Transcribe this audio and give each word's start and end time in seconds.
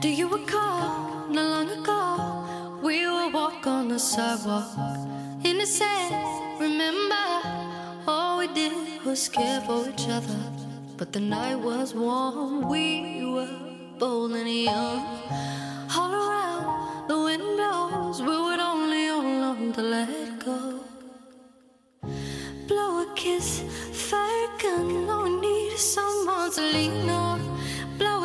Do 0.00 0.08
you 0.08 0.28
recall 0.28 1.26
not 1.28 1.46
long 1.54 1.70
ago 1.70 2.78
we 2.82 3.04
would 3.04 3.32
walk 3.32 3.66
on 3.66 3.88
the 3.88 3.98
sidewalk 3.98 4.70
innocent? 5.42 6.14
Remember 6.60 7.26
all 8.06 8.38
we 8.38 8.46
did 8.46 9.04
was 9.04 9.28
care 9.28 9.60
for 9.62 9.88
each 9.88 10.08
other, 10.08 10.38
but 10.96 11.12
the 11.12 11.18
night 11.18 11.56
was 11.56 11.94
warm. 11.94 12.68
We 12.68 13.24
were 13.24 13.50
bold 13.98 14.32
and 14.32 14.48
young. 14.48 15.02
All 15.96 16.14
around 16.14 17.08
the 17.08 17.18
windows, 17.18 18.20
we 18.22 18.36
would 18.44 18.60
only 18.60 19.08
hold 19.08 19.42
on 19.50 19.72
to 19.72 19.82
let 19.82 20.44
go. 20.44 20.80
Blow 22.68 23.02
a 23.02 23.14
kiss, 23.16 23.64
fire 23.90 24.48
gun. 24.62 25.10
All 25.10 25.24
we 25.24 25.40
need 25.40 25.76
someone 25.76 26.52
to 26.52 26.60
lean 26.60 27.10
on. 27.10 27.53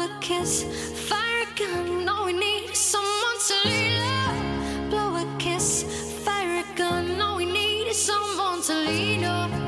A 0.09 0.19
kiss, 0.21 0.63
fire 1.07 1.45
gun. 1.55 2.09
All 2.09 2.25
we 2.25 2.33
need 2.33 2.69
is 2.71 2.79
someone 2.79 3.39
to 3.47 3.69
lead 3.69 3.99
on. 3.99 4.89
Blow 4.89 5.15
a 5.15 5.37
kiss, 5.37 5.83
fire 6.23 6.63
gun. 6.75 7.21
All 7.21 7.37
we 7.37 7.45
need 7.45 7.87
is 7.87 7.97
someone 7.97 8.61
to 8.63 8.73
lean 8.73 9.25
on. 9.25 9.58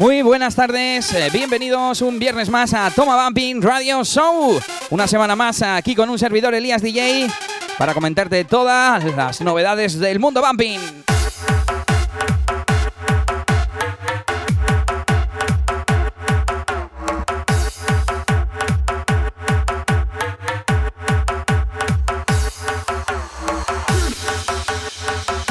Muy 0.00 0.22
buenas 0.22 0.54
tardes, 0.54 1.12
eh, 1.12 1.28
bienvenidos 1.30 2.00
un 2.00 2.18
viernes 2.18 2.48
más 2.48 2.72
a 2.72 2.90
Toma 2.90 3.22
Bumping 3.22 3.60
Radio 3.60 4.02
Show. 4.02 4.58
Una 4.88 5.06
semana 5.06 5.36
más 5.36 5.60
aquí 5.60 5.94
con 5.94 6.08
un 6.08 6.18
servidor 6.18 6.54
Elías 6.54 6.80
DJ 6.80 7.28
para 7.76 7.92
comentarte 7.92 8.46
todas 8.46 9.04
las 9.14 9.42
novedades 9.42 9.98
del 9.98 10.18
mundo 10.18 10.40
Bumping. 10.40 10.80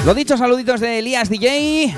Lo 0.04 0.16
dicho, 0.16 0.36
saluditos 0.38 0.80
de 0.80 0.98
Elías 0.98 1.30
DJ. 1.30 1.94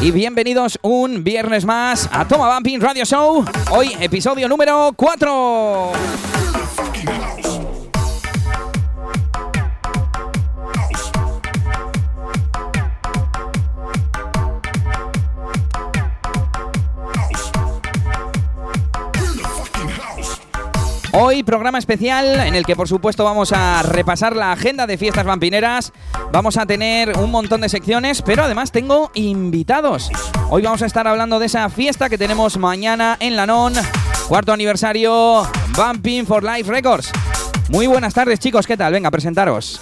Y 0.00 0.10
bienvenidos 0.10 0.78
un 0.82 1.24
viernes 1.24 1.64
más 1.64 2.08
a 2.12 2.28
Toma 2.28 2.52
Bumping 2.54 2.80
Radio 2.80 3.04
Show. 3.04 3.44
Hoy 3.70 3.96
episodio 3.98 4.46
número 4.46 4.92
4. 4.94 6.35
Hoy 21.18 21.42
programa 21.42 21.78
especial 21.78 22.40
en 22.40 22.54
el 22.54 22.66
que 22.66 22.76
por 22.76 22.88
supuesto 22.88 23.24
vamos 23.24 23.50
a 23.54 23.82
repasar 23.82 24.36
la 24.36 24.52
agenda 24.52 24.86
de 24.86 24.98
fiestas 24.98 25.24
vampineras. 25.24 25.94
Vamos 26.30 26.58
a 26.58 26.66
tener 26.66 27.16
un 27.16 27.30
montón 27.30 27.62
de 27.62 27.70
secciones, 27.70 28.20
pero 28.20 28.44
además 28.44 28.70
tengo 28.70 29.10
invitados. 29.14 30.10
Hoy 30.50 30.60
vamos 30.60 30.82
a 30.82 30.86
estar 30.86 31.08
hablando 31.08 31.38
de 31.38 31.46
esa 31.46 31.70
fiesta 31.70 32.10
que 32.10 32.18
tenemos 32.18 32.58
mañana 32.58 33.16
en 33.18 33.34
Lanón, 33.34 33.72
cuarto 34.28 34.52
aniversario 34.52 35.48
Bumping 35.74 36.26
for 36.26 36.44
Life 36.44 36.70
Records. 36.70 37.10
Muy 37.70 37.86
buenas 37.86 38.12
tardes 38.12 38.38
chicos, 38.38 38.66
¿qué 38.66 38.76
tal? 38.76 38.92
Venga, 38.92 39.10
presentaros. 39.10 39.80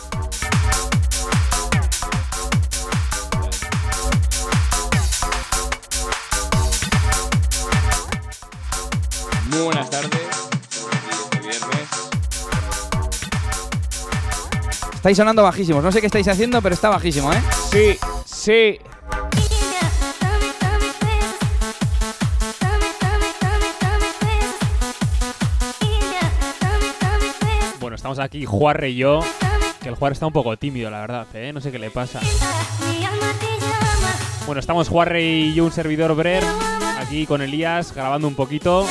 Buenas 9.50 9.90
tardes. 9.90 10.23
Estáis 15.04 15.18
sonando 15.18 15.42
bajísimos, 15.42 15.84
no 15.84 15.92
sé 15.92 16.00
qué 16.00 16.06
estáis 16.06 16.26
haciendo, 16.28 16.62
pero 16.62 16.74
está 16.74 16.88
bajísimo, 16.88 17.30
¿eh? 17.30 17.42
Sí, 17.70 17.98
sí. 18.24 18.78
Bueno, 27.80 27.96
estamos 27.96 28.18
aquí 28.18 28.46
Juarre 28.46 28.88
y 28.88 28.96
yo. 28.96 29.20
Que 29.82 29.90
el 29.90 29.94
Juarre 29.94 30.14
está 30.14 30.24
un 30.24 30.32
poco 30.32 30.56
tímido, 30.56 30.90
la 30.90 31.02
verdad, 31.02 31.26
¿eh? 31.34 31.52
No 31.52 31.60
sé 31.60 31.70
qué 31.70 31.78
le 31.78 31.90
pasa. 31.90 32.20
Bueno, 34.46 34.58
estamos 34.58 34.88
Juarre 34.88 35.22
y 35.22 35.52
yo, 35.52 35.66
un 35.66 35.72
servidor 35.72 36.14
Brer, 36.16 36.42
aquí 36.98 37.26
con 37.26 37.42
Elías, 37.42 37.94
grabando 37.94 38.26
un 38.26 38.34
poquito. 38.34 38.86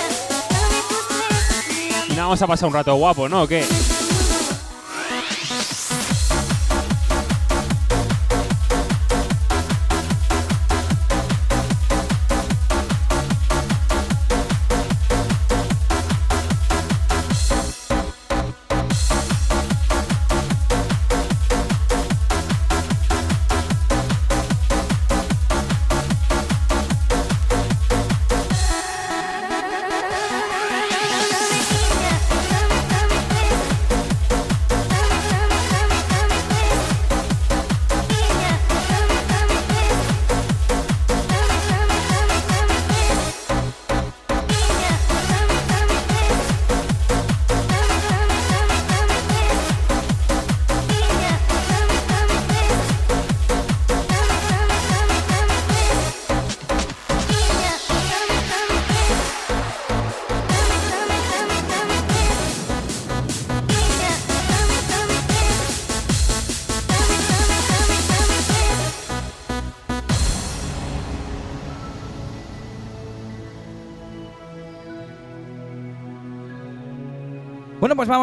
Y 2.05 2.11
nada, 2.11 2.25
vamos 2.25 2.41
a 2.43 2.45
pasar 2.45 2.67
un 2.69 2.75
rato 2.75 2.93
guapo, 2.93 3.27
¿no? 3.27 3.41
¿O 3.41 3.47
qué? 3.47 3.65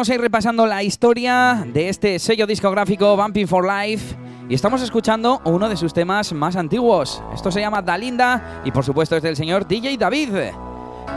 Vamos 0.01 0.09
a 0.09 0.15
ir 0.15 0.21
repasando 0.21 0.65
la 0.65 0.81
historia 0.81 1.63
de 1.63 1.87
este 1.87 2.17
sello 2.17 2.47
discográfico 2.47 3.15
Bumping 3.15 3.47
for 3.47 3.63
Life. 3.63 4.15
Y 4.49 4.55
estamos 4.55 4.81
escuchando 4.81 5.39
uno 5.45 5.69
de 5.69 5.77
sus 5.77 5.93
temas 5.93 6.33
más 6.33 6.55
antiguos. 6.55 7.21
Esto 7.35 7.51
se 7.51 7.61
llama 7.61 7.83
Dalinda 7.83 8.63
y 8.65 8.71
por 8.71 8.83
supuesto 8.83 9.15
es 9.15 9.21
del 9.21 9.35
señor 9.35 9.67
DJ 9.67 9.97
David. 9.99 10.29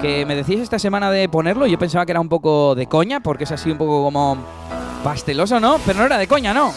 Que 0.03 0.27
me 0.27 0.37
decís 0.37 0.61
esta 0.61 0.79
semana 0.79 1.11
de 1.11 1.31
ponerlo, 1.31 1.67
yo 1.67 1.79
pensaba 1.79 2.05
que 2.05 2.13
era 2.13 2.21
un 2.21 2.29
poco 2.29 2.75
de 2.75 2.87
coña, 2.87 3.21
porque 3.21 3.45
es 3.45 3.53
así 3.53 3.71
un 3.71 3.79
poco 3.79 4.05
como 4.05 4.37
pasteloso, 5.03 5.59
¿no? 5.59 5.79
Pero 5.87 6.01
no 6.01 6.05
era 6.05 6.19
de 6.19 6.27
coña, 6.27 6.53
¿no? 6.53 6.71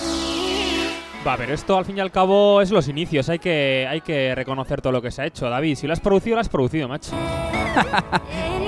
Va, 1.27 1.35
pero 1.35 1.53
esto 1.53 1.77
al 1.77 1.83
fin 1.83 1.97
y 1.97 1.99
al 1.99 2.11
cabo 2.11 2.61
es 2.61 2.71
los 2.71 2.87
inicios. 2.87 3.27
Hay 3.27 3.39
que, 3.39 3.85
hay 3.85 3.99
que 3.99 4.33
reconocer 4.33 4.81
todo 4.81 4.93
lo 4.93 5.01
que 5.01 5.11
se 5.11 5.23
ha 5.23 5.25
hecho. 5.25 5.49
David, 5.49 5.75
si 5.75 5.87
lo 5.87 5.91
has 5.91 5.99
producido, 5.99 6.35
lo 6.35 6.39
has 6.39 6.47
producido, 6.47 6.87
macho. 6.87 7.11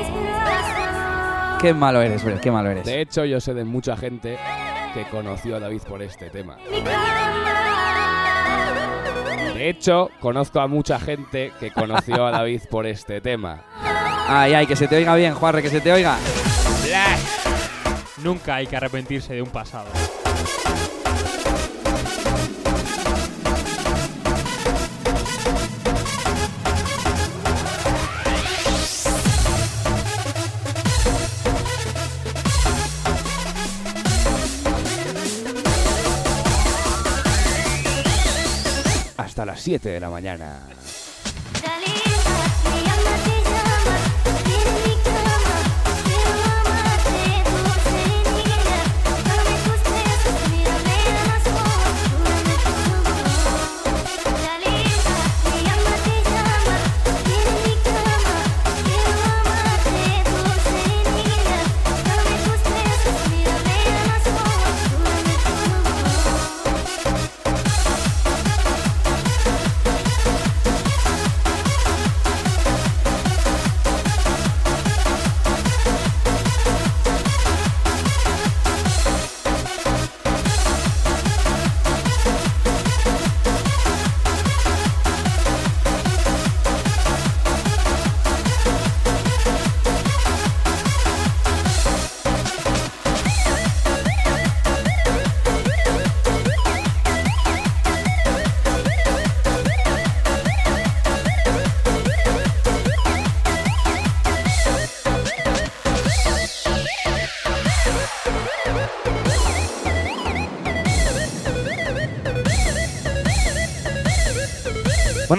Qué 1.62 1.74
malo 1.74 2.02
eres, 2.02 2.24
Brel, 2.24 2.40
qué 2.40 2.52
malo 2.52 2.70
eres. 2.70 2.86
De 2.86 3.02
hecho, 3.02 3.26
yo 3.26 3.42
sé 3.42 3.54
de 3.54 3.66
mucha 3.66 3.98
gente 3.98 4.38
que 4.94 5.04
conoció 5.06 5.58
a 5.58 5.60
David 5.60 5.82
por 5.82 6.02
este 6.02 6.30
tema. 6.30 6.58
De 9.54 9.70
hecho, 9.70 10.10
conozco 10.22 10.62
a 10.62 10.68
mucha 10.68 11.00
gente 11.00 11.52
que 11.60 11.72
conoció 11.72 12.26
a 12.26 12.32
David 12.32 12.62
por 12.72 12.86
este 12.86 13.20
tema. 13.20 13.66
Ay, 14.30 14.54
ay, 14.54 14.68
que 14.68 14.78
se 14.78 14.88
te 14.88 14.96
oiga 14.96 15.16
bien, 15.16 15.34
Juarre, 15.34 15.62
que 15.62 15.70
se 15.70 15.82
te 15.82 15.92
oiga. 15.92 16.18
Nunca 18.24 18.56
hay 18.56 18.68
que 18.68 18.78
arrepentirse 18.78 19.34
de 19.34 19.42
un 19.42 19.50
pasado. 19.50 19.90
Hasta 39.40 39.54
las 39.54 39.62
7 39.62 39.88
de 39.88 40.00
la 40.02 40.10
mañana. 40.10 40.60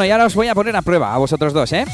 Bueno, 0.01 0.09
y 0.09 0.13
ahora 0.13 0.25
os 0.25 0.35
voy 0.35 0.49
a 0.49 0.55
poner 0.55 0.75
a 0.75 0.81
prueba 0.81 1.15
a 1.15 1.19
vosotros 1.19 1.53
dos, 1.53 1.71
¿eh? 1.75 1.85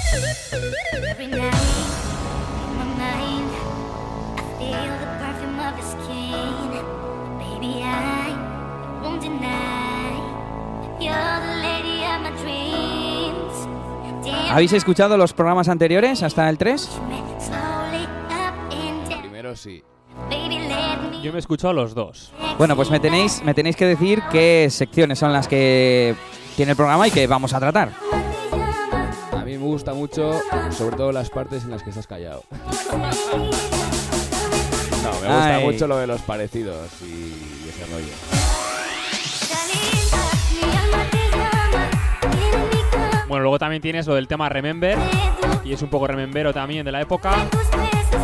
¿Habéis 14.53 14.73
escuchado 14.73 15.17
los 15.17 15.33
programas 15.33 15.69
anteriores 15.69 16.23
hasta 16.23 16.49
el 16.49 16.59
3? 16.59 16.89
me 17.09 17.17
slowly 17.41 18.05
up 18.05 18.71
and 18.71 19.09
down. 19.09 19.21
Primero 19.21 19.57
sí. 19.57 19.83
Yo 21.25 21.33
me 21.33 21.39
he 21.39 21.41
escuchado 21.41 21.73
los 21.73 21.93
dos. 21.97 22.33
Bueno, 22.57 22.77
pues 22.77 22.89
me 22.89 23.01
tenéis, 23.01 23.43
me 23.43 23.53
tenéis 23.53 23.75
que 23.75 23.85
decir 23.85 24.23
qué 24.31 24.69
secciones 24.71 25.19
son 25.19 25.33
las 25.33 25.49
que 25.49 26.15
tiene 26.57 26.73
el 26.73 26.77
programa 26.77 27.07
y 27.07 27.11
que 27.11 27.27
vamos 27.27 27.53
a 27.53 27.61
tratar. 27.61 27.91
A 29.33 29.45
mí 29.45 29.53
me 29.53 29.65
gusta 29.65 29.93
mucho, 29.93 30.41
sobre 30.71 30.97
todo 30.97 31.13
las 31.13 31.29
partes 31.31 31.65
en 31.65 31.71
las 31.71 31.83
que 31.83 31.91
estás 31.91 32.07
callado. 32.07 32.43
No, 35.03 35.13
me 35.13 35.29
gusta 35.29 35.57
Ay. 35.57 35.65
mucho 35.65 35.87
lo 35.87 35.99
de 35.99 36.09
los 36.09 36.21
parecidos 36.23 36.89
y 37.01 37.69
ese 37.69 37.87
rollo. 37.87 38.13
Bueno, 43.29 43.43
luego 43.43 43.59
también 43.61 43.81
tienes 43.81 44.05
lo 44.09 44.17
del 44.17 44.27
tema 44.27 44.49
Remember. 44.49 44.99
Y 45.65 45.73
es 45.75 45.83
un 45.83 45.91
poco 45.91 46.09
remembero 46.09 46.53
también 46.53 46.85
de 46.85 46.91
la 46.91 47.01
época. 47.01 47.47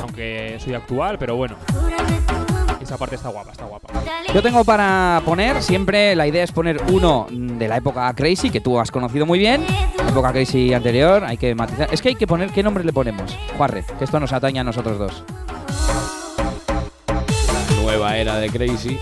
Aunque 0.01 0.59
soy 0.59 0.75
actual, 0.75 1.19
pero 1.19 1.37
bueno. 1.37 1.55
Esa 2.93 2.99
parte 2.99 3.15
está 3.15 3.31
guapa, 3.31 3.53
está 3.53 3.65
guapa. 3.65 3.89
Yo 4.35 4.43
tengo 4.43 4.65
para 4.65 5.23
poner, 5.25 5.63
siempre 5.63 6.15
la 6.15 6.27
idea 6.27 6.45
es 6.45 6.53
poner 6.53 6.79
uno 6.89 7.27
de 7.31 7.67
la 7.67 7.79
época 7.79 8.13
Crazy, 8.13 8.51
que 8.51 8.61
tú 8.61 8.79
has 8.79 8.91
conocido 8.91 9.25
muy 9.25 9.39
bien. 9.39 9.65
Época 10.07 10.31
Crazy 10.31 10.75
anterior, 10.75 11.25
hay 11.25 11.39
que 11.39 11.55
matizar. 11.55 11.89
Es 11.91 12.03
que 12.03 12.11
hay 12.11 12.17
que 12.17 12.27
poner 12.27 12.53
qué 12.53 12.63
nombre 12.63 12.85
le 12.85 12.93
ponemos. 12.93 13.35
Juarre, 13.57 13.83
que 13.99 14.05
esto 14.05 14.21
nos 14.21 14.31
atañe 14.35 14.61
a 14.61 14.65
nosotros 14.65 14.99
dos. 14.99 15.25
Nueva 17.81 18.19
era 18.19 18.37
de 18.37 18.51
Crazy. 18.51 18.99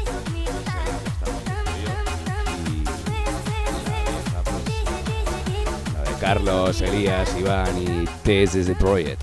Carlos, 6.20 6.80
Elías, 6.80 7.36
Iván 7.36 7.76
y 7.76 8.04
Tess 8.22 8.54
is 8.54 8.66
the 8.66 8.76
Project. 8.76 9.20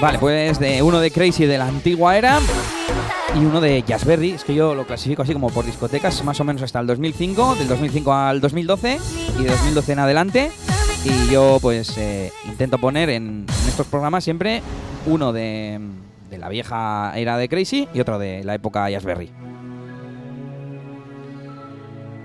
Vale, 0.00 0.18
pues 0.18 0.58
de 0.58 0.82
uno 0.82 1.00
de 1.00 1.10
Crazy 1.10 1.44
de 1.44 1.58
la 1.58 1.66
antigua 1.66 2.16
era 2.16 2.40
y 3.34 3.38
uno 3.44 3.60
de 3.60 3.82
Jazzberry. 3.82 4.30
Es 4.32 4.44
que 4.44 4.54
yo 4.54 4.74
lo 4.74 4.86
clasifico 4.86 5.22
así 5.22 5.32
como 5.32 5.50
por 5.50 5.64
discotecas, 5.64 6.22
más 6.24 6.40
o 6.40 6.44
menos 6.44 6.62
hasta 6.62 6.80
el 6.80 6.86
2005, 6.86 7.56
del 7.56 7.68
2005 7.68 8.12
al 8.12 8.40
2012 8.40 8.98
y 9.38 9.42
de 9.42 9.50
2012 9.50 9.92
en 9.92 9.98
adelante. 9.98 10.52
Y 11.04 11.32
yo 11.32 11.58
pues 11.60 11.96
eh, 11.98 12.32
intento 12.46 12.78
poner 12.78 13.10
en, 13.10 13.46
estos 13.66 13.86
programas 13.86 14.22
siempre 14.22 14.62
uno 15.06 15.32
de, 15.32 15.80
la 16.30 16.48
vieja 16.48 17.12
era 17.16 17.36
de 17.36 17.48
Crazy 17.48 17.88
y 17.92 18.00
otro 18.00 18.18
de 18.18 18.44
la 18.44 18.54
época 18.54 18.88
Jazzberry. 18.88 19.30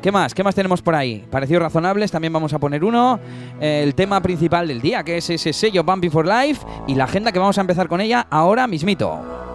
¿Qué 0.01 0.11
más? 0.11 0.35
¿Qué 0.35 0.43
más 0.43 0.53
tenemos 0.53 0.81
por 0.81 0.93
ahí? 0.93 1.25
Parecidos 1.29 1.63
razonables, 1.63 2.11
también 2.11 2.31
vamos 2.31 2.53
a 2.53 2.59
poner 2.59 2.83
uno. 2.83 3.19
El 3.59 3.95
tema 3.95 4.21
principal 4.21 4.67
del 4.67 4.79
día, 4.79 5.03
que 5.03 5.17
es 5.17 5.29
ese 5.29 5.51
sello 5.51 5.83
Bumping 5.83 6.11
for 6.11 6.25
Life. 6.25 6.65
Y 6.85 6.93
la 6.93 7.05
agenda 7.05 7.31
que 7.31 7.39
vamos 7.39 7.57
a 7.57 7.61
empezar 7.61 7.87
con 7.87 7.99
ella 7.99 8.27
ahora 8.29 8.67
mismito. 8.67 9.46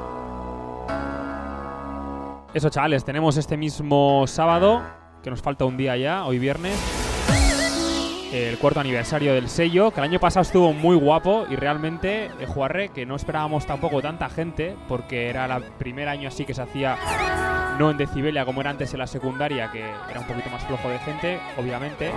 Eso, 2.55 2.69
chavales, 2.69 3.03
tenemos 3.05 3.39
este 3.39 3.57
mismo 3.57 4.27
sábado, 4.27 4.83
que 5.23 5.31
nos 5.31 5.41
falta 5.41 5.65
un 5.65 5.79
día 5.79 5.97
ya, 5.97 6.27
hoy 6.27 6.39
viernes, 6.39 6.79
el 8.31 8.59
cuarto 8.59 8.81
aniversario 8.81 9.33
del 9.33 9.49
sello, 9.49 9.91
que 9.91 10.01
el 10.01 10.05
año 10.05 10.21
pasado 10.21 10.43
estuvo 10.43 10.75
muy 10.75 10.95
guapo 10.95 11.47
y 11.49 11.57
realmente, 11.57 12.27
eh, 12.27 12.47
Juarre, 12.47 12.91
que 12.91 13.07
no 13.07 13.17
esperábamos 13.17 13.65
tampoco 13.65 14.03
tanta 14.03 14.29
gente, 14.29 14.77
porque 14.87 15.31
era 15.31 15.47
el 15.47 15.63
primer 15.63 16.11
año 16.11 16.29
así 16.29 16.45
que 16.45 16.53
se 16.53 16.61
hacía 16.61 16.99
no 17.79 17.91
en 17.91 17.97
Decibelia 17.97 18.45
como 18.45 18.61
era 18.61 18.69
antes 18.69 18.93
en 18.93 18.99
la 18.99 19.07
secundaria, 19.07 19.71
que 19.71 19.81
era 20.11 20.21
un 20.21 20.27
poquito 20.27 20.51
más 20.51 20.63
flojo 20.65 20.91
de 20.91 20.99
gente, 20.99 21.41
obviamente. 21.57 22.13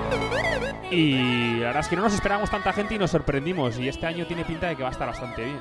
Y 0.91 1.59
la 1.59 1.67
verdad 1.67 1.79
es 1.79 1.87
que 1.87 1.95
no 1.95 2.01
nos 2.01 2.13
esperábamos 2.13 2.49
tanta 2.49 2.73
gente 2.73 2.95
y 2.95 2.97
nos 2.97 3.11
sorprendimos, 3.11 3.79
y 3.79 3.87
este 3.87 4.05
año 4.05 4.25
tiene 4.25 4.43
pinta 4.43 4.67
de 4.67 4.75
que 4.75 4.83
va 4.83 4.89
a 4.89 4.91
estar 4.91 5.07
bastante 5.07 5.45
bien. 5.45 5.59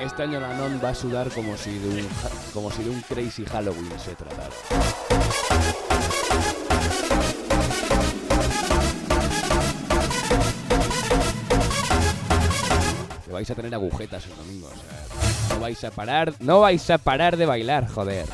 Este 0.00 0.22
año 0.22 0.40
la 0.40 0.52
non 0.54 0.80
va 0.82 0.90
a 0.90 0.94
sudar 0.94 1.30
como 1.30 1.56
si 1.56 1.78
de 1.78 1.88
un, 1.88 2.08
como 2.52 2.70
si 2.70 2.82
de 2.82 2.90
un 2.90 3.00
Crazy 3.02 3.44
Halloween 3.46 3.92
se 3.98 4.14
tratara. 4.14 4.50
Que 13.24 13.32
vais 13.32 13.50
a 13.50 13.54
tener 13.54 13.74
agujetas 13.74 14.26
el 14.26 14.36
domingo, 14.36 14.66
o 14.66 14.74
sea, 14.74 15.54
no 15.54 15.60
vais 15.60 15.82
a 15.84 15.90
parar, 15.90 16.34
no 16.40 16.60
vais 16.60 16.90
a 16.90 16.98
parar 16.98 17.36
de 17.36 17.46
bailar, 17.46 17.88
joder. 17.88 18.26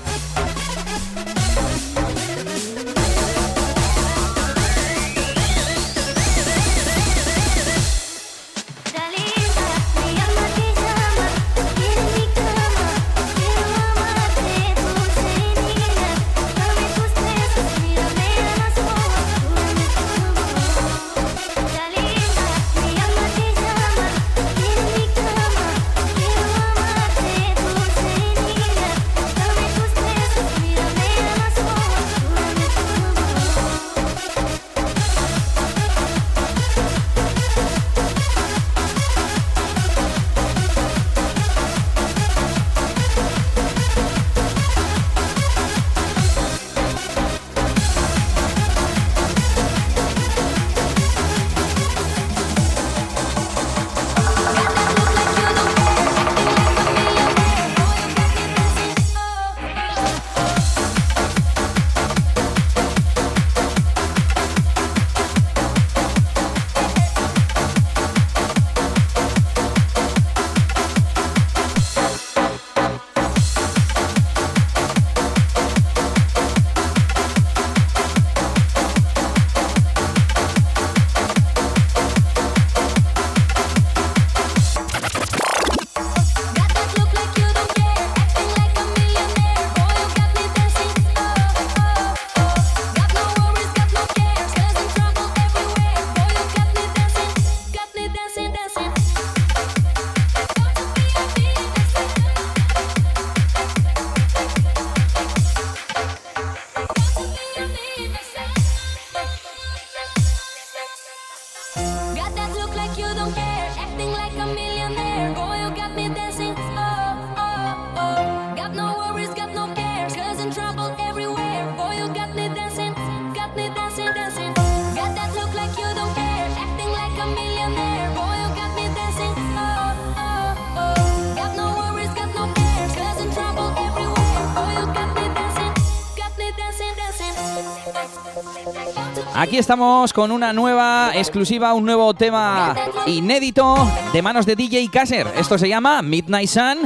Aquí 139.51 139.59
estamos 139.59 140.13
con 140.13 140.31
una 140.31 140.53
nueva 140.53 141.11
exclusiva, 141.13 141.75
un 141.75 141.85
nuevo 141.85 142.15
tema 142.15 142.73
inédito 143.05 143.75
de 144.13 144.23
manos 144.23 144.47
de 144.47 144.55
DJ 144.55 144.89
Kasser. 144.93 145.27
Esto 145.37 145.59
se 145.59 145.69
llama 145.69 146.03
Midnight 146.03 146.49
Sun 146.49 146.79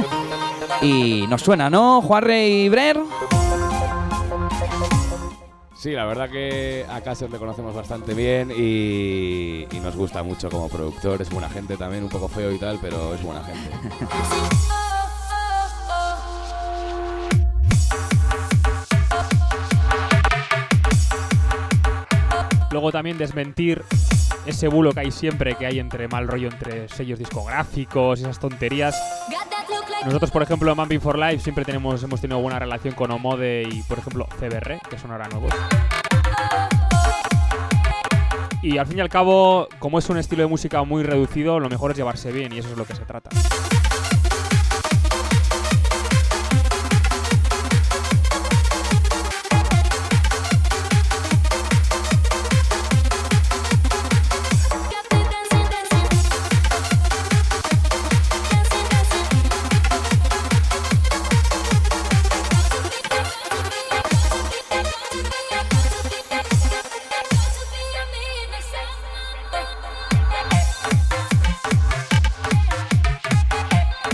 y 0.81 1.27
nos 1.27 1.43
suena, 1.43 1.69
¿no, 1.69 2.01
Juarre 2.01 2.49
y 2.49 2.69
Brer? 2.69 2.99
Sí, 5.75 5.91
la 5.91 6.05
verdad 6.05 6.27
que 6.27 6.87
a 6.89 7.01
Cáceres 7.01 7.33
le 7.33 7.37
conocemos 7.37 7.75
bastante 7.75 8.15
bien 8.15 8.49
y, 8.49 9.67
y 9.71 9.79
nos 9.79 9.95
gusta 9.95 10.23
mucho 10.23 10.49
como 10.49 10.67
productor. 10.67 11.21
Es 11.21 11.29
buena 11.29 11.51
gente 11.51 11.77
también, 11.77 12.05
un 12.05 12.09
poco 12.09 12.27
feo 12.27 12.51
y 12.51 12.57
tal, 12.57 12.79
pero 12.81 13.13
es 13.13 13.21
buena 13.21 13.43
gente. 13.43 13.69
Luego 22.75 22.91
también 22.91 23.17
desmentir 23.17 23.85
ese 24.45 24.67
bulo 24.67 24.91
que 24.91 24.99
hay 24.99 25.09
siempre, 25.09 25.55
que 25.55 25.65
hay 25.65 25.79
entre 25.79 26.09
mal 26.09 26.27
rollo 26.27 26.49
entre 26.49 26.89
sellos 26.89 27.17
discográficos 27.17 28.19
esas 28.19 28.37
tonterías. 28.37 28.93
Nosotros, 30.05 30.29
por 30.29 30.43
ejemplo, 30.43 30.69
en 30.69 30.75
Mapping 30.75 30.99
for 30.99 31.17
Life 31.17 31.39
siempre 31.39 31.63
tenemos, 31.63 32.03
hemos 32.03 32.19
tenido 32.19 32.37
buena 32.41 32.59
relación 32.59 32.93
con 32.93 33.09
Omode 33.11 33.63
y, 33.63 33.81
por 33.83 33.99
ejemplo, 33.99 34.27
CBR, 34.37 34.81
que 34.89 34.99
son 34.99 35.11
ahora 35.11 35.29
nuevos. 35.29 35.53
Y 38.61 38.77
al 38.77 38.87
fin 38.87 38.97
y 38.97 39.01
al 39.01 39.07
cabo, 39.07 39.69
como 39.79 39.97
es 39.97 40.09
un 40.09 40.17
estilo 40.17 40.41
de 40.41 40.49
música 40.49 40.83
muy 40.83 41.03
reducido, 41.03 41.61
lo 41.61 41.69
mejor 41.69 41.91
es 41.91 41.97
llevarse 41.97 42.33
bien 42.33 42.51
y 42.51 42.57
eso 42.57 42.71
es 42.71 42.77
lo 42.77 42.83
que 42.83 42.93
se 42.93 43.05
trata. 43.05 43.29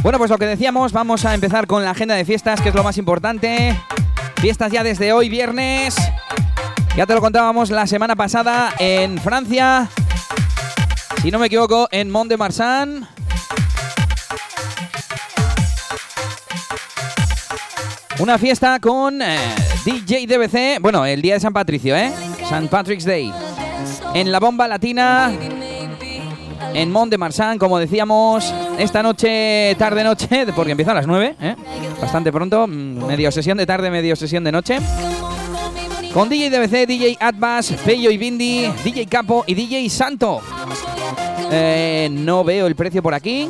Bueno, 0.03 0.17
pues 0.17 0.31
lo 0.31 0.39
que 0.39 0.47
decíamos, 0.47 0.93
vamos 0.93 1.25
a 1.25 1.35
empezar 1.35 1.67
con 1.67 1.83
la 1.83 1.91
agenda 1.91 2.15
de 2.15 2.25
fiestas, 2.25 2.59
que 2.59 2.69
es 2.69 2.75
lo 2.75 2.83
más 2.83 2.97
importante. 2.97 3.77
Fiestas 4.37 4.71
ya 4.71 4.83
desde 4.83 5.13
hoy, 5.13 5.29
viernes. 5.29 5.95
Ya 6.97 7.05
te 7.05 7.13
lo 7.13 7.21
contábamos 7.21 7.69
la 7.69 7.85
semana 7.85 8.15
pasada 8.15 8.73
en 8.79 9.19
Francia. 9.19 9.87
Si 11.21 11.29
no 11.29 11.37
me 11.37 11.45
equivoco, 11.45 11.87
en 11.91 12.09
Mont 12.09 12.31
de 12.31 12.37
Marsan. 12.37 13.07
Una 18.17 18.39
fiesta 18.39 18.79
con 18.79 19.21
eh, 19.21 19.37
DJ 19.85 20.25
DBC. 20.25 20.81
Bueno, 20.81 21.05
el 21.05 21.21
día 21.21 21.35
de 21.35 21.39
San 21.41 21.53
Patricio, 21.53 21.95
¿eh? 21.95 22.11
St. 22.41 22.67
Patrick's 22.69 23.05
Day. 23.05 23.31
En 24.15 24.31
la 24.31 24.39
bomba 24.39 24.67
latina 24.67 25.31
en 26.73 26.91
Mont 26.91 27.11
de 27.11 27.17
Marsan, 27.17 27.57
como 27.57 27.79
decíamos, 27.79 28.53
esta 28.77 29.03
noche, 29.03 29.75
tarde 29.77 30.03
noche, 30.03 30.27
porque 30.55 30.71
empieza 30.71 30.91
a 30.91 30.95
las 30.95 31.07
9, 31.07 31.35
¿eh? 31.41 31.55
bastante 31.99 32.31
pronto, 32.31 32.67
mm, 32.67 33.05
medio 33.05 33.31
sesión 33.31 33.57
de 33.57 33.65
tarde, 33.65 33.89
medio 33.89 34.15
sesión 34.15 34.43
de 34.43 34.51
noche. 34.51 34.77
Con 36.13 36.27
DJ 36.27 36.49
DBC, 36.49 36.87
DJ 36.87 37.17
Atbas, 37.19 37.71
Pello 37.85 38.11
y 38.11 38.17
Bindi, 38.17 38.69
DJ 38.83 39.05
Capo 39.07 39.45
y 39.47 39.53
DJ 39.53 39.89
Santo. 39.89 40.41
Eh, 41.51 42.09
no 42.11 42.43
veo 42.43 42.67
el 42.67 42.75
precio 42.75 43.01
por 43.01 43.13
aquí, 43.13 43.49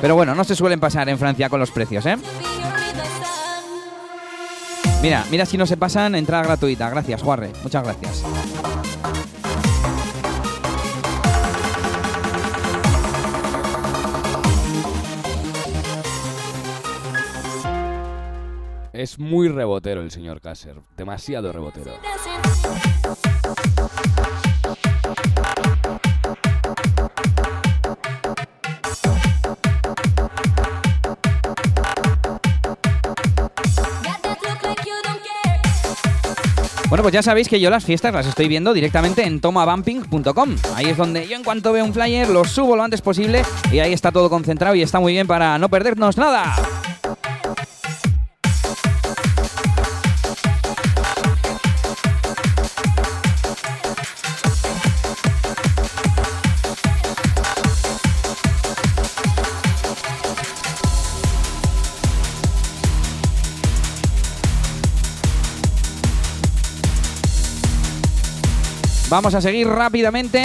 pero 0.00 0.14
bueno, 0.16 0.34
no 0.34 0.42
se 0.44 0.56
suelen 0.56 0.80
pasar 0.80 1.08
en 1.08 1.18
Francia 1.18 1.48
con 1.48 1.60
los 1.60 1.70
precios, 1.70 2.04
¿eh? 2.06 2.16
Mira, 5.02 5.24
mira 5.30 5.46
si 5.46 5.56
no 5.56 5.66
se 5.66 5.76
pasan, 5.76 6.16
entrada 6.16 6.42
gratuita. 6.42 6.90
Gracias, 6.90 7.22
Juarre. 7.22 7.52
Muchas 7.62 7.84
gracias. 7.84 8.24
Es 18.98 19.20
muy 19.20 19.46
rebotero 19.46 20.00
el 20.00 20.10
señor 20.10 20.40
Cácer, 20.40 20.74
demasiado 20.96 21.52
rebotero. 21.52 21.92
Bueno, 36.88 37.02
pues 37.04 37.12
ya 37.12 37.22
sabéis 37.22 37.48
que 37.48 37.60
yo 37.60 37.70
las 37.70 37.84
fiestas 37.84 38.12
las 38.12 38.26
estoy 38.26 38.48
viendo 38.48 38.74
directamente 38.74 39.24
en 39.24 39.40
tomabumping.com. 39.40 40.56
Ahí 40.74 40.86
es 40.86 40.96
donde 40.96 41.28
yo 41.28 41.36
en 41.36 41.44
cuanto 41.44 41.72
veo 41.72 41.84
un 41.84 41.94
flyer 41.94 42.28
lo 42.28 42.44
subo 42.44 42.74
lo 42.74 42.82
antes 42.82 43.00
posible 43.00 43.42
y 43.70 43.78
ahí 43.78 43.92
está 43.92 44.10
todo 44.10 44.28
concentrado 44.28 44.74
y 44.74 44.82
está 44.82 44.98
muy 44.98 45.12
bien 45.12 45.28
para 45.28 45.56
no 45.60 45.68
perdernos 45.68 46.16
nada. 46.16 46.56
Vamos 69.08 69.34
a 69.34 69.40
seguir 69.40 69.66
rápidamente. 69.66 70.42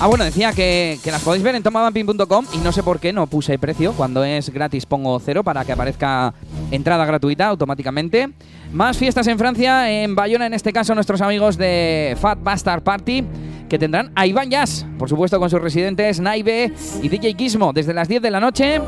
Ah, 0.00 0.06
bueno, 0.06 0.24
decía 0.24 0.52
que, 0.52 0.98
las 1.06 1.22
podéis 1.22 1.42
ver 1.42 1.54
en 1.54 1.62
tomabumping.com 1.62 2.44
y 2.52 2.58
no 2.58 2.70
sé 2.70 2.82
por 2.82 3.00
qué 3.00 3.14
no 3.14 3.26
puse 3.26 3.58
precio. 3.58 3.94
Cuando 3.94 4.22
es 4.22 4.50
gratis 4.50 4.84
pongo 4.84 5.18
cero 5.18 5.42
para 5.42 5.64
que 5.64 5.72
aparezca 5.72 6.34
entrada 6.70 7.06
gratuita 7.06 7.46
automáticamente. 7.46 8.28
Más 8.70 8.98
fiestas 8.98 9.26
en 9.28 9.38
Francia, 9.38 9.90
en 9.90 10.14
Bayona 10.14 10.46
en 10.46 10.52
este 10.52 10.74
caso 10.74 10.94
nuestros 10.94 11.22
amigos 11.22 11.56
de 11.56 12.14
Fat 12.20 12.38
Bastard 12.42 12.82
Party 12.82 13.24
que 13.70 13.78
tendrán 13.78 14.12
a 14.14 14.26
Iván 14.26 14.50
Jazz, 14.50 14.84
por 14.98 15.08
supuesto 15.08 15.40
con 15.40 15.48
sus 15.48 15.60
residentes 15.60 16.20
Naive 16.20 16.72
y 17.02 17.08
DJ 17.08 17.34
Gizmo 17.34 17.72
desde 17.72 17.94
las 17.94 18.08
10 18.08 18.20
de 18.20 18.30
la 18.30 18.40
noche 18.40 18.80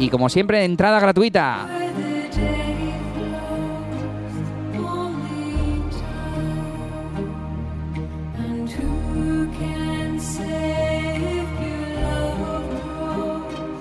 y 0.00 0.08
como 0.08 0.28
siempre 0.28 0.64
entrada 0.64 0.98
gratuita. 0.98 1.87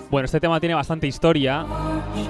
Bueno, 0.09 0.25
este 0.25 0.39
tema 0.39 0.59
tiene 0.59 0.73
bastante 0.73 1.05
historia, 1.05 1.65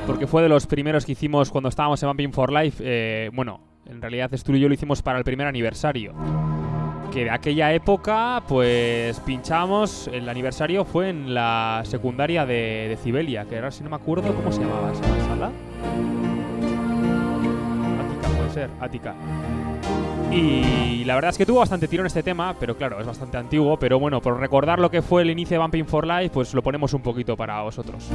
porque 0.07 0.25
fue 0.25 0.41
de 0.41 0.49
los 0.49 0.65
primeros 0.65 1.05
que 1.05 1.11
hicimos 1.11 1.51
cuando 1.51 1.69
estábamos 1.69 2.01
en 2.01 2.07
Vamping 2.07 2.31
for 2.31 2.51
Life. 2.51 2.83
eh, 2.83 3.29
bueno, 3.33 3.61
en 3.85 4.01
realidad 4.01 4.31
Stu 4.33 4.55
y 4.55 4.59
yo 4.59 4.67
lo 4.67 4.73
hicimos 4.73 5.01
para 5.03 5.19
el 5.19 5.23
primer 5.23 5.45
aniversario. 5.47 6.13
Que 7.13 7.25
de 7.25 7.29
aquella 7.29 7.71
época, 7.73 8.43
pues 8.47 9.19
pinchamos, 9.21 10.09
el 10.11 10.27
aniversario 10.27 10.85
fue 10.85 11.09
en 11.09 11.33
la 11.33 11.81
secundaria 11.85 12.45
de, 12.45 12.87
de 12.89 12.97
Cibelia, 12.97 13.45
que 13.45 13.55
ahora 13.55 13.71
si 13.71 13.83
no 13.83 13.91
me 13.91 13.95
acuerdo 13.95 14.33
cómo 14.33 14.51
se 14.51 14.61
llamaba 14.61 14.91
esa 14.91 15.03
sala. 15.25 15.51
Ática, 18.01 18.27
puede 18.37 18.49
ser, 18.49 18.69
Ática. 18.81 19.15
Y 20.31 21.03
la 21.05 21.15
verdad 21.15 21.31
es 21.31 21.37
que 21.37 21.45
tuvo 21.45 21.59
bastante 21.59 21.87
tiro 21.87 22.03
en 22.03 22.07
este 22.07 22.21
tema, 22.21 22.55
pero 22.59 22.75
claro, 22.75 22.99
es 22.99 23.07
bastante 23.07 23.37
antiguo. 23.37 23.77
Pero 23.77 23.99
bueno, 23.99 24.21
por 24.21 24.39
recordar 24.39 24.79
lo 24.79 24.91
que 24.91 25.01
fue 25.01 25.21
el 25.21 25.29
inicio 25.29 25.55
de 25.55 25.59
Vamping 25.59 25.85
for 25.85 26.05
Life, 26.05 26.29
pues 26.29 26.53
lo 26.53 26.61
ponemos 26.61 26.93
un 26.93 27.01
poquito 27.01 27.35
para 27.35 27.61
vosotros. 27.61 28.09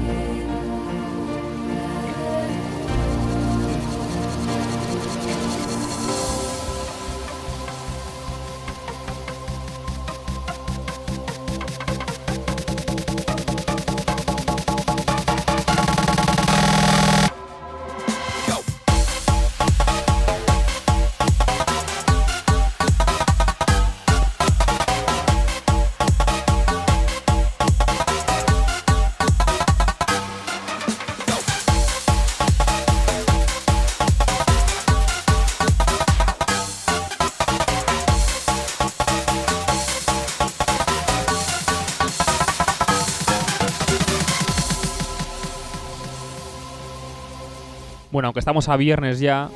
Estamos 48.52 48.68
a 48.68 48.76
viernes 48.76 49.18
ya, 49.18 49.48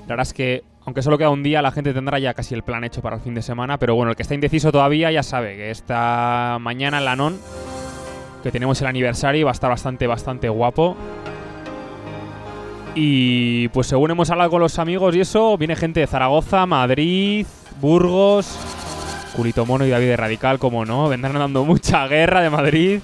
la 0.00 0.08
verdad 0.08 0.26
es 0.26 0.32
que, 0.32 0.64
aunque 0.84 1.00
solo 1.00 1.16
queda 1.16 1.30
un 1.30 1.44
día, 1.44 1.62
la 1.62 1.70
gente 1.70 1.94
tendrá 1.94 2.18
ya 2.18 2.34
casi 2.34 2.56
el 2.56 2.64
plan 2.64 2.82
hecho 2.82 3.02
para 3.02 3.14
el 3.14 3.22
fin 3.22 3.36
de 3.36 3.42
semana. 3.42 3.78
Pero 3.78 3.94
bueno, 3.94 4.10
el 4.10 4.16
que 4.16 4.22
está 4.24 4.34
indeciso 4.34 4.72
todavía 4.72 5.12
ya 5.12 5.22
sabe 5.22 5.54
que 5.54 5.70
esta 5.70 6.58
mañana 6.60 6.98
en 6.98 7.04
la 7.04 7.14
NON, 7.14 7.38
que 8.42 8.50
tenemos 8.50 8.80
el 8.80 8.88
aniversario, 8.88 9.46
va 9.46 9.52
a 9.52 9.54
estar 9.54 9.70
bastante, 9.70 10.08
bastante 10.08 10.48
guapo. 10.48 10.96
Y 12.96 13.68
pues 13.68 13.86
según 13.86 14.10
hemos 14.10 14.28
hablado 14.30 14.50
con 14.50 14.60
los 14.60 14.80
amigos 14.80 15.14
y 15.14 15.20
eso, 15.20 15.56
viene 15.56 15.76
gente 15.76 16.00
de 16.00 16.08
Zaragoza, 16.08 16.66
Madrid, 16.66 17.46
Burgos, 17.80 18.58
Culito 19.36 19.64
Mono 19.64 19.86
y 19.86 19.90
David 19.90 20.16
Radical, 20.16 20.58
como 20.58 20.84
no, 20.84 21.08
vendrán 21.08 21.34
dando 21.34 21.64
mucha 21.64 22.08
guerra 22.08 22.40
de 22.40 22.50
Madrid. 22.50 23.00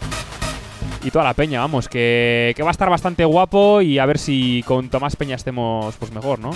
Y 1.06 1.12
toda 1.12 1.24
la 1.24 1.34
peña, 1.34 1.60
vamos, 1.60 1.88
que, 1.88 2.52
que 2.56 2.64
va 2.64 2.70
a 2.70 2.72
estar 2.72 2.90
bastante 2.90 3.24
guapo 3.24 3.80
y 3.80 4.00
a 4.00 4.06
ver 4.06 4.18
si 4.18 4.64
con 4.66 4.88
Tomás 4.88 5.14
Peña 5.14 5.36
estemos 5.36 5.94
pues 6.00 6.10
mejor, 6.10 6.40
¿no? 6.40 6.50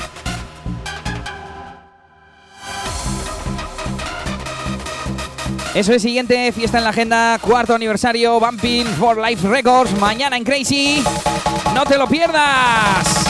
Eso 5.73 5.93
es, 5.93 6.03
siguiente 6.03 6.51
fiesta 6.51 6.79
en 6.79 6.85
la 6.85 6.91
agenda, 6.91 7.39
cuarto 7.41 7.77
aniversario, 7.77 8.41
Bumping 8.41 8.87
for 8.87 9.25
Life 9.25 9.47
Records, 9.47 9.97
mañana 10.01 10.37
en 10.37 10.43
Crazy. 10.43 11.05
¡No 11.73 11.85
te 11.85 11.97
lo 11.97 12.09
pierdas! 12.09 13.30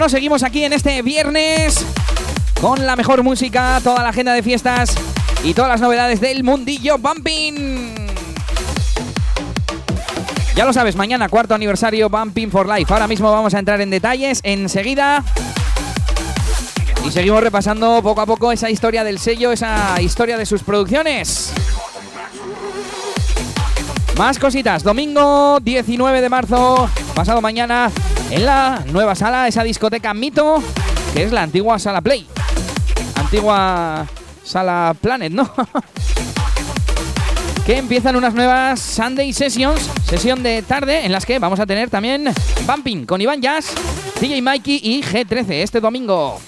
Bueno, 0.00 0.08
seguimos 0.08 0.42
aquí 0.44 0.64
en 0.64 0.72
este 0.72 1.02
viernes 1.02 1.84
con 2.58 2.86
la 2.86 2.96
mejor 2.96 3.22
música, 3.22 3.78
toda 3.84 4.02
la 4.02 4.08
agenda 4.08 4.32
de 4.32 4.42
fiestas 4.42 4.94
y 5.44 5.52
todas 5.52 5.70
las 5.70 5.82
novedades 5.82 6.22
del 6.22 6.42
mundillo 6.42 6.96
Bumping. 6.96 7.96
Ya 10.56 10.64
lo 10.64 10.72
sabes, 10.72 10.96
mañana 10.96 11.28
cuarto 11.28 11.54
aniversario 11.54 12.08
Bumping 12.08 12.50
for 12.50 12.66
Life. 12.66 12.90
Ahora 12.90 13.06
mismo 13.08 13.30
vamos 13.30 13.52
a 13.52 13.58
entrar 13.58 13.78
en 13.82 13.90
detalles 13.90 14.40
enseguida. 14.42 15.22
Y 17.06 17.10
seguimos 17.10 17.42
repasando 17.42 18.00
poco 18.02 18.22
a 18.22 18.26
poco 18.26 18.52
esa 18.52 18.70
historia 18.70 19.04
del 19.04 19.18
sello, 19.18 19.52
esa 19.52 20.00
historia 20.00 20.38
de 20.38 20.46
sus 20.46 20.62
producciones. 20.62 21.52
Más 24.16 24.38
cositas, 24.38 24.82
domingo 24.82 25.60
19 25.60 26.22
de 26.22 26.28
marzo, 26.30 26.88
pasado 27.14 27.42
mañana, 27.42 27.90
en 28.30 28.46
la 28.46 28.84
nueva 28.86 29.14
sala, 29.14 29.48
esa 29.48 29.64
discoteca 29.64 30.14
Mito, 30.14 30.62
que 31.12 31.24
es 31.24 31.32
la 31.32 31.42
antigua 31.42 31.78
sala 31.78 32.00
Play. 32.00 32.26
Antigua 33.16 34.06
sala 34.44 34.94
Planet, 35.00 35.32
¿no? 35.32 35.50
que 37.66 37.76
empiezan 37.76 38.16
unas 38.16 38.34
nuevas 38.34 38.80
Sunday 38.80 39.32
Sessions, 39.32 39.90
sesión 40.04 40.42
de 40.42 40.62
tarde, 40.62 41.04
en 41.04 41.12
las 41.12 41.26
que 41.26 41.38
vamos 41.38 41.60
a 41.60 41.66
tener 41.66 41.90
también 41.90 42.32
Bumping 42.66 43.04
con 43.04 43.20
Iván 43.20 43.42
Jazz, 43.42 43.72
DJ 44.20 44.42
Mikey 44.42 44.80
y 44.82 45.02
G13 45.02 45.50
este 45.50 45.80
domingo. 45.80 46.40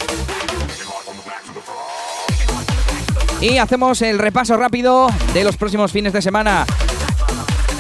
Y 3.41 3.59
hacemos 3.59 4.01
el 4.03 4.21
repaso 4.21 4.57
rápido 4.57 5.09
de 5.35 5.43
los 5.43 5.57
próximos 5.57 5.91
fines 5.91 6.13
de 6.13 6.23
semana. 6.23 6.65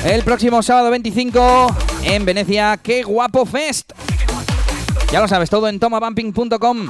El 0.05 0.25
próximo 0.25 0.61
sábado 0.61 0.91
25 0.91 1.91
en 2.05 2.25
Venecia, 2.25 2.79
¡qué 2.83 3.03
guapo 3.03 3.47
fest! 3.47 3.93
Ya 5.11 5.21
lo 5.21 5.29
sabes, 5.29 5.51
todo 5.51 5.69
en 5.69 5.79
tomabumping.com. 5.79 6.88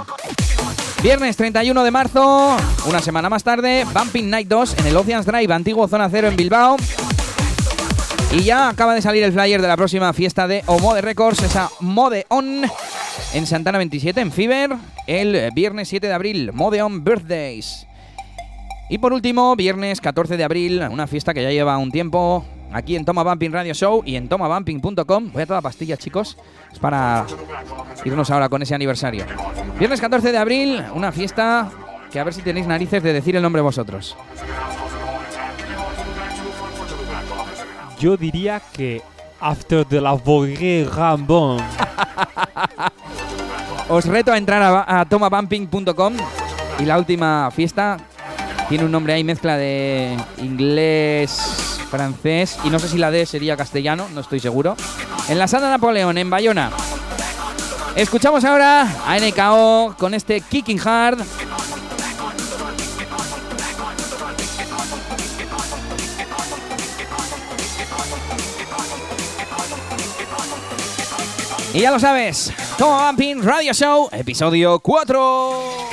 Viernes 1.03 1.37
31 1.37 1.83
de 1.83 1.91
marzo, 1.91 2.57
una 2.87 3.01
semana 3.01 3.29
más 3.29 3.43
tarde, 3.43 3.85
Bumping 3.93 4.31
Night 4.31 4.49
2 4.49 4.79
en 4.79 4.87
el 4.87 4.97
Oceans 4.97 5.27
Drive, 5.27 5.53
antiguo 5.53 5.89
Zona 5.89 6.09
Cero 6.09 6.29
en 6.29 6.37
Bilbao. 6.37 6.77
Y 8.31 8.45
ya 8.45 8.69
acaba 8.69 8.95
de 8.95 9.03
salir 9.03 9.25
el 9.25 9.33
flyer 9.33 9.61
de 9.61 9.69
la 9.69 9.77
próxima 9.77 10.13
fiesta 10.13 10.47
de 10.47 10.63
Omode 10.67 11.01
Records, 11.01 11.43
esa 11.43 11.71
Mode 11.81 12.27
On 12.29 12.63
en 13.35 13.47
Santana 13.47 13.79
27, 13.79 14.21
en 14.21 14.33
Fiber, 14.33 14.77
el 15.07 15.51
viernes 15.55 15.89
7 15.89 16.07
de 16.07 16.13
abril, 16.13 16.53
Mode 16.53 16.83
On 16.83 17.03
Birthdays. 17.03 17.87
Y 18.89 18.99
por 18.99 19.13
último, 19.13 19.57
viernes 19.57 20.01
14 20.01 20.37
de 20.37 20.45
abril, 20.45 20.83
una 20.91 21.07
fiesta 21.07 21.35
que 21.35 21.43
ya 21.43 21.51
lleva 21.51 21.77
un 21.79 21.91
tiempo, 21.91 22.45
aquí 22.73 22.97
en 22.97 23.05
Toma 23.05 23.23
Bumping 23.23 23.53
Radio 23.53 23.75
Show 23.75 24.03
y 24.05 24.17
en 24.17 24.29
tomabumping.com. 24.29 25.33
Voy 25.33 25.43
a 25.43 25.47
toda 25.47 25.61
pastilla, 25.61 25.97
chicos. 25.97 26.37
Es 26.73 26.79
para 26.79 27.27
irnos 28.05 28.31
ahora 28.31 28.49
con 28.49 28.63
ese 28.63 28.75
aniversario. 28.75 29.25
Viernes 29.79 30.01
14 30.01 30.33
de 30.33 30.39
abril, 30.39 30.83
una 30.95 31.13
fiesta 31.13 31.71
que 32.11 32.21
a 32.21 32.25
ver 32.25 32.35
si 32.35 32.43
tenéis 32.43 32.67
narices 32.67 33.03
de 33.03 33.13
decir 33.13 33.37
el 33.37 33.43
nombre 33.43 33.63
vosotros. 33.63 34.17
Yo 37.99 38.17
diría 38.17 38.61
que 38.73 39.03
After 39.41 39.87
de 39.87 40.01
la 40.01 40.13
Vogue 40.13 40.89
Rambon. 40.93 41.61
Os 43.89 44.07
reto 44.07 44.33
a 44.33 44.39
entrar 44.39 44.63
a, 44.63 45.01
a 45.01 45.05
tomabumping.com 45.05 46.15
y 46.79 46.85
la 46.85 46.99
última 46.99 47.51
fiesta 47.51 47.99
tiene 48.69 48.85
un 48.85 48.93
nombre 48.93 49.13
ahí, 49.13 49.23
mezcla 49.23 49.57
de 49.57 50.17
inglés, 50.39 51.62
francés 51.93 52.59
y 52.65 52.71
no 52.71 52.79
sé 52.79 52.89
si 52.89 52.97
la 52.97 53.11
D 53.11 53.27
sería 53.27 53.55
castellano, 53.55 54.09
no 54.15 54.23
estoy 54.23 54.41
seguro. 54.41 54.77
En 55.29 55.39
la 55.39 55.47
sala 55.47 55.69
Napoleón, 55.69 56.17
en 56.17 56.31
Bayona. 56.31 56.71
Escuchamos 57.95 58.43
ahora 58.45 58.89
a 59.07 59.19
NKO 59.19 59.95
con 59.99 60.15
este 60.15 60.41
Kicking 60.41 60.81
Hard. 60.81 61.19
Y 71.75 71.81
ya 71.81 71.91
lo 71.91 71.99
sabes, 71.99 72.53
Toma 72.79 73.07
Bumping 73.07 73.43
Radio 73.43 73.73
Show, 73.75 74.09
episodio 74.13 74.79
4. 74.79 75.92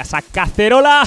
Esa 0.00 0.22
cacerola. 0.22 1.02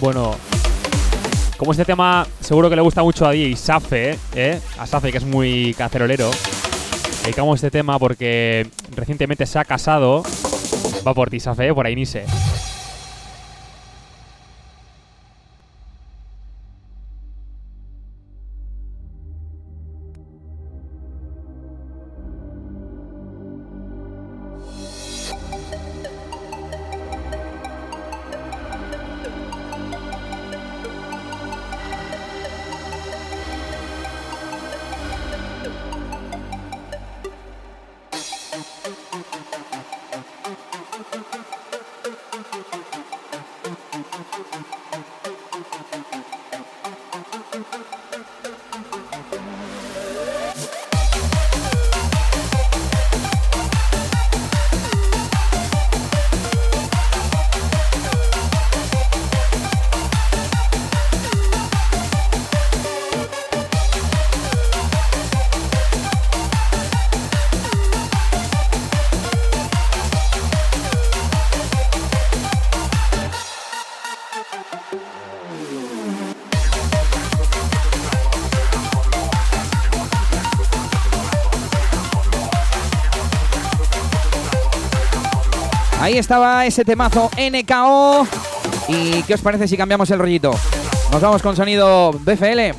Bueno, 0.00 0.36
como 1.56 1.72
este 1.72 1.84
tema 1.84 2.26
seguro 2.40 2.68
que 2.68 2.76
le 2.76 2.82
gusta 2.82 3.02
mucho 3.02 3.26
a 3.26 3.32
DJ 3.32 3.56
Safe, 3.56 4.18
¿eh? 4.34 4.60
A 4.78 4.86
Safe, 4.86 5.10
que 5.10 5.18
es 5.18 5.24
muy 5.24 5.74
cacerolero. 5.74 6.30
Dedicamos 7.22 7.56
este 7.56 7.70
tema 7.70 7.98
porque 7.98 8.68
recientemente 8.94 9.46
se 9.46 9.58
ha 9.58 9.64
casado. 9.64 10.22
Va 11.06 11.14
por 11.14 11.30
ti, 11.30 11.40
Safe, 11.40 11.68
¿eh? 11.68 11.74
por 11.74 11.86
ahí 11.86 11.94
Nise. 11.94 12.24
Estaba 86.26 86.66
ese 86.66 86.84
temazo 86.84 87.30
NKO. 87.38 88.26
¿Y 88.88 89.22
qué 89.22 89.34
os 89.34 89.40
parece 89.40 89.68
si 89.68 89.76
cambiamos 89.76 90.10
el 90.10 90.18
rollito? 90.18 90.50
Nos 91.12 91.22
vamos 91.22 91.40
con 91.40 91.54
sonido 91.54 92.10
BFL. 92.10 92.74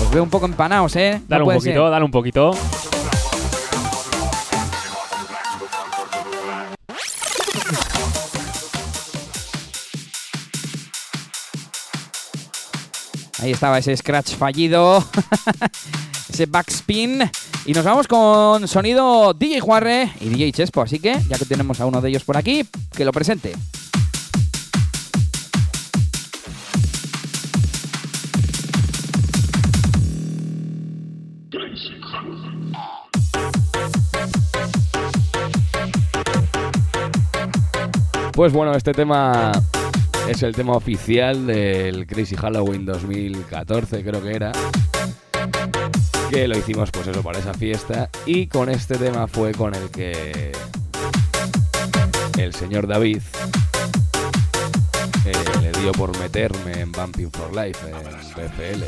Os 0.00 0.10
veo 0.12 0.22
un 0.22 0.30
poco 0.30 0.46
empanados, 0.46 0.94
¿eh? 0.94 1.20
No 1.22 1.26
Dale 1.26 1.42
un 1.42 1.54
poquito, 1.54 1.82
ser. 1.82 1.90
dale 1.90 2.04
un 2.04 2.10
poquito. 2.12 2.50
Ahí 13.40 13.50
estaba 13.50 13.78
ese 13.78 13.96
scratch 13.96 14.36
fallido. 14.36 15.04
ese 16.30 16.46
backspin. 16.46 17.28
Y 17.66 17.72
nos 17.72 17.84
vamos 17.84 18.06
con 18.06 18.68
sonido 18.68 19.34
DJ 19.34 19.58
Juarre 19.58 20.12
y 20.20 20.28
DJ 20.28 20.52
Chespo. 20.52 20.82
Así 20.82 21.00
que, 21.00 21.18
ya 21.28 21.36
que 21.36 21.44
tenemos 21.44 21.80
a 21.80 21.86
uno 21.86 22.00
de 22.00 22.10
ellos 22.10 22.22
por 22.22 22.36
aquí, 22.36 22.64
que 22.96 23.04
lo 23.04 23.10
presente. 23.10 23.54
Pues 38.32 38.52
bueno, 38.52 38.76
este 38.76 38.92
tema 38.92 39.50
es 40.28 40.40
el 40.44 40.54
tema 40.54 40.74
oficial 40.74 41.48
del 41.48 42.06
Crazy 42.06 42.36
Halloween 42.36 42.86
2014, 42.86 44.04
creo 44.04 44.22
que 44.22 44.34
era. 44.36 44.52
Que 46.30 46.48
lo 46.48 46.58
hicimos 46.58 46.90
pues 46.90 47.06
eso 47.06 47.22
para 47.22 47.38
esa 47.38 47.54
fiesta. 47.54 48.10
Y 48.24 48.46
con 48.46 48.68
este 48.68 48.96
tema 48.96 49.26
fue 49.26 49.52
con 49.52 49.74
el 49.74 49.90
que 49.90 50.52
el 52.38 52.54
señor 52.54 52.86
David 52.86 53.22
eh, 55.24 55.32
le 55.62 55.72
dio 55.80 55.92
por 55.92 56.16
meterme 56.18 56.80
en 56.80 56.92
Bumping 56.92 57.30
for 57.30 57.54
Life, 57.54 57.78
en 57.88 57.94
BFL. 58.34 58.84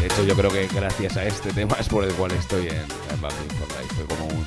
De 0.00 0.06
hecho, 0.06 0.24
yo 0.24 0.34
creo 0.34 0.50
que 0.50 0.66
gracias 0.68 1.16
a 1.16 1.24
este 1.24 1.52
tema 1.52 1.76
es 1.78 1.88
por 1.88 2.04
el 2.04 2.12
cual 2.14 2.32
estoy 2.32 2.68
en, 2.68 2.76
en 2.76 3.20
Bumping 3.20 3.56
for 3.58 3.68
Life. 3.68 3.94
Fue 3.94 4.04
como 4.06 4.26
un, 4.26 4.46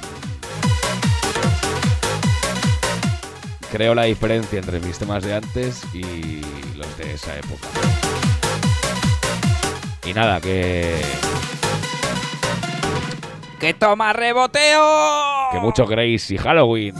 creo 3.72 3.94
la 3.94 4.04
diferencia 4.04 4.58
entre 4.58 4.80
mis 4.80 4.98
temas 4.98 5.24
de 5.24 5.36
antes 5.36 5.84
y 5.94 6.40
los 6.78 6.98
de 6.98 7.14
esa 7.14 7.38
época. 7.38 7.68
Y 10.06 10.14
nada, 10.14 10.40
que, 10.40 11.02
¡Que 13.60 13.74
toma 13.74 14.14
reboteo! 14.14 15.50
que 15.52 15.60
mucho 15.60 15.86
Crazy 15.86 16.38
Halloween. 16.38 16.94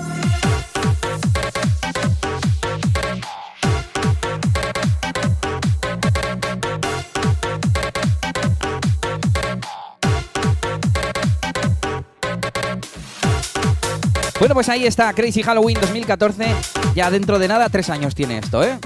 Bueno, 14.40 14.54
pues 14.54 14.70
ahí 14.70 14.86
está 14.86 15.14
Crazy 15.14 15.44
Halloween 15.44 15.78
2014. 15.80 16.48
Ya 16.94 17.10
dentro 17.10 17.40
de 17.40 17.48
nada, 17.48 17.68
tres 17.70 17.90
años 17.90 18.16
tiene 18.16 18.40
esto, 18.40 18.64
¿eh? 18.64 18.78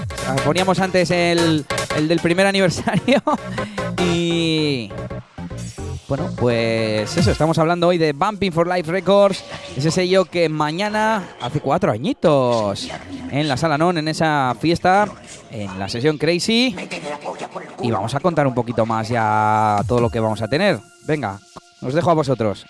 Poníamos 0.44 0.78
antes 0.80 1.10
el, 1.10 1.64
el 2.00 2.08
del 2.08 2.20
primer 2.20 2.46
aniversario. 2.46 3.22
Y. 4.02 4.90
Bueno, 6.08 6.30
pues 6.36 7.16
eso, 7.16 7.30
estamos 7.30 7.58
hablando 7.58 7.86
hoy 7.86 7.98
de 7.98 8.14
Bumping 8.14 8.50
for 8.50 8.66
Life 8.66 8.90
Records, 8.90 9.44
ese 9.76 9.90
sello 9.90 10.24
que 10.24 10.48
mañana, 10.48 11.22
hace 11.40 11.60
cuatro 11.60 11.92
añitos, 11.92 12.88
en 13.30 13.46
la 13.46 13.56
Sala 13.58 13.76
Non, 13.76 13.98
en 13.98 14.08
esa 14.08 14.56
fiesta, 14.58 15.06
en 15.50 15.78
la 15.78 15.88
sesión 15.88 16.16
Crazy. 16.18 16.74
Y 17.82 17.90
vamos 17.90 18.14
a 18.14 18.20
contar 18.20 18.46
un 18.46 18.54
poquito 18.54 18.86
más 18.86 19.08
ya 19.08 19.80
todo 19.86 20.00
lo 20.00 20.08
que 20.08 20.18
vamos 20.18 20.40
a 20.40 20.48
tener. 20.48 20.80
Venga, 21.06 21.38
os 21.82 21.92
dejo 21.92 22.10
a 22.10 22.14
vosotros. 22.14 22.64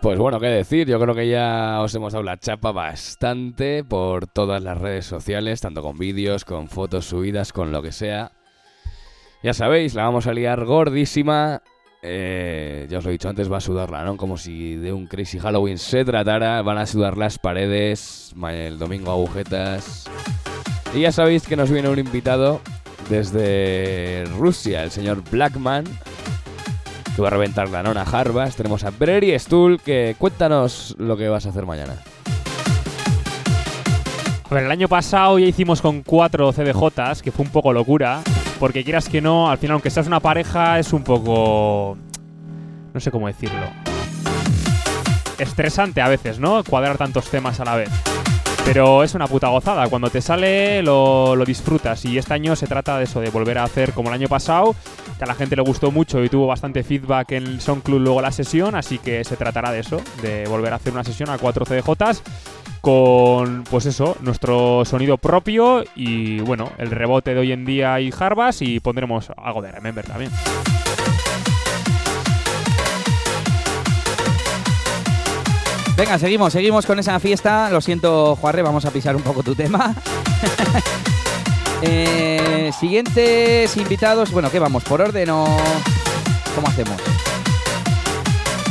Pues 0.00 0.16
bueno, 0.16 0.38
qué 0.38 0.46
decir, 0.46 0.86
yo 0.86 1.00
creo 1.00 1.12
que 1.12 1.28
ya 1.28 1.80
os 1.82 1.92
hemos 1.96 2.12
dado 2.12 2.22
la 2.22 2.38
chapa 2.38 2.70
bastante 2.70 3.82
por 3.82 4.28
todas 4.28 4.62
las 4.62 4.78
redes 4.78 5.06
sociales, 5.06 5.60
tanto 5.60 5.82
con 5.82 5.98
vídeos, 5.98 6.44
con 6.44 6.68
fotos 6.68 7.06
subidas, 7.06 7.52
con 7.52 7.72
lo 7.72 7.82
que 7.82 7.90
sea. 7.90 8.30
Ya 9.42 9.54
sabéis, 9.54 9.94
la 9.94 10.04
vamos 10.04 10.28
a 10.28 10.32
liar 10.32 10.64
gordísima. 10.64 11.62
Eh, 12.00 12.86
ya 12.88 12.98
os 12.98 13.04
lo 13.04 13.10
he 13.10 13.12
dicho 13.12 13.28
antes, 13.28 13.50
va 13.50 13.56
a 13.56 13.60
sudarla, 13.60 14.04
¿no? 14.04 14.16
Como 14.16 14.36
si 14.36 14.76
de 14.76 14.92
un 14.92 15.08
Crazy 15.08 15.40
Halloween 15.40 15.78
se 15.78 16.04
tratara. 16.04 16.62
Van 16.62 16.78
a 16.78 16.86
sudar 16.86 17.18
las 17.18 17.40
paredes, 17.40 18.32
el 18.52 18.78
domingo 18.78 19.10
agujetas. 19.10 20.08
Y 20.94 21.00
ya 21.00 21.10
sabéis 21.10 21.44
que 21.44 21.56
nos 21.56 21.72
viene 21.72 21.88
un 21.88 21.98
invitado 21.98 22.60
desde 23.08 24.24
Rusia, 24.38 24.84
el 24.84 24.92
señor 24.92 25.22
Blackman, 25.28 25.84
que 27.18 27.22
va 27.22 27.28
a 27.28 27.30
reventar 27.32 27.68
la 27.68 27.82
nona 27.82 28.02
Harvas. 28.02 28.54
Tenemos 28.54 28.84
a 28.84 28.90
Breri 28.90 29.36
Stull, 29.36 29.80
que 29.80 30.14
cuéntanos 30.18 30.94
lo 30.98 31.16
que 31.16 31.28
vas 31.28 31.46
a 31.46 31.48
hacer 31.48 31.66
mañana. 31.66 31.94
A 34.48 34.54
ver, 34.54 34.62
el 34.62 34.70
año 34.70 34.86
pasado 34.86 35.36
ya 35.40 35.46
hicimos 35.46 35.82
con 35.82 36.02
cuatro 36.04 36.52
CDJs, 36.52 37.20
que 37.20 37.32
fue 37.32 37.44
un 37.44 37.50
poco 37.50 37.72
locura, 37.72 38.22
porque 38.60 38.84
quieras 38.84 39.08
que 39.08 39.20
no, 39.20 39.50
al 39.50 39.58
final, 39.58 39.74
aunque 39.74 39.90
seas 39.90 40.06
una 40.06 40.20
pareja, 40.20 40.78
es 40.78 40.92
un 40.92 41.02
poco... 41.02 41.98
no 42.94 43.00
sé 43.00 43.10
cómo 43.10 43.26
decirlo. 43.26 43.66
Estresante 45.38 46.00
a 46.00 46.06
veces, 46.06 46.38
¿no? 46.38 46.62
Cuadrar 46.62 46.98
tantos 46.98 47.28
temas 47.28 47.58
a 47.58 47.64
la 47.64 47.74
vez. 47.74 47.90
Pero 48.64 49.02
es 49.02 49.14
una 49.16 49.26
puta 49.26 49.48
gozada. 49.48 49.88
Cuando 49.88 50.08
te 50.08 50.20
sale, 50.20 50.84
lo, 50.84 51.34
lo, 51.34 51.44
disfrutas. 51.44 52.04
Y 52.04 52.16
este 52.16 52.34
año 52.34 52.54
se 52.54 52.68
trata 52.68 52.96
de 52.96 53.04
eso, 53.04 53.20
de 53.20 53.30
volver 53.30 53.58
a 53.58 53.64
hacer 53.64 53.92
como 53.92 54.08
el 54.08 54.14
año 54.14 54.28
pasado, 54.28 54.76
que 55.18 55.24
a 55.24 55.26
la 55.26 55.34
gente 55.34 55.56
le 55.56 55.62
gustó 55.62 55.90
mucho 55.90 56.22
y 56.22 56.28
tuvo 56.28 56.46
bastante 56.46 56.84
feedback 56.84 57.32
en 57.32 57.46
el 57.46 57.58
Club 57.58 58.00
luego 58.00 58.22
la 58.22 58.30
sesión. 58.30 58.74
Así 58.76 58.98
que 58.98 59.24
se 59.24 59.36
tratará 59.36 59.72
de 59.72 59.80
eso, 59.80 60.00
de 60.22 60.46
volver 60.46 60.72
a 60.72 60.76
hacer 60.76 60.92
una 60.92 61.04
sesión 61.04 61.28
a 61.28 61.38
cuatro 61.38 61.66
CDJs 61.66 62.22
con, 62.80 63.64
pues 63.64 63.86
eso, 63.86 64.16
nuestro 64.20 64.84
sonido 64.84 65.18
propio 65.18 65.84
y, 65.96 66.38
bueno, 66.40 66.70
el 66.78 66.90
rebote 66.90 67.34
de 67.34 67.40
hoy 67.40 67.52
en 67.52 67.64
día 67.64 68.00
y 68.00 68.12
Harvas 68.16 68.62
y 68.62 68.78
pondremos 68.78 69.30
algo 69.36 69.60
de 69.60 69.72
Remember 69.72 70.06
también. 70.06 70.30
Venga, 75.96 76.16
seguimos, 76.16 76.52
seguimos 76.52 76.86
con 76.86 77.00
esa 77.00 77.18
fiesta. 77.18 77.70
Lo 77.70 77.80
siento, 77.80 78.36
Juarre, 78.36 78.62
vamos 78.62 78.84
a 78.84 78.92
pisar 78.92 79.16
un 79.16 79.22
poco 79.22 79.42
tu 79.42 79.56
tema. 79.56 79.92
eh, 81.82 82.70
siguientes 82.78 83.76
invitados. 83.76 84.30
Bueno, 84.30 84.50
¿qué 84.50 84.58
vamos? 84.58 84.84
¿Por 84.84 85.00
orden 85.00 85.30
o 85.30 85.46
cómo 86.54 86.68
hacemos? 86.68 87.00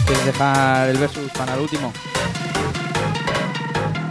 ¿Quieres 0.05 0.25
dejar 0.25 0.89
el 0.89 0.97
versus 0.97 1.31
para 1.31 1.53
el 1.55 1.61
último? 1.61 1.91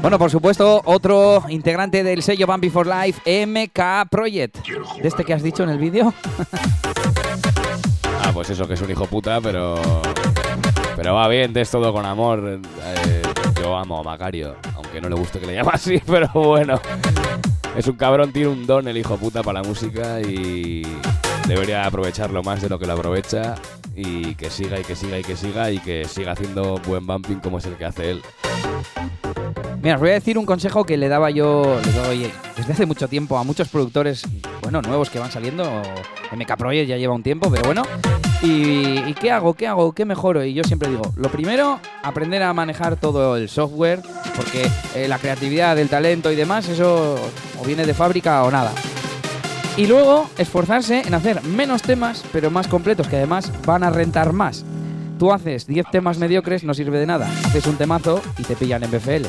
Bueno, 0.02 0.18
por 0.18 0.30
supuesto, 0.30 0.82
otro 0.84 1.42
integrante 1.48 2.04
del 2.04 2.22
sello 2.22 2.46
Bambi 2.46 2.70
for 2.70 2.86
Life, 2.86 3.46
MK 3.46 4.08
Project. 4.08 4.56
¿De 5.00 5.08
este 5.08 5.24
que 5.24 5.34
has 5.34 5.42
dicho 5.42 5.64
en 5.64 5.70
el 5.70 5.78
vídeo? 5.78 6.14
ah, 8.22 8.30
pues 8.32 8.50
eso, 8.50 8.68
que 8.68 8.74
es 8.74 8.80
un 8.80 8.90
hijo 8.90 9.06
puta, 9.06 9.40
pero. 9.40 9.80
Pero 10.96 11.14
va 11.14 11.26
bien, 11.28 11.56
es 11.56 11.70
todo 11.70 11.92
con 11.92 12.06
amor. 12.06 12.60
Eh, 12.84 13.22
yo 13.60 13.76
amo 13.76 13.98
a 13.98 14.02
Macario, 14.02 14.56
aunque 14.76 15.00
no 15.00 15.08
le 15.08 15.16
guste 15.16 15.40
que 15.40 15.46
le 15.46 15.54
llame 15.54 15.70
así, 15.72 16.00
pero 16.06 16.28
bueno. 16.34 16.80
Es 17.76 17.86
un 17.86 17.96
cabrón, 17.96 18.32
tiene 18.32 18.48
un 18.48 18.66
don 18.66 18.88
el 18.88 18.96
hijo 18.96 19.18
puta 19.18 19.42
para 19.42 19.60
la 19.60 19.68
música 19.68 20.20
y 20.22 20.82
debería 21.46 21.86
aprovecharlo 21.86 22.42
más 22.42 22.60
de 22.62 22.68
lo 22.68 22.78
que 22.78 22.86
lo 22.86 22.94
aprovecha 22.94 23.54
y 23.94 24.34
que 24.34 24.50
siga 24.50 24.78
y 24.78 24.82
que 24.82 24.96
siga 24.96 25.18
y 25.18 25.22
que 25.22 25.36
siga 25.36 25.70
y 25.70 25.78
que 25.78 26.04
siga 26.06 26.32
haciendo 26.32 26.78
buen 26.86 27.06
bumping 27.06 27.40
como 27.40 27.58
es 27.58 27.66
el 27.66 27.76
que 27.76 27.84
hace 27.84 28.10
él. 28.10 28.22
Mira, 29.82 29.94
os 29.94 30.00
voy 30.00 30.10
a 30.10 30.14
decir 30.14 30.36
un 30.36 30.46
consejo 30.46 30.84
que 30.84 30.96
le 30.96 31.08
daba 31.08 31.30
yo 31.30 31.80
le 31.84 31.92
doy 31.92 32.32
desde 32.56 32.72
hace 32.72 32.86
mucho 32.86 33.06
tiempo 33.08 33.38
a 33.38 33.44
muchos 33.44 33.68
productores, 33.68 34.26
bueno, 34.62 34.82
nuevos 34.82 35.10
que 35.10 35.18
van 35.18 35.30
saliendo. 35.30 35.64
MK 36.32 36.56
Project 36.56 36.88
ya 36.88 36.96
lleva 36.96 37.14
un 37.14 37.22
tiempo, 37.22 37.50
pero 37.50 37.62
bueno. 37.64 37.82
¿Y, 38.42 39.14
qué 39.14 39.30
hago? 39.30 39.54
¿Qué 39.54 39.66
hago? 39.66 39.92
¿Qué 39.92 40.04
mejoro? 40.04 40.44
Y 40.44 40.54
yo 40.54 40.62
siempre 40.64 40.90
digo, 40.90 41.12
lo 41.16 41.30
primero, 41.30 41.80
aprender 42.02 42.42
a 42.42 42.52
manejar 42.52 42.96
todo 42.96 43.36
el 43.36 43.48
software, 43.48 44.02
porque 44.34 44.68
eh, 44.94 45.08
la 45.08 45.18
creatividad, 45.18 45.78
el 45.78 45.88
talento 45.88 46.30
y 46.30 46.36
demás, 46.36 46.68
eso 46.68 47.16
o 47.58 47.64
viene 47.64 47.86
de 47.86 47.94
fábrica 47.94 48.42
o 48.44 48.50
nada. 48.50 48.72
Y 49.76 49.86
luego, 49.86 50.28
esforzarse 50.38 51.02
en 51.02 51.14
hacer 51.14 51.42
menos 51.42 51.82
temas, 51.82 52.24
pero 52.32 52.50
más 52.50 52.66
completos, 52.66 53.08
que 53.08 53.16
además 53.16 53.52
van 53.66 53.82
a 53.82 53.90
rentar 53.90 54.32
más. 54.32 54.64
Tú 55.18 55.32
haces 55.32 55.66
10 55.66 55.86
temas 55.90 56.18
mediocres, 56.18 56.64
no 56.64 56.74
sirve 56.74 56.98
de 56.98 57.06
nada. 57.06 57.28
Haces 57.44 57.66
un 57.66 57.76
temazo 57.76 58.22
y 58.38 58.42
te 58.42 58.56
pillan 58.56 58.82
en 58.84 58.90
BFL 58.90 59.26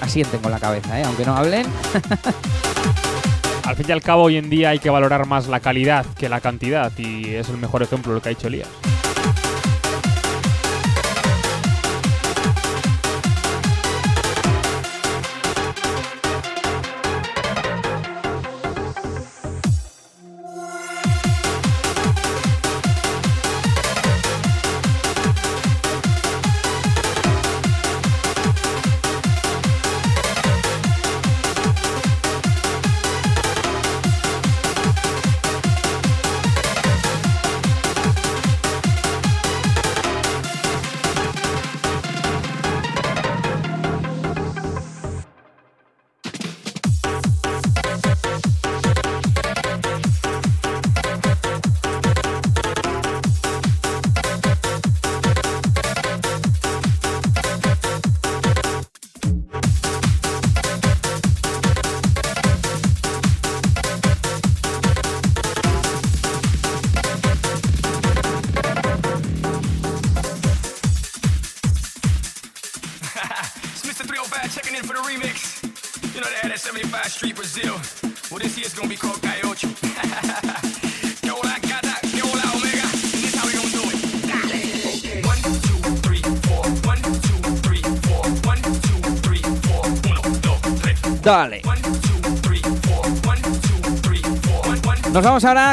asienten 0.00 0.40
con 0.40 0.52
la 0.52 0.58
cabeza, 0.58 0.98
¿eh? 1.00 1.02
aunque 1.04 1.24
no 1.24 1.36
hablen. 1.36 1.66
al 3.64 3.76
fin 3.76 3.86
y 3.88 3.92
al 3.92 4.02
cabo, 4.02 4.24
hoy 4.24 4.36
en 4.36 4.48
día 4.48 4.70
hay 4.70 4.78
que 4.78 4.90
valorar 4.90 5.26
más 5.26 5.48
la 5.48 5.60
calidad 5.60 6.06
que 6.18 6.28
la 6.28 6.40
cantidad, 6.40 6.92
y 6.96 7.34
es 7.34 7.48
el 7.48 7.56
mejor 7.56 7.82
ejemplo 7.82 8.14
lo 8.14 8.22
que 8.22 8.28
ha 8.28 8.32
hecho 8.32 8.46
Elías. 8.46 8.68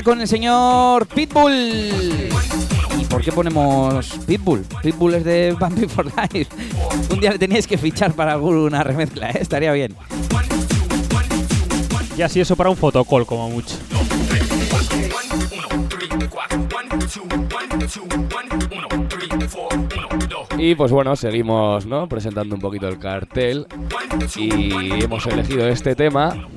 Con 0.04 0.22
el 0.22 0.28
señor 0.28 1.08
Pitbull. 1.08 2.30
¿Y 3.00 3.06
por 3.06 3.22
qué 3.22 3.32
ponemos 3.32 4.20
Pitbull? 4.28 4.66
Pitbull 4.82 5.16
es 5.16 5.24
de 5.24 5.56
Bambi 5.60 5.88
for 5.88 6.06
Life. 6.06 6.48
Un 7.10 7.20
día 7.20 7.32
le 7.32 7.39
teníais 7.39 7.66
que 7.66 7.78
fichar 7.78 8.13
para 8.13 8.34
alguna 8.34 8.84
remezcla, 8.84 9.30
¿eh? 9.32 9.39
estaría 9.42 9.72
bien. 9.72 9.96
Y 12.18 12.22
así 12.22 12.39
eso 12.39 12.56
para 12.56 12.70
un 12.70 12.78
fotocall 12.78 13.26
como 13.26 13.50
mucho. 13.50 13.76
Y 20.58 20.76
pues 20.76 20.92
bueno, 20.92 21.16
seguimos 21.16 21.86
¿no? 21.86 22.08
presentando 22.08 22.56
un 22.56 22.62
poquito 22.62 22.88
el 22.88 23.00
cartel 23.00 23.68
y 24.38 25.04
hemos 25.04 25.26
elegido 25.26 25.68
este 25.68 25.96
tema 25.96 26.48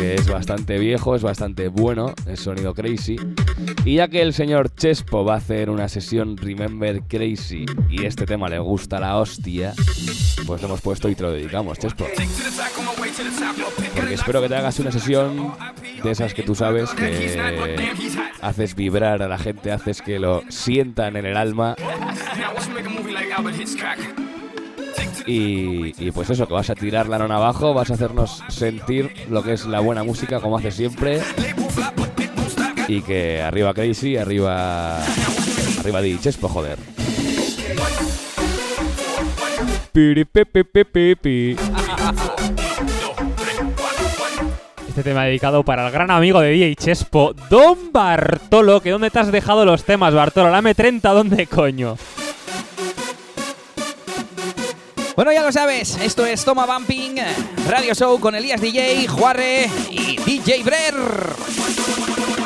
porque 0.00 0.14
es 0.14 0.28
bastante 0.28 0.78
viejo, 0.78 1.14
es 1.14 1.22
bastante 1.22 1.68
bueno, 1.68 2.14
es 2.26 2.40
sonido 2.40 2.72
crazy. 2.72 3.16
Y 3.84 3.96
ya 3.96 4.08
que 4.08 4.22
el 4.22 4.32
señor 4.32 4.74
Chespo 4.74 5.26
va 5.26 5.34
a 5.34 5.36
hacer 5.36 5.68
una 5.68 5.90
sesión 5.90 6.38
Remember 6.38 7.02
Crazy 7.02 7.66
y 7.90 8.06
este 8.06 8.24
tema 8.24 8.48
le 8.48 8.58
gusta 8.60 8.98
la 8.98 9.18
hostia, 9.18 9.74
pues 10.46 10.62
lo 10.62 10.68
hemos 10.68 10.80
puesto 10.80 11.10
y 11.10 11.14
te 11.14 11.22
lo 11.22 11.32
dedicamos, 11.32 11.78
Chespo. 11.78 12.06
Porque 13.94 14.14
espero 14.14 14.40
que 14.40 14.48
te 14.48 14.56
hagas 14.56 14.78
una 14.78 14.90
sesión 14.90 15.52
de 16.02 16.10
esas 16.10 16.32
que 16.32 16.44
tú 16.44 16.54
sabes 16.54 16.88
que 16.94 17.38
haces 18.40 18.74
vibrar 18.74 19.20
a 19.20 19.28
la 19.28 19.36
gente, 19.36 19.70
haces 19.70 20.00
que 20.00 20.18
lo 20.18 20.42
sientan 20.48 21.16
en 21.16 21.26
el 21.26 21.36
alma. 21.36 21.76
Y, 25.32 26.10
pues 26.10 26.28
eso, 26.28 26.48
que 26.48 26.54
vas 26.54 26.70
a 26.70 26.74
tirar 26.74 27.08
la 27.08 27.16
nona 27.16 27.36
abajo, 27.36 27.72
vas 27.72 27.88
a 27.90 27.94
hacernos 27.94 28.42
sentir 28.48 29.12
lo 29.28 29.44
que 29.44 29.52
es 29.52 29.64
la 29.64 29.78
buena 29.78 30.02
música, 30.02 30.40
como 30.40 30.58
hace 30.58 30.72
siempre. 30.72 31.20
Y 32.88 33.00
que 33.02 33.40
arriba 33.40 33.72
Crazy, 33.72 34.16
arriba. 34.16 34.98
Arriba 35.78 36.00
Chespo, 36.20 36.48
joder. 36.48 36.78
Este 44.88 45.02
tema 45.04 45.24
dedicado 45.26 45.62
para 45.62 45.86
el 45.86 45.92
gran 45.92 46.10
amigo 46.10 46.40
de 46.40 46.50
DJ 46.50 46.74
Chespo, 46.74 47.34
Don 47.48 47.92
Bartolo. 47.92 48.80
¿Que 48.80 48.90
dónde 48.90 49.10
te 49.10 49.20
has 49.20 49.30
dejado 49.30 49.64
los 49.64 49.84
temas, 49.84 50.12
Bartolo? 50.12 50.50
La 50.50 50.60
M30, 50.60 51.00
¿dónde 51.14 51.46
coño? 51.46 51.96
Bueno, 55.16 55.32
ya 55.32 55.42
lo 55.42 55.52
sabes, 55.52 55.96
esto 55.96 56.24
es 56.24 56.44
Toma 56.44 56.66
Bumping, 56.66 57.16
Radio 57.68 57.94
Show 57.94 58.20
con 58.20 58.34
Elías 58.34 58.60
DJ, 58.60 59.06
Juarre 59.08 59.68
y 59.90 60.16
DJ 60.16 60.62
Brer. 60.62 62.39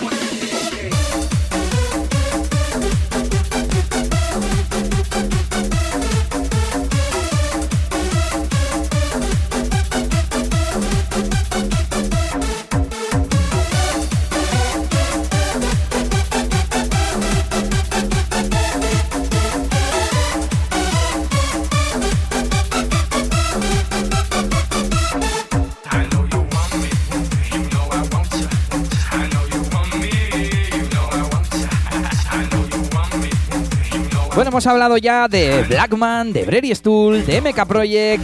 Bueno, 34.35 34.49
hemos 34.51 34.66
hablado 34.66 34.97
ya 34.97 35.29
de 35.29 35.62
Blackman, 35.62 36.33
de 36.33 36.44
Brady 36.44 36.75
Stool, 36.75 37.25
de 37.25 37.40
MK 37.40 37.67
Project, 37.67 38.23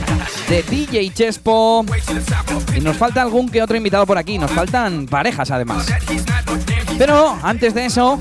de 0.49 0.63
DJ 0.65 1.11
Chespo. 1.11 1.85
Y 2.77 2.81
nos 2.81 2.97
falta 2.97 3.23
algún 3.23 3.49
que 3.49 3.63
otro 3.63 3.77
invitado 3.77 4.07
por 4.07 4.19
aquí. 4.19 4.37
Nos 4.37 4.51
faltan 4.51 5.07
parejas 5.07 5.53
además. 5.53 5.87
Pero 6.99 7.39
antes 7.43 7.75
de 7.75 7.87
eso, 7.87 8.19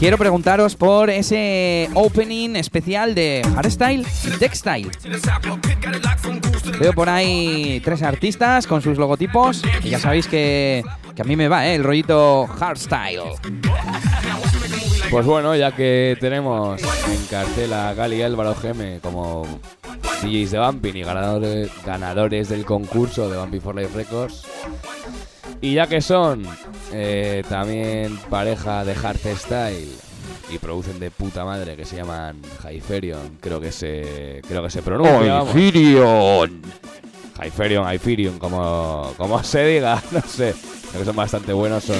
quiero 0.00 0.18
preguntaros 0.18 0.74
por 0.74 1.10
ese 1.10 1.88
opening 1.94 2.56
especial 2.56 3.14
de 3.14 3.42
Hardstyle 3.54 4.04
y 4.24 4.30
Textile. 4.38 4.90
Veo 6.80 6.92
por 6.92 7.08
ahí 7.08 7.80
tres 7.84 8.02
artistas 8.02 8.66
con 8.66 8.82
sus 8.82 8.98
logotipos. 8.98 9.62
Y 9.84 9.90
ya 9.90 10.00
sabéis 10.00 10.26
que, 10.26 10.82
que 11.14 11.22
a 11.22 11.24
mí 11.24 11.36
me 11.36 11.46
va, 11.46 11.68
¿eh? 11.68 11.76
El 11.76 11.84
rollito 11.84 12.48
Hardstyle. 12.48 13.20
Pues 15.10 15.24
bueno, 15.24 15.54
ya 15.54 15.72
que 15.72 16.16
tenemos 16.20 16.82
en 16.82 17.26
cartel 17.26 17.72
a 17.72 17.94
Gali 17.94 18.16
y 18.16 18.22
Álvaro 18.22 18.54
Geme 18.54 18.98
como 19.00 19.46
DJs 20.22 20.50
de 20.50 20.58
Bumping 20.58 20.96
y 20.96 21.02
ganadores, 21.02 21.70
ganadores 21.84 22.48
del 22.48 22.64
concurso 22.64 23.30
de 23.30 23.38
Bumping 23.38 23.60
for 23.60 23.76
Life 23.76 23.96
Records, 23.96 24.42
y 25.60 25.74
ya 25.74 25.86
que 25.86 26.00
son 26.00 26.44
eh, 26.92 27.44
también 27.48 28.18
pareja 28.28 28.84
de 28.84 28.94
hardstyle 28.94 29.88
y 30.50 30.58
producen 30.58 30.98
de 30.98 31.10
puta 31.10 31.44
madre 31.44 31.76
que 31.76 31.84
se 31.84 31.96
llaman 31.96 32.40
Hyperion, 32.68 33.38
creo 33.40 33.60
que 33.60 33.72
se 33.72 34.42
creo 34.46 34.62
que 34.62 34.70
se 34.70 34.82
pronuncia. 34.82 35.42
Hyperion. 35.42 36.62
Hyperion, 37.42 37.92
Hyperion, 37.92 38.38
como, 38.38 39.12
como 39.16 39.42
se 39.42 39.64
diga, 39.66 40.02
no 40.10 40.20
sé. 40.22 40.54
Creo 40.90 41.00
que 41.00 41.04
son 41.04 41.16
bastante 41.16 41.52
buenos, 41.52 41.84
son. 41.84 41.96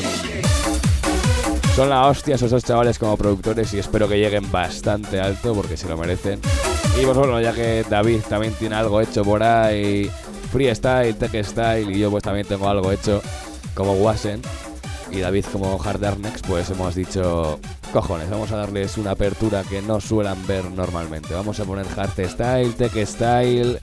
Son 1.76 1.90
la 1.90 2.06
hostia 2.06 2.36
esos 2.36 2.50
dos 2.50 2.64
chavales 2.64 2.98
como 2.98 3.18
productores 3.18 3.74
y 3.74 3.78
espero 3.78 4.08
que 4.08 4.18
lleguen 4.18 4.50
bastante 4.50 5.20
alto 5.20 5.54
porque 5.54 5.76
se 5.76 5.86
lo 5.86 5.98
merecen. 5.98 6.40
Y 6.98 7.04
pues 7.04 7.14
bueno, 7.18 7.38
ya 7.38 7.52
que 7.52 7.84
David 7.86 8.20
también 8.30 8.54
tiene 8.54 8.76
algo 8.76 8.98
hecho 8.98 9.22
por 9.22 9.42
ahí, 9.42 10.10
freestyle, 10.50 11.14
tech 11.16 11.44
style, 11.44 11.94
y 11.94 11.98
yo 11.98 12.10
pues 12.10 12.24
también 12.24 12.46
tengo 12.46 12.66
algo 12.66 12.90
hecho 12.92 13.20
como 13.74 13.92
Wasen 13.92 14.40
y 15.10 15.20
David 15.20 15.44
como 15.52 15.78
Hard 15.78 16.00
Darnex, 16.00 16.40
pues 16.48 16.70
hemos 16.70 16.94
dicho, 16.94 17.60
cojones, 17.92 18.30
vamos 18.30 18.50
a 18.52 18.56
darles 18.56 18.96
una 18.96 19.10
apertura 19.10 19.62
que 19.62 19.82
no 19.82 20.00
suelan 20.00 20.46
ver 20.46 20.64
normalmente. 20.70 21.34
Vamos 21.34 21.60
a 21.60 21.66
poner 21.66 21.84
Hard 21.94 22.26
Style, 22.26 22.72
Tech 22.72 23.06
Style, 23.06 23.78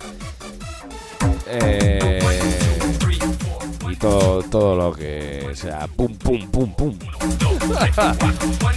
eh, 1.45 2.62
todo, 4.03 4.43
todo 4.43 4.75
lo 4.75 4.93
que 4.93 5.47
sea 5.53 5.87
pum, 5.87 6.13
pum, 6.17 6.45
pum, 6.47 6.69
pum. 6.75 6.93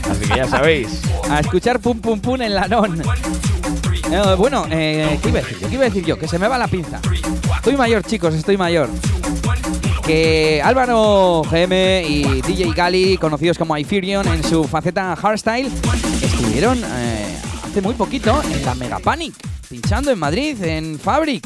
Así 0.09 0.29
que 0.29 0.37
ya 0.37 0.47
sabéis. 0.47 1.03
A 1.29 1.41
escuchar 1.41 1.81
pum 1.81 1.99
pum 1.99 2.21
pum 2.21 2.41
en 2.41 2.55
la 2.55 2.69
non. 2.69 3.03
Eh, 4.13 4.35
bueno, 4.39 4.67
eh, 4.71 5.19
¿qué 5.21 5.31
iba 5.31 5.41
a 5.41 5.43
decir 5.43 5.59
yo? 5.59 5.69
¿Qué 5.69 5.75
iba 5.75 5.83
a 5.83 5.89
decir 5.89 6.05
yo? 6.05 6.17
Que 6.17 6.29
se 6.29 6.39
me 6.39 6.47
va 6.47 6.57
la 6.57 6.69
pinza. 6.69 7.01
Estoy 7.57 7.77
mayor, 7.77 8.05
chicos, 8.05 8.35
estoy 8.35 8.57
mayor. 8.57 8.89
Que 10.07 10.63
Álvaro 10.65 11.43
GM 11.51 12.05
y 12.07 12.43
DJ 12.43 12.73
Gali, 12.73 13.19
conocidos 13.19 13.59
como 13.59 13.77
Hyperion 13.77 14.29
en 14.29 14.45
su 14.45 14.63
faceta 14.63 15.17
hardstyle, 15.17 15.69
estuvieron 16.23 16.81
eh, 16.85 17.37
hace 17.65 17.83
muy 17.83 17.95
poquito 17.95 18.41
en 18.45 18.65
la 18.65 18.77
Mega 18.77 19.01
Panic, 19.01 19.35
pinchando 19.69 20.13
en 20.13 20.21
Madrid, 20.21 20.63
en 20.63 21.01
Fabric. 21.01 21.45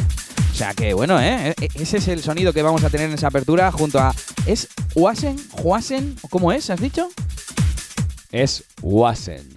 O 0.61 0.63
sea 0.63 0.75
que 0.75 0.93
bueno, 0.93 1.19
¿eh? 1.19 1.55
E- 1.59 1.69
ese 1.77 1.97
es 1.97 2.09
el 2.09 2.23
sonido 2.23 2.53
que 2.53 2.61
vamos 2.61 2.85
a 2.85 2.91
tener 2.91 3.09
en 3.09 3.15
esa 3.15 3.29
apertura 3.29 3.73
junto 3.73 3.99
a... 3.99 4.15
¿Es 4.45 4.69
Wasen? 4.95 5.39
¿Juasen? 5.53 6.17
¿O 6.21 6.29
¿Cómo 6.29 6.53
es? 6.53 6.69
¿Has 6.69 6.79
dicho? 6.79 7.09
Es 8.31 8.65
Wasen. 8.83 9.49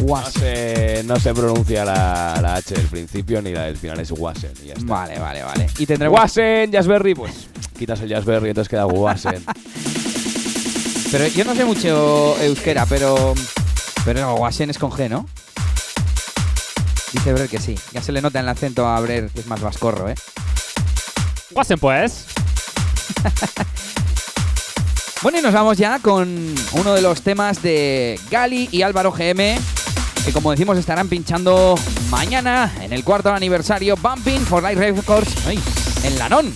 No 0.00 0.06
Wasen. 0.06 0.32
se, 0.42 1.02
no 1.04 1.20
se 1.20 1.32
pronuncia 1.32 1.84
la, 1.84 2.36
la 2.42 2.56
H 2.56 2.74
del 2.74 2.86
principio 2.88 3.40
ni 3.40 3.52
la 3.52 3.66
del 3.66 3.76
final, 3.76 4.00
es 4.00 4.10
Wasen. 4.10 4.50
Y 4.64 4.66
ya 4.66 4.72
está. 4.74 4.86
Vale, 4.86 5.20
vale, 5.20 5.44
vale. 5.44 5.68
Y 5.78 5.86
tendremos... 5.86 6.18
Wasen, 6.18 6.72
Jazzberry, 6.72 7.14
pues 7.14 7.46
quitas 7.78 8.00
el 8.00 8.08
Jazzberry 8.08 8.46
y 8.46 8.50
entonces 8.50 8.68
queda 8.70 8.86
Wasen. 8.86 9.44
Pero 11.12 11.28
yo 11.28 11.44
no 11.44 11.54
sé 11.54 11.64
mucho 11.64 12.36
euskera, 12.40 12.86
pero. 12.86 13.34
Pero 14.04 14.20
no, 14.20 14.34
Wasen 14.34 14.68
es 14.68 14.78
con 14.78 14.90
G, 14.90 15.08
¿no? 15.08 15.26
Dice 17.18 17.32
Brer 17.32 17.48
que 17.48 17.58
sí. 17.58 17.74
Ya 17.92 18.00
se 18.00 18.12
le 18.12 18.22
nota 18.22 18.38
en 18.38 18.44
el 18.44 18.50
acento 18.50 18.86
a 18.86 19.00
Brer 19.00 19.28
que 19.30 19.40
es 19.40 19.46
más 19.48 19.60
vascorro, 19.60 20.08
¿eh? 20.08 20.14
Pasen 21.52 21.78
pues. 21.78 22.26
Bueno, 25.20 25.40
y 25.40 25.42
nos 25.42 25.52
vamos 25.52 25.76
ya 25.76 25.98
con 25.98 26.54
uno 26.74 26.94
de 26.94 27.02
los 27.02 27.22
temas 27.22 27.60
de 27.60 28.20
Gali 28.30 28.68
y 28.70 28.82
Álvaro 28.82 29.10
GM, 29.10 29.58
que 30.24 30.32
como 30.32 30.52
decimos 30.52 30.78
estarán 30.78 31.08
pinchando 31.08 31.74
mañana 32.08 32.72
en 32.80 32.92
el 32.92 33.02
cuarto 33.02 33.32
aniversario 33.32 33.96
Bumping 33.96 34.42
for 34.42 34.62
Life 34.62 34.92
Records 34.92 35.34
ay, 35.48 35.58
en 36.04 36.18
Lanón. 36.20 36.54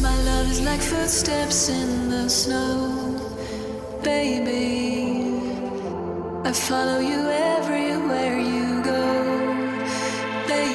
My 0.00 0.16
love 0.24 0.50
is 0.50 0.62
like 0.62 0.80
footsteps 0.80 1.68
in 1.68 2.08
the 2.08 2.30
snow, 2.30 3.18
baby. 4.02 5.03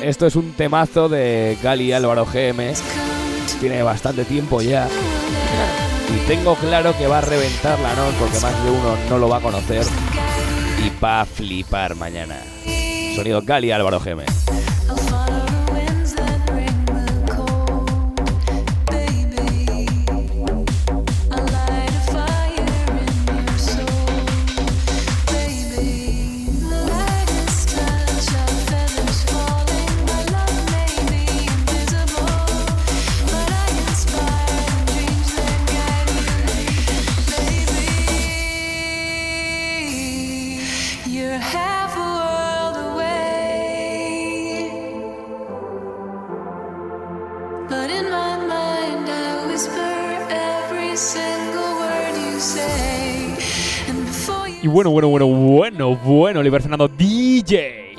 Esto 0.02 0.26
es 0.26 0.36
un 0.36 0.54
temazo 0.54 1.10
de 1.10 1.58
Gali 1.62 1.92
Álvaro 1.92 2.26
GM. 2.26 2.74
Tiene 3.60 3.84
bastante 3.84 4.26
tiempo 4.26 4.62
ya. 4.62 4.88
Y 6.10 6.28
tengo 6.28 6.56
claro 6.56 6.98
que 6.98 7.06
va 7.06 7.20
a 7.20 7.22
reventar 7.22 7.80
la 7.80 7.94
NON 7.94 8.14
porque 8.20 8.40
más 8.40 8.64
de 8.64 8.72
uno 8.72 8.98
no 9.10 9.18
lo 9.20 9.30
va 9.30 9.38
a 9.38 9.42
conocer. 9.42 9.86
Y 10.84 10.92
va 11.04 11.22
a 11.22 11.26
flipar 11.26 11.96
mañana. 11.96 12.38
Sonido 13.16 13.42
Gali 13.44 13.72
Álvaro 13.72 14.00
GM. 14.00 14.24
Bueno, 54.70 54.92
bueno, 54.92 55.08
bueno, 55.10 55.28
bueno, 55.28 55.96
bueno, 55.96 56.40
Oliver 56.40 56.62
Fernando 56.62 56.88
DJ. 56.88 57.96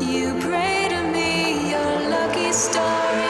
You 0.00 0.38
pray 0.40 0.88
to 0.88 1.02
me, 1.12 1.70
your 1.70 2.08
lucky 2.08 2.50
star, 2.50 3.25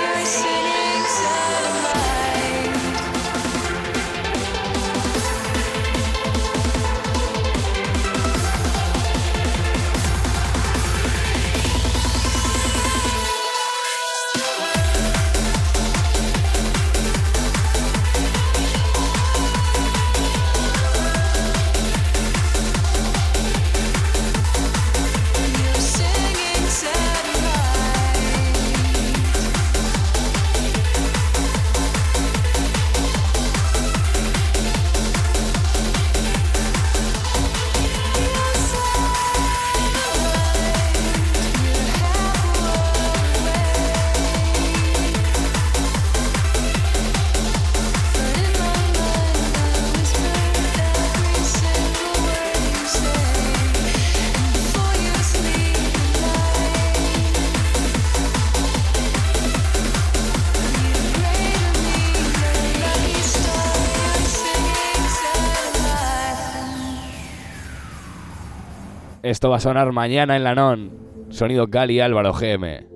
Esto 69.26 69.50
va 69.50 69.56
a 69.56 69.60
sonar 69.60 69.90
mañana 69.90 70.36
en 70.36 70.44
la 70.44 70.54
NON. 70.54 71.26
Sonido 71.30 71.66
Cali 71.66 71.98
Álvaro 71.98 72.32
GM. 72.32 72.86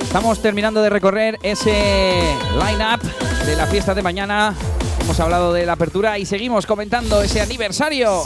Estamos 0.00 0.40
terminando 0.40 0.80
de 0.80 0.88
recorrer 0.88 1.38
ese 1.42 2.22
line-up 2.54 3.02
de 3.44 3.54
la 3.54 3.66
fiesta 3.66 3.94
de 3.94 4.00
mañana. 4.00 4.54
Hemos 5.02 5.20
hablado 5.20 5.52
de 5.52 5.66
la 5.66 5.74
apertura 5.74 6.18
y 6.18 6.24
seguimos 6.24 6.64
comentando 6.64 7.20
ese 7.20 7.42
aniversario. 7.42 8.22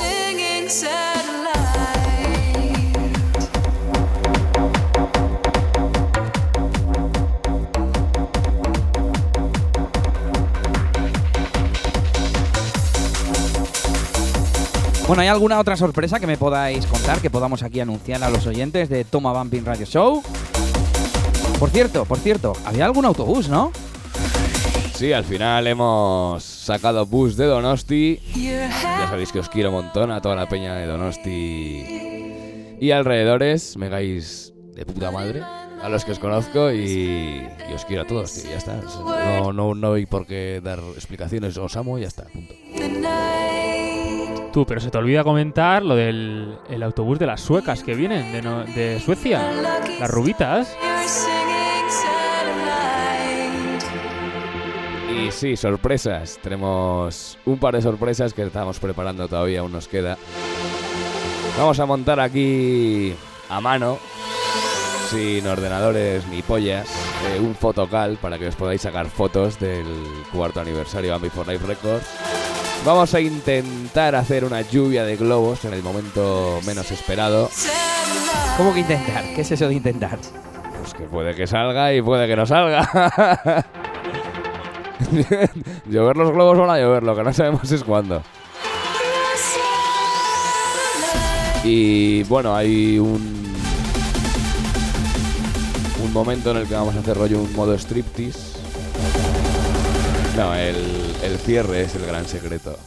Bueno, 15.06 15.22
¿hay 15.22 15.28
alguna 15.28 15.60
otra 15.60 15.76
sorpresa 15.76 16.18
que 16.18 16.26
me 16.26 16.36
podáis 16.36 16.84
contar, 16.86 17.20
que 17.20 17.30
podamos 17.30 17.62
aquí 17.62 17.78
anunciar 17.78 18.24
a 18.24 18.30
los 18.30 18.44
oyentes 18.48 18.88
de 18.88 19.04
Toma 19.04 19.32
Bumping 19.32 19.64
Radio 19.64 19.86
Show? 19.86 20.20
Por 21.60 21.70
cierto, 21.70 22.04
por 22.04 22.18
cierto, 22.18 22.54
había 22.64 22.86
algún 22.86 23.04
autobús, 23.04 23.48
¿no? 23.48 23.70
Sí, 24.94 25.12
al 25.12 25.24
final 25.24 25.64
hemos 25.68 26.42
sacado 26.42 27.06
bus 27.06 27.36
de 27.36 27.46
Donosti. 27.46 28.20
Ya 28.34 29.06
sabéis 29.08 29.30
que 29.30 29.38
os 29.38 29.48
quiero 29.48 29.68
un 29.68 29.76
montón 29.76 30.10
a 30.10 30.20
toda 30.20 30.34
la 30.34 30.48
peña 30.48 30.74
de 30.74 30.86
Donosti 30.86 32.76
y 32.80 32.90
alrededores. 32.90 33.76
Me 33.76 33.88
de 33.88 34.86
puta 34.86 35.12
madre. 35.12 35.40
A 35.82 35.88
los 35.88 36.04
que 36.04 36.12
os 36.12 36.18
conozco 36.18 36.72
y, 36.72 37.46
os 37.72 37.84
quiero 37.84 38.02
a 38.02 38.06
todos. 38.06 38.42
Ya 38.42 38.56
está. 38.56 38.80
No, 38.80 39.52
no, 39.52 39.74
no 39.74 39.92
hay 39.92 40.06
por 40.06 40.26
qué 40.26 40.60
dar 40.64 40.80
explicaciones. 40.94 41.56
Os 41.58 41.76
amo 41.76 41.96
y 41.98 42.00
ya 42.00 42.08
está. 42.08 42.24
Punto. 42.24 42.54
Tú, 44.56 44.64
pero 44.64 44.80
se 44.80 44.90
te 44.90 44.96
olvida 44.96 45.22
comentar 45.22 45.82
lo 45.82 45.94
del 45.94 46.56
el 46.70 46.82
autobús 46.82 47.18
de 47.18 47.26
las 47.26 47.42
suecas 47.42 47.82
que 47.82 47.94
vienen 47.94 48.32
de, 48.32 48.98
Suecia. 49.00 49.52
Las 50.00 50.10
rubitas. 50.10 50.74
Y 55.14 55.30
sí, 55.30 55.58
sorpresas. 55.58 56.38
Tenemos 56.42 57.36
un 57.44 57.58
par 57.58 57.74
de 57.74 57.82
sorpresas 57.82 58.32
que 58.32 58.44
estamos 58.44 58.80
preparando 58.80 59.28
todavía, 59.28 59.60
aún 59.60 59.72
nos 59.72 59.88
queda. 59.88 60.16
Vamos 61.58 61.78
a 61.78 61.84
montar 61.84 62.18
aquí 62.18 63.12
a 63.50 63.60
mano, 63.60 63.98
sin 65.10 65.46
ordenadores 65.46 66.26
ni 66.28 66.40
pollas, 66.40 66.88
eh, 67.26 67.40
un 67.40 67.54
fotocal 67.54 68.16
para 68.22 68.38
que 68.38 68.48
os 68.48 68.56
podáis 68.56 68.80
sacar 68.80 69.10
fotos 69.10 69.60
del 69.60 69.84
cuarto 70.32 70.62
aniversario 70.62 71.10
de 71.10 71.12
Bambi 71.12 71.28
for 71.28 71.46
Life 71.46 71.66
Records. 71.66 72.65
Vamos 72.86 73.12
a 73.14 73.20
intentar 73.20 74.14
hacer 74.14 74.44
una 74.44 74.60
lluvia 74.60 75.02
de 75.02 75.16
globos 75.16 75.64
en 75.64 75.74
el 75.74 75.82
momento 75.82 76.60
menos 76.64 76.88
esperado. 76.92 77.50
¿Cómo 78.56 78.72
que 78.72 78.78
intentar? 78.78 79.24
¿Qué 79.34 79.40
es 79.40 79.50
eso 79.50 79.66
de 79.66 79.74
intentar? 79.74 80.20
Pues 80.78 80.94
que 80.94 81.02
puede 81.02 81.34
que 81.34 81.48
salga 81.48 81.92
y 81.92 82.00
puede 82.00 82.28
que 82.28 82.36
no 82.36 82.46
salga. 82.46 82.88
llover 85.90 86.16
los 86.16 86.30
globos 86.30 86.58
van 86.58 86.70
a 86.70 86.78
llover, 86.78 87.02
lo 87.02 87.16
que 87.16 87.24
no 87.24 87.32
sabemos 87.32 87.72
es 87.72 87.82
cuándo. 87.82 88.22
Y 91.64 92.22
bueno, 92.22 92.54
hay 92.54 93.00
un 93.00 93.52
un 96.04 96.12
momento 96.12 96.52
en 96.52 96.58
el 96.58 96.68
que 96.68 96.74
vamos 96.74 96.94
a 96.94 97.00
hacer 97.00 97.16
rollo 97.16 97.40
un 97.40 97.52
modo 97.54 97.74
striptease. 97.74 98.55
No, 100.36 100.54
el, 100.54 100.76
el 101.22 101.38
cierre 101.38 101.80
es 101.80 101.94
el 101.94 102.04
gran 102.04 102.26
secreto. 102.26 102.78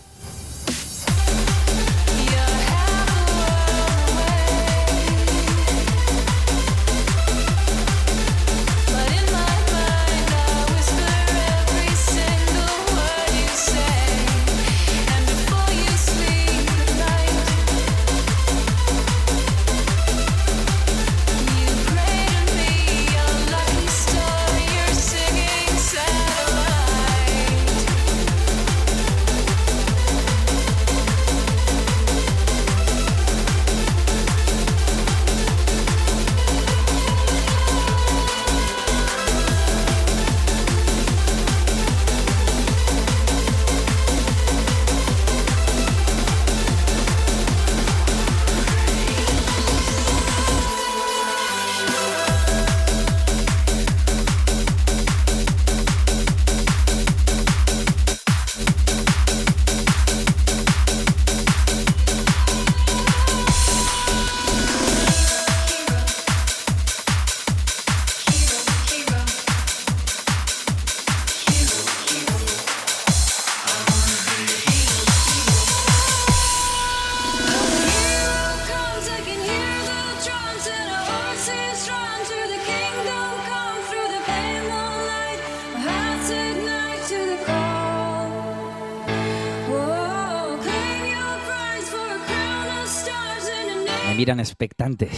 Miran 94.29 94.39
expectantes. 94.41 95.09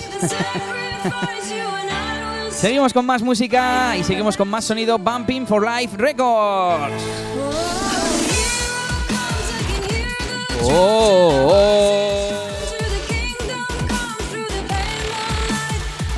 Seguimos 2.49 2.93
con 2.93 3.05
más 3.05 3.21
música 3.21 3.97
y 3.97 4.05
seguimos 4.05 4.37
con 4.37 4.47
más 4.47 4.63
sonido 4.63 4.97
Bumping 4.97 5.45
for 5.45 5.65
Life 5.65 5.97
Records. 5.97 6.93
Oh, 10.63 11.49
oh. 11.51 12.29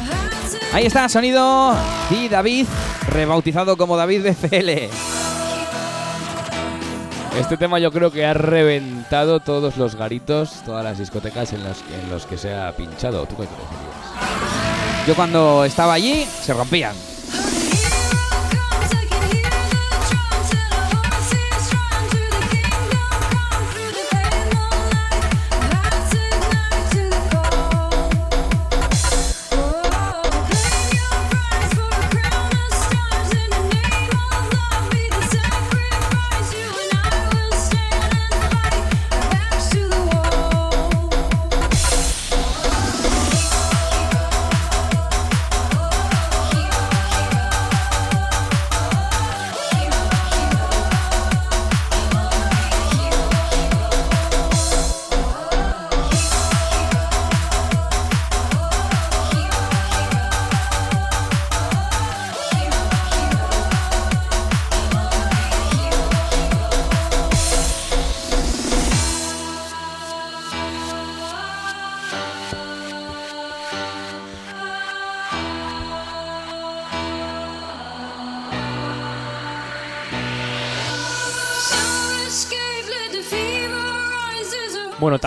heart's 0.08 0.60
Ahí 0.72 0.86
está, 0.86 1.10
sonido 1.10 1.76
y 2.12 2.30
David, 2.30 2.68
rebautizado 3.08 3.76
como 3.76 3.98
David 3.98 4.22
BFL. 4.22 5.23
Este 7.38 7.58
tema 7.58 7.80
yo 7.80 7.92
creo 7.92 8.12
que 8.12 8.26
ha 8.26 8.34
reventado 8.34 9.40
todos 9.40 9.78
los 9.78 9.96
garitos, 9.96 10.62
todas 10.66 10.84
las 10.84 11.00
discotecas 11.00 11.52
en 11.54 11.64
los, 11.64 11.80
en 11.82 12.10
los 12.10 12.28
que 12.28 12.38
se 12.38 12.54
ha 12.54 12.72
pinchado. 12.74 13.26
¿Tú? 13.26 13.36
Yo 15.08 15.16
cuando 15.16 15.66
estaba 15.66 15.94
allí 15.94 16.26
se 16.26 16.54
rompían. 16.54 16.96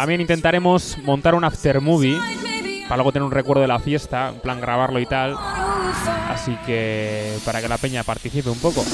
También 0.07 0.20
intentaremos 0.20 0.98
montar 1.02 1.34
un 1.34 1.42
after 1.42 1.80
movie 1.80 2.16
para 2.84 2.98
luego 2.98 3.11
tener 3.11 3.24
un 3.26 3.32
recuerdo 3.32 3.62
de 3.62 3.66
la 3.66 3.80
fiesta, 3.80 4.28
en 4.28 4.38
plan 4.38 4.61
grabarlo 4.61 5.00
y 5.00 5.07
tal. 5.07 5.34
Así 6.30 6.57
que 6.64 7.36
para 7.44 7.61
que 7.61 7.66
la 7.66 7.76
peña 7.76 8.04
participe 8.04 8.48
un 8.48 8.61
poco. 8.61 8.84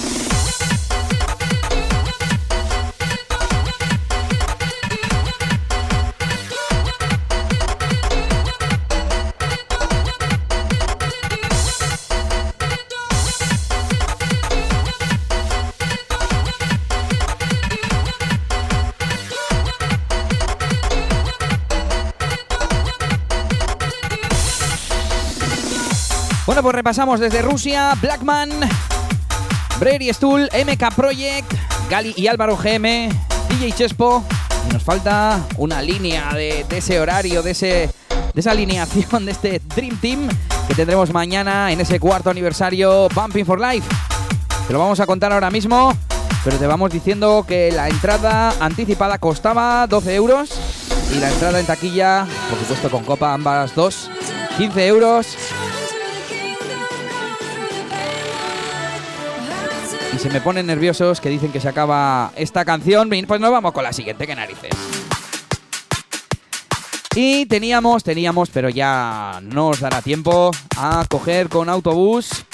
Bueno, 26.44 26.60
pues 26.62 26.74
repasamos 26.74 27.20
desde 27.20 27.40
Rusia, 27.40 27.94
Blackman, 28.00 28.50
Brady 29.78 30.12
Stool, 30.12 30.48
MK 30.52 30.94
Project, 30.94 31.52
Gali 31.88 32.14
y 32.16 32.26
Álvaro 32.26 32.56
GM, 32.56 33.10
DJ 33.48 33.72
Chespo. 33.72 34.24
Y 34.68 34.72
nos 34.72 34.82
falta 34.82 35.40
una 35.56 35.80
línea 35.80 36.34
de, 36.34 36.66
de 36.68 36.78
ese 36.78 36.98
horario, 36.98 37.42
de, 37.44 37.52
ese, 37.52 37.90
de 38.34 38.40
esa 38.40 38.50
alineación 38.50 39.24
de 39.24 39.32
este 39.32 39.60
Dream 39.74 39.96
Team 39.98 40.28
que 40.66 40.74
tendremos 40.74 41.12
mañana 41.12 41.70
en 41.70 41.80
ese 41.80 42.00
cuarto 42.00 42.30
aniversario 42.30 43.08
Bumping 43.14 43.46
for 43.46 43.60
Life. 43.60 43.88
Te 44.66 44.72
lo 44.72 44.80
vamos 44.80 44.98
a 44.98 45.06
contar 45.06 45.32
ahora 45.32 45.50
mismo, 45.50 45.96
pero 46.42 46.56
te 46.56 46.66
vamos 46.66 46.90
diciendo 46.90 47.44
que 47.46 47.70
la 47.70 47.88
entrada 47.88 48.52
anticipada 48.58 49.18
costaba 49.18 49.86
12 49.86 50.14
euros 50.16 50.50
y 51.14 51.20
la 51.20 51.30
entrada 51.30 51.60
en 51.60 51.66
taquilla, 51.66 52.26
por 52.50 52.58
supuesto 52.58 52.90
con 52.90 53.04
copa 53.04 53.32
ambas 53.32 53.76
dos, 53.76 54.10
15 54.56 54.86
euros. 54.88 55.36
Y 60.12 60.18
se 60.18 60.28
me 60.30 60.40
ponen 60.40 60.66
nerviosos 60.66 61.20
que 61.20 61.28
dicen 61.28 61.52
que 61.52 61.60
se 61.60 61.68
acaba 61.68 62.32
esta 62.36 62.64
canción, 62.64 63.10
pues 63.26 63.40
nos 63.40 63.50
vamos 63.50 63.72
con 63.72 63.84
la 63.84 63.92
siguiente, 63.92 64.26
que 64.26 64.34
narices. 64.34 64.70
Y 67.14 67.46
teníamos, 67.46 68.04
teníamos, 68.04 68.50
pero 68.50 68.68
ya 68.68 69.40
no 69.42 69.68
os 69.68 69.80
dará 69.80 70.00
tiempo 70.00 70.50
a 70.76 71.04
coger 71.08 71.48
con 71.48 71.68
autobús 71.68 72.44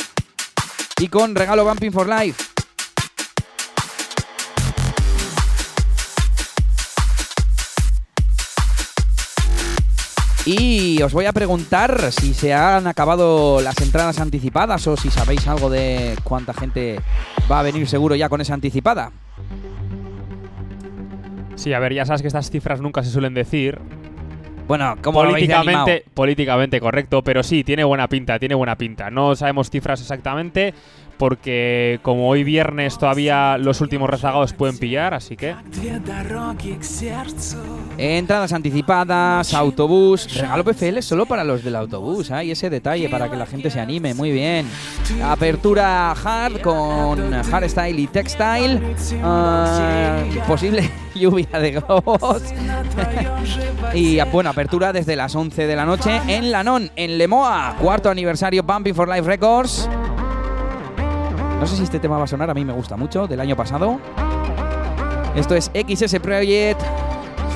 y 0.98 1.08
con 1.08 1.34
regalo 1.34 1.64
Bumping 1.64 1.92
for 1.92 2.08
Life. 2.08 2.57
Y 10.50 11.02
os 11.02 11.12
voy 11.12 11.26
a 11.26 11.32
preguntar 11.34 12.10
si 12.10 12.32
se 12.32 12.54
han 12.54 12.86
acabado 12.86 13.60
las 13.60 13.78
entradas 13.82 14.18
anticipadas 14.18 14.86
o 14.86 14.96
si 14.96 15.10
sabéis 15.10 15.46
algo 15.46 15.68
de 15.68 16.16
cuánta 16.24 16.54
gente 16.54 17.00
va 17.52 17.60
a 17.60 17.62
venir 17.62 17.86
seguro 17.86 18.14
ya 18.14 18.30
con 18.30 18.40
esa 18.40 18.54
anticipada. 18.54 19.12
Sí, 21.54 21.74
a 21.74 21.78
ver, 21.78 21.92
ya 21.92 22.06
sabes 22.06 22.22
que 22.22 22.28
estas 22.28 22.50
cifras 22.50 22.80
nunca 22.80 23.02
se 23.02 23.10
suelen 23.10 23.34
decir. 23.34 23.78
Bueno, 24.66 24.96
como 25.02 25.22
políticamente, 25.22 26.04
políticamente 26.14 26.80
correcto, 26.80 27.22
pero 27.22 27.42
sí, 27.42 27.62
tiene 27.62 27.84
buena 27.84 28.08
pinta, 28.08 28.38
tiene 28.38 28.54
buena 28.54 28.78
pinta. 28.78 29.10
No 29.10 29.36
sabemos 29.36 29.68
cifras 29.68 30.00
exactamente, 30.00 30.72
porque 31.18 31.98
como 32.02 32.28
hoy 32.28 32.44
viernes 32.44 32.96
todavía 32.96 33.58
los 33.58 33.80
últimos 33.80 34.08
rezagados 34.08 34.52
pueden 34.52 34.78
pillar, 34.78 35.14
así 35.14 35.36
que... 35.36 35.54
Entradas 37.98 38.52
anticipadas, 38.52 39.52
autobús, 39.52 40.32
regalo 40.34 40.64
PFL 40.64 41.00
solo 41.00 41.26
para 41.26 41.44
los 41.44 41.64
del 41.64 41.76
autobús, 41.76 42.30
hay 42.30 42.52
ese 42.52 42.70
detalle 42.70 43.08
para 43.08 43.28
que 43.28 43.36
la 43.36 43.46
gente 43.46 43.70
se 43.70 43.80
anime, 43.80 44.14
muy 44.14 44.30
bien. 44.30 44.66
Apertura 45.22 46.12
hard 46.12 46.60
con 46.60 47.32
hardstyle 47.42 47.98
y 47.98 48.06
textile, 48.06 48.80
ah, 49.22 50.22
posible 50.46 50.88
lluvia 51.14 51.58
de 51.58 51.72
globos. 51.72 52.42
y 53.94 54.20
bueno, 54.32 54.50
apertura 54.50 54.92
desde 54.92 55.16
las 55.16 55.34
11 55.34 55.66
de 55.66 55.76
la 55.76 55.84
noche 55.84 56.20
en 56.28 56.52
Lanón, 56.52 56.90
en 56.94 57.18
Lemoa, 57.18 57.76
cuarto 57.80 58.08
aniversario 58.08 58.62
Bumping 58.62 58.94
for 58.94 59.08
Life 59.08 59.26
Records. 59.26 59.88
No 61.58 61.66
sé 61.66 61.76
si 61.76 61.82
este 61.82 61.98
tema 61.98 62.18
va 62.18 62.24
a 62.24 62.26
sonar, 62.26 62.50
a 62.50 62.54
mí 62.54 62.64
me 62.64 62.72
gusta 62.72 62.96
mucho, 62.96 63.26
del 63.26 63.40
año 63.40 63.56
pasado. 63.56 63.98
Esto 65.34 65.54
es 65.54 65.70
XS 65.74 66.18
Project 66.20 66.80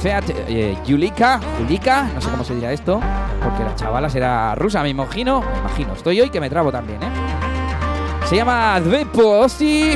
Fiat 0.01 0.25
eh, 0.49 0.77
Yulika, 0.85 1.41
no 2.15 2.21
sé 2.21 2.29
cómo 2.29 2.43
se 2.43 2.57
dirá 2.57 2.73
esto, 2.73 3.01
porque 3.43 3.63
la 3.63 3.75
chavala 3.77 4.11
será 4.11 4.55
rusa, 4.57 4.83
me 4.83 4.89
imagino. 4.89 5.41
Me 5.41 5.59
imagino, 5.59 5.93
estoy 5.95 6.21
hoy 6.21 6.31
que 6.31 6.41
me 6.41 6.51
trabo 6.51 6.73
también, 6.73 7.03
¿eh? 7.03 7.11
Se 8.29 8.37
llama 8.37 8.81
Dveposti 8.81 9.93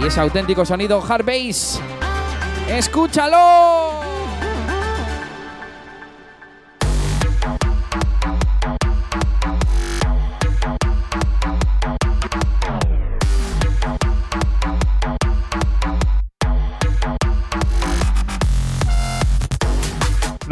y 0.00 0.06
es 0.06 0.18
auténtico 0.18 0.64
sonido 0.64 1.02
hard 1.02 1.24
bass. 1.24 1.80
¡Escúchalo! 2.68 4.11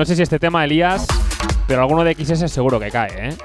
No 0.01 0.07
sé 0.07 0.17
si 0.17 0.23
este 0.23 0.39
tema, 0.39 0.65
Elías, 0.65 1.07
pero 1.67 1.83
alguno 1.83 2.03
de 2.03 2.15
XS 2.15 2.51
seguro 2.51 2.81
que 2.81 2.91
cae, 2.91 3.29
¿eh? 3.29 3.37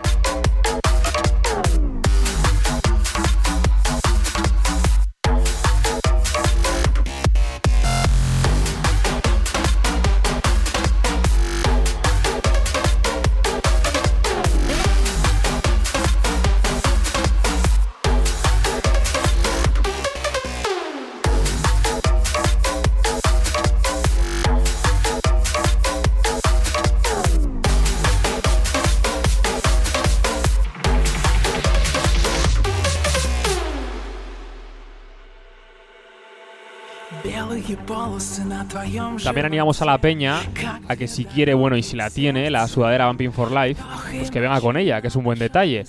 También 39.24 39.45
animamos 39.45 39.82
a 39.82 39.86
la 39.86 39.97
peña 39.97 40.39
a 40.88 40.95
que 40.95 41.07
si 41.07 41.26
quiere, 41.26 41.53
bueno, 41.53 41.78
y 41.78 41.84
si 41.84 41.95
la 41.95 42.09
tiene, 42.09 42.49
la 42.49 42.68
sudadera 42.68 43.07
Bumping 43.07 43.32
for 43.32 43.51
Life, 43.51 43.82
pues 44.18 44.32
que 44.32 44.39
venga 44.39 44.59
con 44.61 44.78
ella, 44.78 45.01
que 45.01 45.07
es 45.07 45.16
un 45.16 45.24
buen 45.24 45.39
detalle. 45.39 45.86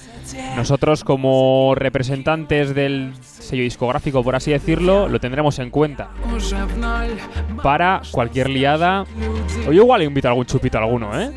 Nosotros 0.56 1.04
como 1.04 1.74
representantes 1.76 2.74
del 2.74 3.12
sello 3.20 3.62
discográfico, 3.62 4.22
por 4.22 4.34
así 4.36 4.50
decirlo, 4.50 5.08
lo 5.08 5.20
tendremos 5.20 5.58
en 5.58 5.70
cuenta. 5.70 6.08
Para 7.62 8.02
cualquier 8.10 8.50
liada. 8.50 9.04
O 9.68 9.72
yo 9.72 9.82
igual 9.82 10.02
invito 10.02 10.28
a 10.28 10.30
algún 10.30 10.46
chupito 10.46 10.78
alguno, 10.78 11.18
¿eh? 11.20 11.30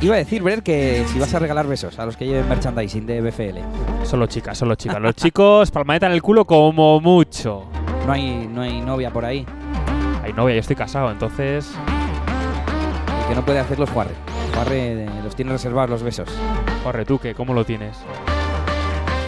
Iba 0.00 0.14
a 0.14 0.18
decir, 0.18 0.42
Brer, 0.42 0.62
que 0.62 1.04
si 1.08 1.18
vas 1.18 1.34
a 1.34 1.38
regalar 1.38 1.66
besos 1.66 1.98
a 1.98 2.06
los 2.06 2.16
que 2.16 2.26
lleven 2.26 2.48
merchandising 2.48 3.06
de 3.06 3.20
BFL. 3.20 4.04
Solo 4.04 4.26
chicas, 4.26 4.56
solo 4.58 4.74
chicas. 4.74 5.00
Los 5.00 5.14
chicos, 5.14 5.70
palmadeta 5.70 6.06
en 6.06 6.12
el 6.12 6.22
culo 6.22 6.44
como 6.44 7.00
mucho. 7.00 7.66
No 8.06 8.12
hay, 8.12 8.46
no 8.46 8.62
hay 8.62 8.80
novia 8.80 9.10
por 9.10 9.24
ahí. 9.24 9.44
Hay 10.22 10.32
novia, 10.32 10.54
yo 10.54 10.60
estoy 10.60 10.76
casado, 10.76 11.10
entonces. 11.10 11.70
El 13.22 13.28
que 13.28 13.34
no 13.34 13.44
puede 13.44 13.58
hacer 13.58 13.78
los 13.78 13.90
Juarre. 13.90 14.14
Juarre 14.54 15.04
eh, 15.04 15.10
los 15.24 15.34
tiene 15.34 15.52
reservados 15.52 15.90
los 15.90 16.02
besos. 16.02 16.28
Juarre, 16.82 17.04
¿tú 17.04 17.18
qué? 17.18 17.34
¿Cómo 17.34 17.54
lo 17.54 17.64
tienes? 17.64 17.96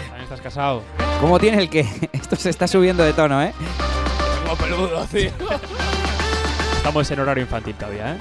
¿También 0.07 0.23
estás 0.23 0.41
casado? 0.41 0.83
¿Cómo 1.21 1.39
tiene 1.39 1.59
el 1.59 1.71
que? 1.71 1.81
Esto 2.13 2.37
se 2.37 2.51
está 2.51 2.69
subiendo 2.69 3.03
de 3.03 3.13
tono, 3.13 3.43
¿eh? 3.43 3.53
Tengo 4.43 4.57
peludo, 4.57 5.05
tío. 5.07 5.31
Estamos 6.77 7.11
en 7.11 7.21
horario 7.21 7.43
infantil 7.43 7.75
todavía, 7.75 8.15
¿eh? 8.15 8.19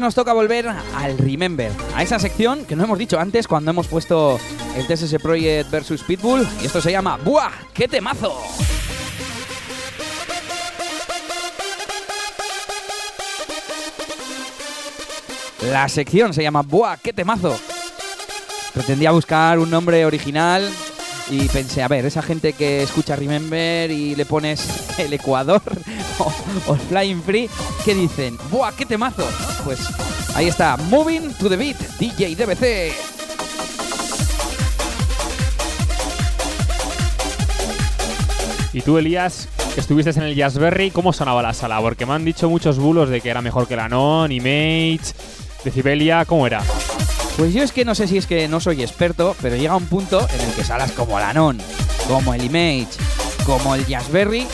Nos 0.00 0.14
toca 0.14 0.32
volver 0.32 0.66
al 0.68 1.18
Remember, 1.18 1.70
a 1.94 2.02
esa 2.02 2.18
sección 2.18 2.64
que 2.64 2.74
no 2.74 2.84
hemos 2.84 2.98
dicho 2.98 3.20
antes 3.20 3.46
cuando 3.46 3.70
hemos 3.70 3.86
puesto 3.86 4.40
el 4.76 4.86
TSS 4.86 5.20
Project 5.22 5.70
versus 5.70 6.02
Pitbull. 6.02 6.46
Y 6.62 6.66
esto 6.66 6.80
se 6.80 6.90
llama 6.90 7.18
¡Buah! 7.18 7.50
¡Qué 7.72 7.86
temazo! 7.86 8.36
La 15.70 15.88
sección 15.88 16.32
se 16.32 16.42
llama 16.42 16.62
¡Buah! 16.62 16.96
¡Qué 16.96 17.12
temazo! 17.12 17.56
Pretendía 18.72 19.10
buscar 19.10 19.58
un 19.58 19.70
nombre 19.70 20.04
original 20.06 20.68
y 21.28 21.46
pensé, 21.48 21.82
a 21.82 21.88
ver, 21.88 22.06
esa 22.06 22.22
gente 22.22 22.54
que 22.54 22.82
escucha 22.82 23.14
Remember 23.14 23.90
y 23.90 24.14
le 24.14 24.24
pones 24.24 24.98
el 24.98 25.12
Ecuador 25.12 25.62
o, 26.66 26.74
Flying 26.88 27.22
Free, 27.22 27.50
¿qué 27.84 27.94
dicen? 27.94 28.38
¡Buah, 28.50 28.72
qué 28.72 28.86
temazo! 28.86 29.26
Pues 29.64 29.80
ahí 30.34 30.48
está, 30.48 30.76
Moving 30.76 31.32
to 31.34 31.48
the 31.48 31.56
Beat, 31.56 31.76
DJ 31.98 32.34
DBC. 32.34 32.92
Y 38.72 38.82
tú, 38.82 38.98
Elías, 38.98 39.48
que 39.74 39.80
estuviste 39.80 40.10
en 40.10 40.22
el 40.22 40.34
Jazzberry, 40.34 40.90
¿cómo 40.90 41.12
sonaba 41.12 41.42
la 41.42 41.52
sala? 41.52 41.80
Porque 41.80 42.06
me 42.06 42.12
han 42.12 42.24
dicho 42.24 42.48
muchos 42.48 42.78
bulos 42.78 43.08
de 43.08 43.20
que 43.20 43.28
era 43.28 43.42
mejor 43.42 43.66
que 43.66 43.76
la 43.76 43.88
Non, 43.88 44.30
Image, 44.30 45.12
Decibelia, 45.64 46.24
¿cómo 46.24 46.46
era? 46.46 46.62
Pues 47.36 47.52
yo 47.52 47.62
es 47.62 47.72
que 47.72 47.84
no 47.84 47.94
sé 47.94 48.06
si 48.06 48.16
es 48.16 48.26
que 48.26 48.48
no 48.48 48.60
soy 48.60 48.82
experto, 48.82 49.34
pero 49.42 49.56
llega 49.56 49.74
un 49.76 49.86
punto 49.86 50.26
en 50.32 50.40
el 50.40 50.52
que 50.54 50.64
salas 50.64 50.92
como 50.92 51.18
la 51.18 51.32
Non, 51.32 51.58
como 52.06 52.32
el 52.32 52.44
Image, 52.44 52.88
como 53.44 53.74
el 53.74 53.84
Jazzberry, 53.86 54.46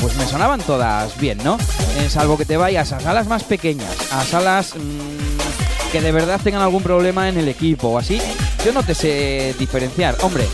pues 0.00 0.16
me 0.16 0.26
sonaban 0.26 0.60
todas 0.60 1.18
bien, 1.18 1.38
¿no? 1.44 1.58
Eh, 1.98 2.08
salvo 2.08 2.38
que 2.38 2.44
te 2.44 2.56
vayas 2.56 2.92
a 2.92 3.00
salas 3.00 3.26
más 3.26 3.44
pequeñas, 3.44 3.90
a 4.12 4.24
salas 4.24 4.74
mmm, 4.74 5.90
que 5.92 6.00
de 6.00 6.12
verdad 6.12 6.40
tengan 6.42 6.62
algún 6.62 6.82
problema 6.82 7.28
en 7.28 7.36
el 7.38 7.48
equipo 7.48 7.88
o 7.88 7.98
así, 7.98 8.20
yo 8.64 8.72
no 8.72 8.82
te 8.82 8.94
sé 8.94 9.54
diferenciar. 9.58 10.16
Hombre, 10.22 10.46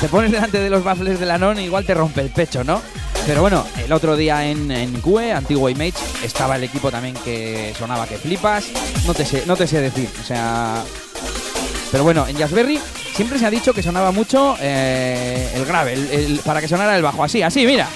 te 0.00 0.08
pones 0.08 0.30
delante 0.30 0.60
de 0.60 0.70
los 0.70 0.84
baffles 0.84 1.20
de 1.20 1.26
la 1.26 1.38
Non 1.38 1.58
y 1.58 1.64
igual 1.64 1.84
te 1.84 1.94
rompe 1.94 2.20
el 2.20 2.30
pecho, 2.30 2.64
¿no? 2.64 2.80
Pero 3.26 3.40
bueno, 3.40 3.66
el 3.84 3.92
otro 3.92 4.16
día 4.16 4.46
en, 4.46 4.70
en 4.70 5.00
QE, 5.00 5.32
antiguo 5.32 5.68
Image, 5.68 5.96
estaba 6.22 6.54
el 6.56 6.62
equipo 6.62 6.92
también 6.92 7.16
que 7.24 7.74
sonaba 7.76 8.06
que 8.06 8.18
flipas. 8.18 8.66
No 9.04 9.14
te 9.14 9.24
sé, 9.24 9.42
no 9.46 9.56
te 9.56 9.66
sé 9.66 9.80
decir, 9.80 10.08
o 10.22 10.24
sea. 10.24 10.84
Pero 11.90 12.04
bueno, 12.04 12.24
en 12.28 12.36
Jazzberry 12.36 12.78
siempre 13.16 13.38
se 13.38 13.46
ha 13.46 13.50
dicho 13.50 13.72
que 13.72 13.82
sonaba 13.82 14.12
mucho 14.12 14.56
eh, 14.60 15.50
el 15.54 15.64
grave, 15.64 15.96
para 16.44 16.60
que 16.60 16.68
sonara 16.68 16.94
el 16.96 17.02
bajo. 17.02 17.24
Así, 17.24 17.42
así, 17.42 17.64
mira. 17.64 17.88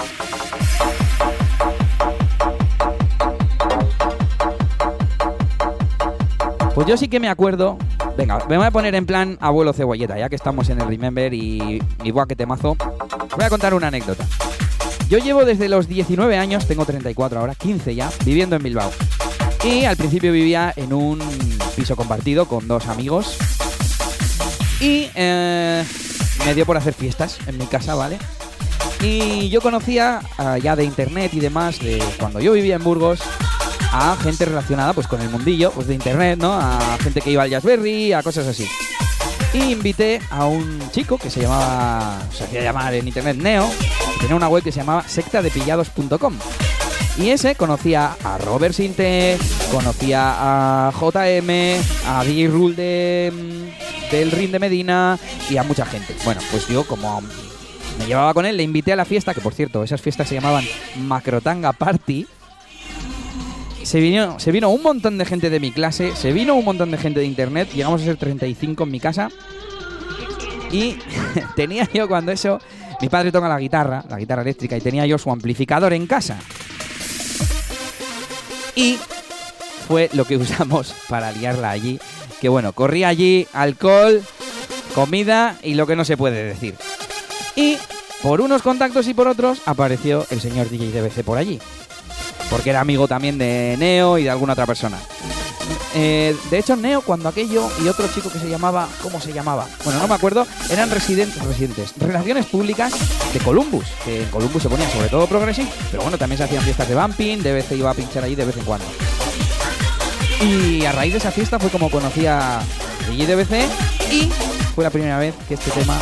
Pues 6.73 6.87
yo 6.87 6.97
sí 6.97 7.07
que 7.07 7.19
me 7.19 7.29
acuerdo. 7.29 7.77
Venga, 8.17 8.39
me 8.49 8.57
voy 8.57 8.65
a 8.65 8.71
poner 8.71 8.95
en 8.95 9.05
plan 9.05 9.37
abuelo 9.39 9.73
cebolleta, 9.73 10.17
ya 10.17 10.27
que 10.27 10.35
estamos 10.35 10.69
en 10.69 10.81
el 10.81 10.87
Remember 10.87 11.31
y, 11.35 11.79
y 12.03 12.11
buah, 12.11 12.25
que 12.25 12.35
temazo. 12.35 12.75
Voy 13.35 13.45
a 13.45 13.49
contar 13.49 13.75
una 13.75 13.87
anécdota. 13.87 14.25
Yo 15.07 15.19
llevo 15.19 15.45
desde 15.45 15.69
los 15.69 15.87
19 15.87 16.35
años, 16.35 16.65
tengo 16.65 16.83
34 16.83 17.39
ahora, 17.39 17.53
15 17.53 17.93
ya, 17.93 18.09
viviendo 18.25 18.55
en 18.55 18.63
Bilbao. 18.63 18.91
Y 19.63 19.85
al 19.85 19.97
principio 19.97 20.31
vivía 20.31 20.73
en 20.75 20.93
un 20.93 21.19
piso 21.75 21.95
compartido 21.95 22.47
con 22.47 22.67
dos 22.67 22.87
amigos. 22.87 23.37
Y 24.81 25.09
eh, 25.15 25.85
me 26.45 26.55
dio 26.55 26.65
por 26.65 26.75
hacer 26.75 26.93
fiestas 26.93 27.37
en 27.45 27.57
mi 27.57 27.67
casa, 27.67 27.95
¿vale? 27.95 28.17
Y 29.01 29.49
yo 29.49 29.61
conocía 29.61 30.21
uh, 30.37 30.57
ya 30.57 30.75
de 30.75 30.83
internet 30.83 31.33
y 31.33 31.39
demás, 31.39 31.79
de 31.79 32.01
cuando 32.19 32.39
yo 32.39 32.53
vivía 32.53 32.75
en 32.75 32.83
Burgos, 32.83 33.19
a 33.91 34.15
gente 34.21 34.45
relacionada 34.45 34.93
pues 34.93 35.07
con 35.07 35.21
el 35.21 35.29
mundillo 35.29 35.71
pues 35.71 35.87
de 35.87 35.93
internet, 35.93 36.39
¿no? 36.39 36.53
A 36.53 36.97
gente 36.99 37.21
que 37.21 37.31
iba 37.31 37.43
al 37.43 37.49
Jazzberry, 37.49 38.13
a 38.13 38.23
cosas 38.23 38.47
así. 38.47 38.67
Y 39.53 39.71
invité 39.71 40.19
a 40.29 40.45
un 40.45 40.81
chico 40.91 41.17
que 41.17 41.29
se 41.29 41.41
llamaba, 41.41 42.19
se 42.33 42.45
hacía 42.45 42.63
llamar 42.63 42.93
en 42.93 43.07
internet 43.07 43.37
Neo, 43.37 43.69
tenía 44.19 44.35
una 44.35 44.47
web 44.47 44.63
que 44.63 44.71
se 44.71 44.79
llamaba 44.79 45.07
sectadepillados.com. 45.07 46.33
Y 47.17 47.29
ese 47.29 47.55
conocía 47.55 48.15
a 48.23 48.37
Robert 48.37 48.73
Sinte, 48.73 49.37
conocía 49.71 50.87
a 50.87 50.91
JM, 50.91 51.81
a 52.07 52.23
DJ 52.23 52.47
Rule 52.47 52.75
de, 52.75 53.70
del 54.11 54.31
Ring 54.31 54.51
de 54.51 54.59
Medina 54.59 55.17
y 55.49 55.57
a 55.57 55.63
mucha 55.63 55.85
gente. 55.85 56.15
Bueno, 56.25 56.41
pues 56.51 56.67
yo 56.67 56.83
como 56.83 57.21
me 57.99 58.05
llevaba 58.05 58.33
con 58.33 58.45
él, 58.45 58.57
le 58.57 58.63
invité 58.63 58.93
a 58.93 58.95
la 58.95 59.05
fiesta, 59.05 59.33
que 59.33 59.41
por 59.41 59.53
cierto, 59.53 59.83
esas 59.83 60.01
fiestas 60.01 60.27
se 60.27 60.35
llamaban 60.35 60.65
Macrotanga 60.97 61.73
Party. 61.73 62.27
Se 63.83 63.99
vino, 63.99 64.39
se 64.39 64.51
vino 64.51 64.69
un 64.69 64.83
montón 64.83 65.17
de 65.17 65.25
gente 65.25 65.49
de 65.49 65.59
mi 65.59 65.71
clase, 65.71 66.15
se 66.15 66.31
vino 66.31 66.53
un 66.55 66.65
montón 66.65 66.91
de 66.91 66.97
gente 66.97 67.19
de 67.19 67.25
internet, 67.25 67.69
llegamos 67.73 68.01
a 68.01 68.05
ser 68.05 68.17
35 68.17 68.83
en 68.83 68.91
mi 68.91 68.99
casa. 68.99 69.29
Y 70.71 70.97
tenía 71.55 71.87
yo 71.93 72.07
cuando 72.07 72.31
eso, 72.31 72.59
mi 73.01 73.09
padre 73.09 73.31
toca 73.31 73.49
la 73.49 73.59
guitarra, 73.59 74.03
la 74.09 74.17
guitarra 74.17 74.43
eléctrica, 74.43 74.77
y 74.77 74.81
tenía 74.81 75.05
yo 75.05 75.17
su 75.17 75.31
amplificador 75.31 75.93
en 75.93 76.05
casa. 76.05 76.37
Y 78.75 78.97
fue 79.87 80.09
lo 80.13 80.25
que 80.25 80.37
usamos 80.37 80.93
para 81.09 81.31
liarla 81.31 81.71
allí. 81.71 81.99
Que 82.41 82.49
bueno, 82.49 82.73
corría 82.73 83.07
allí 83.07 83.47
alcohol, 83.53 84.23
comida 84.95 85.57
y 85.61 85.75
lo 85.75 85.85
que 85.85 85.95
no 85.95 86.03
se 86.03 86.17
puede 86.17 86.43
decir. 86.43 86.75
Y 87.55 87.77
por 88.23 88.41
unos 88.41 88.63
contactos 88.63 89.07
y 89.07 89.13
por 89.13 89.27
otros 89.27 89.61
apareció 89.67 90.25
el 90.31 90.41
señor 90.41 90.67
DJ 90.67 90.91
DBC 90.91 91.23
por 91.23 91.37
allí. 91.37 91.59
Porque 92.49 92.71
era 92.71 92.81
amigo 92.81 93.07
también 93.07 93.37
de 93.37 93.75
Neo 93.77 94.17
y 94.17 94.23
de 94.23 94.31
alguna 94.31 94.53
otra 94.53 94.65
persona. 94.65 94.97
Eh, 95.93 96.35
de 96.49 96.57
hecho, 96.57 96.75
Neo, 96.75 97.01
cuando 97.01 97.29
aquello 97.29 97.69
y 97.83 97.87
otro 97.87 98.07
chico 98.07 98.31
que 98.31 98.39
se 98.39 98.49
llamaba. 98.49 98.87
¿Cómo 99.03 99.21
se 99.21 99.33
llamaba? 99.33 99.67
Bueno, 99.83 99.99
no 99.99 100.07
me 100.07 100.15
acuerdo. 100.15 100.47
Eran 100.69 100.89
residentes, 100.89 101.43
residentes. 101.45 101.93
Relaciones 101.97 102.47
públicas 102.47 102.93
de 103.33 103.39
Columbus. 103.39 103.85
Que 104.03 104.23
en 104.23 104.29
Columbus 104.29 104.63
se 104.63 104.69
ponía 104.69 104.89
sobre 104.89 105.09
todo 105.09 105.27
Progressive. 105.27 105.69
Pero 105.91 106.01
bueno, 106.03 106.17
también 106.17 106.37
se 106.37 106.45
hacían 106.45 106.63
fiestas 106.63 106.89
de 106.89 106.95
bumping. 106.95 107.43
DBC 107.43 107.73
iba 107.73 107.91
a 107.91 107.93
pinchar 107.93 108.23
allí 108.23 108.35
de 108.35 108.45
vez 108.45 108.57
en 108.57 108.63
cuando. 108.63 108.85
Y 110.41 110.85
a 110.85 110.91
raíz 110.91 111.13
de 111.13 111.19
esa 111.19 111.31
fiesta 111.31 111.59
fue 111.59 111.69
como 111.69 111.89
conocí 111.89 112.25
a 112.25 112.59
DJ 113.09 113.35
DBC. 113.35 114.11
Y 114.11 114.29
fue 114.73 114.83
la 114.83 114.89
primera 114.89 115.17
vez 115.19 115.35
que 115.47 115.53
este 115.53 115.71
tema 115.71 115.97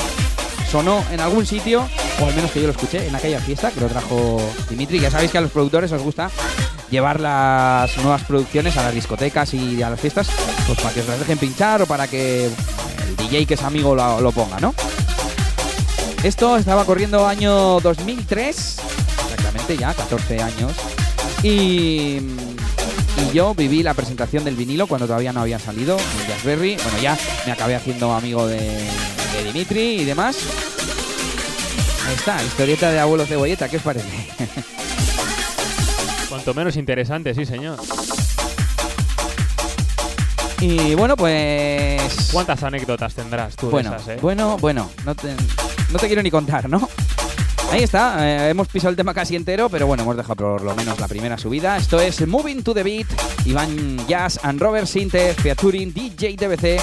sonó 0.71 1.03
en 1.11 1.19
algún 1.19 1.45
sitio, 1.45 1.87
o 2.21 2.25
al 2.25 2.35
menos 2.35 2.51
que 2.51 2.61
yo 2.61 2.67
lo 2.67 2.71
escuché 2.71 3.07
en 3.07 3.15
aquella 3.15 3.39
fiesta 3.39 3.71
que 3.71 3.81
lo 3.81 3.87
trajo 3.87 4.39
Dimitri. 4.69 4.99
Ya 4.99 5.11
sabéis 5.11 5.31
que 5.31 5.37
a 5.39 5.41
los 5.41 5.51
productores 5.51 5.91
os 5.91 6.01
gusta 6.01 6.29
llevar 6.89 7.19
las 7.19 7.95
nuevas 7.97 8.23
producciones 8.23 8.77
a 8.77 8.83
las 8.83 8.93
discotecas 8.93 9.53
y 9.53 9.81
a 9.81 9.89
las 9.89 9.99
fiestas, 9.99 10.29
pues 10.65 10.79
para 10.79 10.93
que 10.93 11.01
os 11.01 11.07
las 11.07 11.19
dejen 11.19 11.37
pinchar 11.37 11.81
o 11.81 11.85
para 11.85 12.07
que 12.07 12.45
el 12.45 13.15
DJ 13.17 13.45
que 13.45 13.53
es 13.55 13.63
amigo 13.63 13.95
lo, 13.95 14.21
lo 14.21 14.31
ponga, 14.31 14.59
¿no? 14.59 14.73
Esto 16.23 16.57
estaba 16.57 16.85
corriendo 16.85 17.27
año 17.27 17.79
2003, 17.79 18.77
exactamente 19.23 19.77
ya, 19.77 19.93
14 19.93 20.41
años. 20.41 20.73
Y, 21.43 22.19
y 23.27 23.33
yo 23.33 23.53
viví 23.53 23.83
la 23.83 23.93
presentación 23.93 24.43
del 24.43 24.55
vinilo 24.55 24.87
cuando 24.87 25.07
todavía 25.07 25.33
no 25.33 25.41
había 25.41 25.59
salido, 25.59 25.97
el 25.97 26.27
Jazzberry. 26.27 26.75
Bueno, 26.77 26.99
ya 27.01 27.17
me 27.45 27.51
acabé 27.51 27.75
haciendo 27.75 28.13
amigo 28.13 28.47
de, 28.47 28.57
de 28.59 29.43
Dimitri 29.45 30.01
y 30.01 30.05
demás. 30.05 30.37
Ahí 32.07 32.15
está, 32.15 32.41
historieta 32.43 32.91
de 32.91 32.99
abuelo 32.99 33.25
cebolleta, 33.25 33.69
¿qué 33.69 33.77
os 33.77 33.83
parece? 33.83 34.07
Cuanto 36.29 36.53
menos 36.53 36.75
interesante, 36.77 37.33
sí, 37.33 37.45
señor. 37.45 37.79
y 40.59 40.95
bueno, 40.95 41.15
pues. 41.15 42.29
¿Cuántas 42.31 42.63
anécdotas 42.63 43.13
tendrás 43.13 43.55
tú 43.55 43.69
Bueno, 43.69 43.91
de 43.91 43.97
esas, 43.97 44.07
eh? 44.09 44.17
bueno, 44.21 44.57
bueno, 44.57 44.89
no 45.05 45.15
te, 45.15 45.35
no 45.91 45.99
te 45.99 46.07
quiero 46.07 46.21
ni 46.23 46.31
contar, 46.31 46.69
¿no? 46.69 46.87
Ahí 47.71 47.83
está, 47.83 48.27
eh, 48.27 48.49
hemos 48.49 48.67
pisado 48.67 48.89
el 48.89 48.95
tema 48.95 49.13
casi 49.13 49.35
entero, 49.35 49.69
pero 49.69 49.85
bueno, 49.85 50.01
hemos 50.01 50.17
dejado 50.17 50.35
por 50.35 50.61
lo 50.63 50.73
menos 50.75 50.99
la 50.99 51.07
primera 51.07 51.37
subida. 51.37 51.77
Esto 51.77 51.99
es 51.99 52.27
Moving 52.27 52.63
to 52.63 52.73
the 52.73 52.81
Beat, 52.81 53.05
Iván 53.45 54.07
Jazz 54.07 54.39
and 54.41 54.59
Robert 54.59 54.87
Sinte, 54.87 55.35
featuring 55.35 55.93
DJ 55.93 56.35
DBC, 56.35 56.81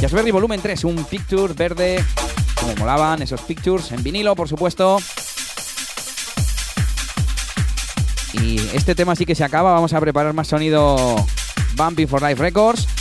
Jazzberry 0.00 0.30
Volumen 0.30 0.60
3, 0.60 0.84
un 0.84 1.02
picture 1.04 1.54
verde, 1.54 2.04
como 2.60 2.74
molaban 2.76 3.22
esos 3.22 3.40
pictures, 3.40 3.90
en 3.92 4.02
vinilo, 4.02 4.36
por 4.36 4.48
supuesto. 4.48 4.98
Y 8.34 8.58
este 8.74 8.94
tema 8.94 9.16
sí 9.16 9.24
que 9.24 9.34
se 9.34 9.44
acaba, 9.44 9.72
vamos 9.72 9.94
a 9.94 10.00
preparar 10.00 10.34
más 10.34 10.48
sonido 10.48 11.16
Bumpy 11.74 12.06
for 12.06 12.22
Life 12.22 12.42
Records. 12.42 12.97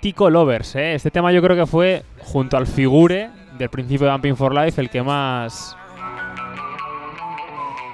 Mítico 0.00 0.30
Lovers, 0.30 0.76
¿eh? 0.76 0.94
Este 0.94 1.10
tema 1.10 1.30
yo 1.30 1.42
creo 1.42 1.54
que 1.54 1.66
fue, 1.66 2.04
junto 2.20 2.56
al 2.56 2.66
Figure, 2.66 3.28
del 3.58 3.68
principio 3.68 4.06
de 4.06 4.12
Bumping 4.12 4.34
for 4.34 4.54
Life, 4.54 4.80
el 4.80 4.88
que 4.88 5.02
más. 5.02 5.76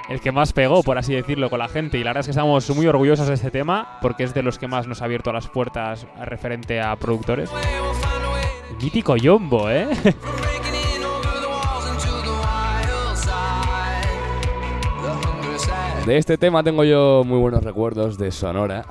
El 0.08 0.20
que 0.20 0.30
más 0.30 0.52
pegó, 0.52 0.84
por 0.84 0.98
así 0.98 1.14
decirlo, 1.14 1.50
con 1.50 1.58
la 1.58 1.66
gente. 1.66 1.98
Y 1.98 2.04
la 2.04 2.10
verdad 2.10 2.20
es 2.20 2.26
que 2.26 2.30
estamos 2.30 2.70
muy 2.70 2.86
orgullosos 2.86 3.26
de 3.26 3.34
este 3.34 3.50
tema, 3.50 3.98
porque 4.00 4.22
es 4.22 4.32
de 4.34 4.44
los 4.44 4.56
que 4.56 4.68
más 4.68 4.86
nos 4.86 5.02
ha 5.02 5.06
abierto 5.06 5.32
las 5.32 5.48
puertas 5.48 6.06
referente 6.24 6.80
a 6.80 6.94
productores. 6.94 7.50
El 8.70 8.76
mítico 8.76 9.16
Yombo, 9.16 9.68
¿eh? 9.68 9.88
De 16.06 16.18
este 16.18 16.38
tema 16.38 16.62
tengo 16.62 16.84
yo 16.84 17.24
muy 17.26 17.40
buenos 17.40 17.64
recuerdos 17.64 18.16
de 18.16 18.30
Sonora, 18.30 18.84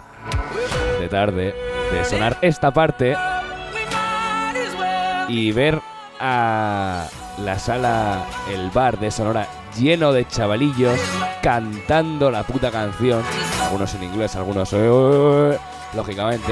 de 0.99 1.07
tarde, 1.07 1.55
de 1.96 2.04
sonar 2.04 2.38
esta 2.41 2.72
parte 2.72 3.16
y 5.30 5.52
ver 5.54 5.80
a 6.20 7.08
la 7.38 7.58
sala, 7.58 8.26
el 8.52 8.70
bar 8.70 9.00
de 9.00 9.12
Sonora 9.12 9.48
lleno 9.78 10.12
de 10.12 10.28
chavalillos 10.28 11.00
cantando 11.41 12.30
la 12.32 12.43
puta 12.43 12.70
canción, 12.70 13.24
algunos 13.62 13.93
en 13.96 14.04
inglés, 14.04 14.36
algunos 14.36 14.74
eh, 14.74 15.58
lógicamente, 15.93 16.52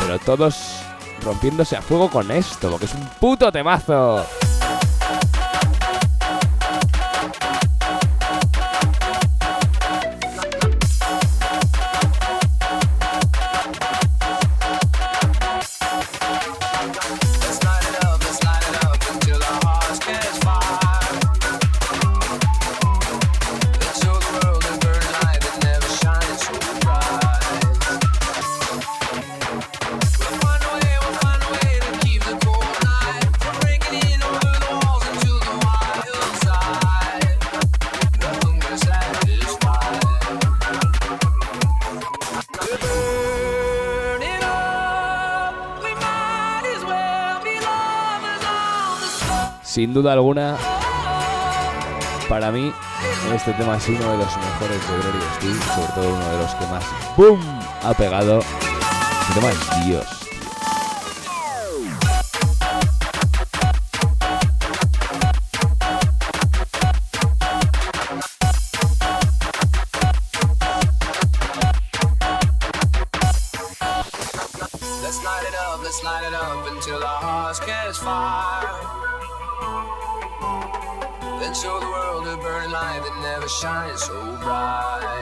pero 0.00 0.18
todos 0.18 0.82
rompiéndose 1.22 1.76
a 1.76 1.82
fuego 1.82 2.10
con 2.10 2.30
esto, 2.30 2.70
porque 2.70 2.84
es 2.84 2.94
un 2.94 3.08
puto 3.18 3.50
temazo. 3.50 4.26
Sin 49.74 49.92
duda 49.92 50.12
alguna, 50.12 50.56
para 52.28 52.52
mí, 52.52 52.72
este 53.34 53.52
tema 53.54 53.76
es 53.76 53.88
uno 53.88 54.12
de 54.12 54.18
los 54.18 54.36
mejores 54.36 54.88
de 54.88 54.98
Gloria 54.98 55.34
Steel, 55.34 55.62
sobre 55.62 55.92
todo 55.94 56.14
uno 56.14 56.28
de 56.28 56.38
los 56.38 56.54
que 56.54 56.66
más 56.66 56.84
¡boom! 57.16 57.40
ha 57.82 57.92
pegado. 57.92 58.38
Este 58.38 59.34
tema 59.34 59.50
es 59.50 59.86
Dios. 59.86 60.06
Let's 75.82 76.02
light 76.02 76.24
it 76.26 76.34
up, 76.34 76.66
until 76.66 77.02
our 77.02 77.20
hearts 77.20 77.60
catch 77.60 77.98
fire. 77.98 78.63
Light 82.74 83.00
that 83.04 83.16
never 83.22 83.48
shines 83.48 84.02
so 84.02 84.18
bright. 84.42 85.13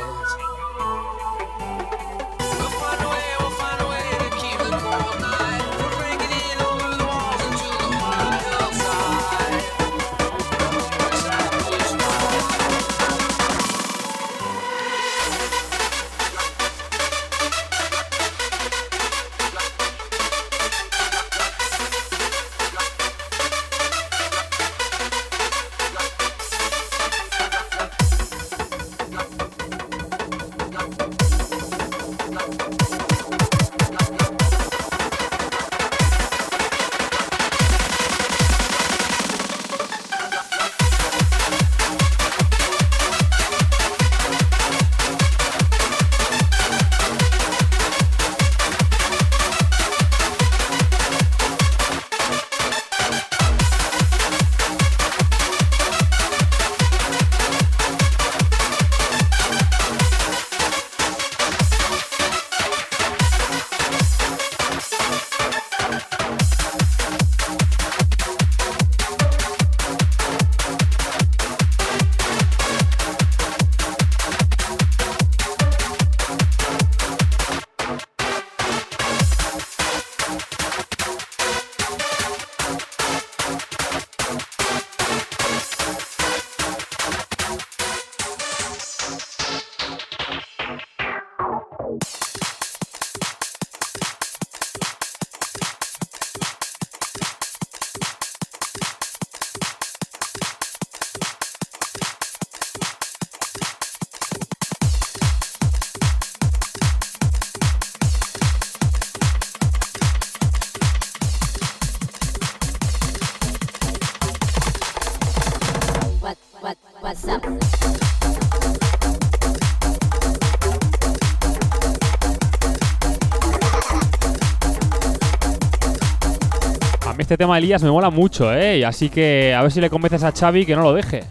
Este 127.33 127.45
tema 127.45 127.55
de 127.55 127.61
Elías 127.61 127.83
me 127.83 127.91
mola 127.91 128.11
mucho, 128.11 128.53
¿eh? 128.53 128.85
Así 128.85 129.09
que 129.09 129.55
a 129.55 129.63
ver 129.63 129.73
si 129.73 129.81
le 129.81 129.89
convences 129.89 130.23
a 130.23 130.33
Xavi 130.33 130.67
que 130.67 130.77
no 130.77 130.83
lo 130.83 130.93
deje. 130.93 131.25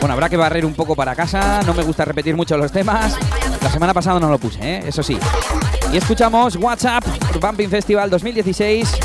Bueno, 0.00 0.12
habrá 0.12 0.28
que 0.28 0.36
barrer 0.36 0.66
un 0.66 0.74
poco 0.74 0.94
para 0.94 1.14
casa. 1.14 1.62
No 1.62 1.72
me 1.72 1.84
gusta 1.84 2.04
repetir 2.04 2.36
mucho 2.36 2.58
los 2.58 2.70
temas. 2.70 3.16
La 3.62 3.70
semana 3.70 3.94
pasada 3.94 4.20
no 4.20 4.28
lo 4.28 4.36
puse, 4.36 4.58
¿eh? 4.62 4.82
eso 4.86 5.02
sí. 5.02 5.16
Y 5.90 5.96
escuchamos 5.96 6.56
WhatsApp 6.56 7.02
Bumping 7.40 7.70
Festival 7.70 8.10
2016. 8.10 8.98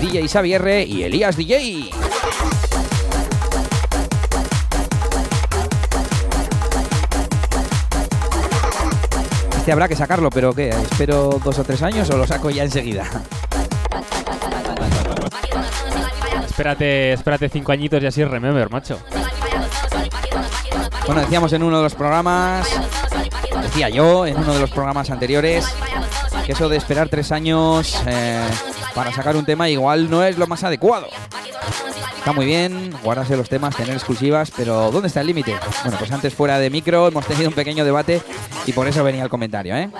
DJ 0.00 0.28
Xavier 0.28 0.86
y 0.86 1.02
Elías 1.02 1.36
DJ. 1.36 2.01
Este 9.62 9.70
habrá 9.70 9.86
que 9.86 9.94
sacarlo, 9.94 10.28
pero 10.28 10.52
¿qué? 10.52 10.70
¿Espero 10.70 11.40
dos 11.44 11.56
o 11.56 11.62
tres 11.62 11.80
años 11.82 12.10
o 12.10 12.16
lo 12.16 12.26
saco 12.26 12.50
ya 12.50 12.64
enseguida? 12.64 13.04
Espérate, 16.44 17.12
espérate 17.12 17.48
cinco 17.48 17.70
añitos 17.70 18.02
y 18.02 18.06
así 18.06 18.24
remember, 18.24 18.68
macho. 18.70 18.98
Bueno, 21.06 21.20
decíamos 21.20 21.52
en 21.52 21.62
uno 21.62 21.76
de 21.76 21.82
los 21.84 21.94
programas, 21.94 22.68
decía 23.62 23.88
yo 23.88 24.26
en 24.26 24.36
uno 24.36 24.52
de 24.52 24.58
los 24.58 24.70
programas 24.72 25.10
anteriores, 25.10 25.64
que 26.44 26.50
eso 26.50 26.68
de 26.68 26.78
esperar 26.78 27.08
tres 27.08 27.30
años 27.30 28.02
eh, 28.08 28.44
para 28.96 29.12
sacar 29.12 29.36
un 29.36 29.44
tema 29.44 29.68
igual 29.68 30.10
no 30.10 30.24
es 30.24 30.38
lo 30.38 30.48
más 30.48 30.64
adecuado. 30.64 31.06
Está 32.22 32.32
muy 32.32 32.46
bien 32.46 32.94
guardarse 33.02 33.36
los 33.36 33.48
temas, 33.48 33.74
tener 33.74 33.94
exclusivas, 33.94 34.52
pero 34.56 34.92
¿dónde 34.92 35.08
está 35.08 35.22
el 35.22 35.26
límite? 35.26 35.56
Bueno, 35.82 35.98
pues 35.98 36.12
antes 36.12 36.32
fuera 36.32 36.56
de 36.60 36.70
micro 36.70 37.08
hemos 37.08 37.26
tenido 37.26 37.48
un 37.48 37.54
pequeño 37.54 37.84
debate 37.84 38.22
y 38.64 38.72
por 38.72 38.86
eso 38.86 39.02
venía 39.02 39.24
el 39.24 39.28
comentario, 39.28 39.74
¿eh? 39.74 39.90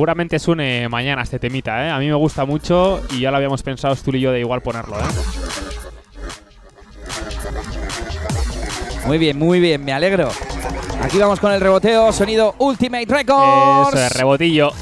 Seguramente 0.00 0.38
suene 0.38 0.88
mañana 0.88 1.20
este 1.20 1.38
temita, 1.38 1.86
¿eh? 1.86 1.90
A 1.90 1.98
mí 1.98 2.06
me 2.06 2.14
gusta 2.14 2.46
mucho 2.46 3.02
y 3.10 3.20
ya 3.20 3.30
lo 3.30 3.36
habíamos 3.36 3.62
pensado 3.62 3.94
Stul 3.94 4.16
y 4.16 4.20
yo 4.20 4.32
de 4.32 4.40
igual 4.40 4.62
ponerlo, 4.62 4.98
¿eh? 4.98 5.02
Muy 9.04 9.18
bien, 9.18 9.38
muy 9.38 9.60
bien, 9.60 9.84
me 9.84 9.92
alegro. 9.92 10.30
Aquí 11.02 11.18
vamos 11.18 11.38
con 11.38 11.52
el 11.52 11.60
reboteo, 11.60 12.14
sonido 12.14 12.54
Ultimate 12.60 13.04
Records. 13.04 13.94
Eso 13.94 14.06
es, 14.06 14.16
rebotillo. 14.16 14.72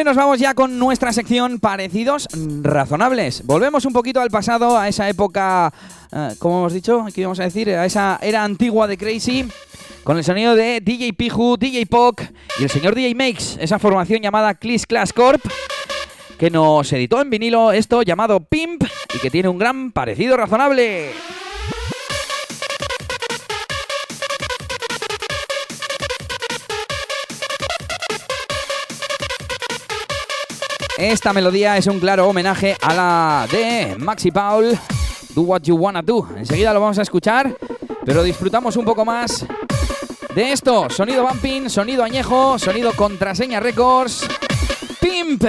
Y 0.00 0.04
nos 0.04 0.16
vamos 0.16 0.38
ya 0.38 0.54
con 0.54 0.78
nuestra 0.78 1.12
sección 1.12 1.58
parecidos 1.58 2.26
razonables. 2.62 3.44
Volvemos 3.44 3.84
un 3.84 3.92
poquito 3.92 4.22
al 4.22 4.30
pasado, 4.30 4.78
a 4.78 4.88
esa 4.88 5.06
época, 5.10 5.70
eh, 6.10 6.30
como 6.38 6.60
hemos 6.60 6.72
dicho, 6.72 7.02
aquí 7.02 7.22
vamos 7.22 7.38
a 7.38 7.42
decir, 7.42 7.68
a 7.68 7.84
esa 7.84 8.18
era 8.22 8.42
antigua 8.42 8.86
de 8.86 8.96
Crazy, 8.96 9.46
con 10.02 10.16
el 10.16 10.24
sonido 10.24 10.54
de 10.54 10.80
DJ 10.80 11.12
Piju, 11.12 11.58
DJ 11.58 11.84
Poc 11.84 12.22
y 12.58 12.62
el 12.62 12.70
señor 12.70 12.94
DJ 12.94 13.14
Makes, 13.14 13.62
esa 13.62 13.78
formación 13.78 14.22
llamada 14.22 14.54
Clis 14.54 14.86
Class 14.86 15.12
Corp, 15.12 15.44
que 16.38 16.48
nos 16.48 16.90
editó 16.94 17.20
en 17.20 17.28
vinilo 17.28 17.70
esto 17.70 18.00
llamado 18.00 18.40
Pimp 18.40 18.82
y 19.14 19.18
que 19.18 19.30
tiene 19.30 19.50
un 19.50 19.58
gran 19.58 19.92
parecido 19.92 20.34
razonable. 20.34 21.10
Esta 31.00 31.32
melodía 31.32 31.78
es 31.78 31.86
un 31.86 31.98
claro 31.98 32.28
homenaje 32.28 32.76
a 32.82 32.94
la 32.94 33.48
de 33.50 33.96
Maxi 33.98 34.30
Paul, 34.30 34.78
Do 35.34 35.40
What 35.40 35.62
You 35.62 35.76
Wanna 35.76 36.02
Do. 36.02 36.28
Enseguida 36.36 36.74
lo 36.74 36.80
vamos 36.80 36.98
a 36.98 37.02
escuchar, 37.02 37.56
pero 38.04 38.22
disfrutamos 38.22 38.76
un 38.76 38.84
poco 38.84 39.02
más 39.06 39.46
de 40.34 40.52
esto. 40.52 40.90
Sonido 40.90 41.26
bumping, 41.26 41.70
sonido 41.70 42.04
añejo, 42.04 42.58
sonido 42.58 42.92
contraseña 42.92 43.60
records. 43.60 44.28
Pimp. 45.00 45.42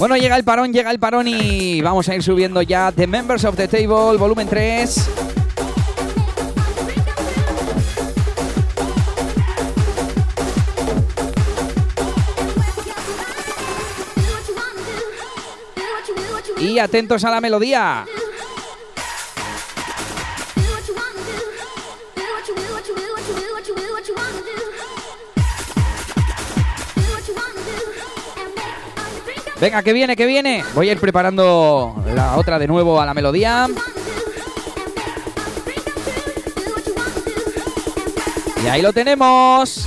Bueno, 0.00 0.16
llega 0.16 0.34
el 0.34 0.44
parón, 0.44 0.72
llega 0.72 0.90
el 0.90 0.98
parón 0.98 1.28
y 1.28 1.82
vamos 1.82 2.08
a 2.08 2.14
ir 2.14 2.22
subiendo 2.22 2.62
ya 2.62 2.90
The 2.90 3.06
Members 3.06 3.44
of 3.44 3.54
the 3.54 3.68
Table, 3.68 4.16
volumen 4.16 4.48
3. 4.48 5.10
Y 16.60 16.78
atentos 16.78 17.22
a 17.24 17.30
la 17.30 17.42
melodía. 17.42 18.06
Venga, 29.60 29.82
que 29.82 29.92
viene, 29.92 30.16
que 30.16 30.24
viene. 30.24 30.64
Voy 30.74 30.88
a 30.88 30.92
ir 30.92 30.98
preparando 30.98 32.02
la 32.14 32.36
otra 32.36 32.58
de 32.58 32.66
nuevo 32.66 32.98
a 32.98 33.04
la 33.04 33.12
melodía. 33.12 33.68
Y 38.64 38.68
ahí 38.68 38.80
lo 38.80 38.92
tenemos. 38.94 39.86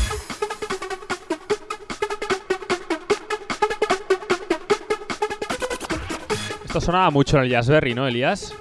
Esto 6.65 6.80
sonaba 6.80 7.10
mucho 7.10 7.38
en 7.38 7.43
el 7.43 7.49
Jazzberry, 7.49 7.95
¿no, 7.95 8.07
Elías? 8.07 8.53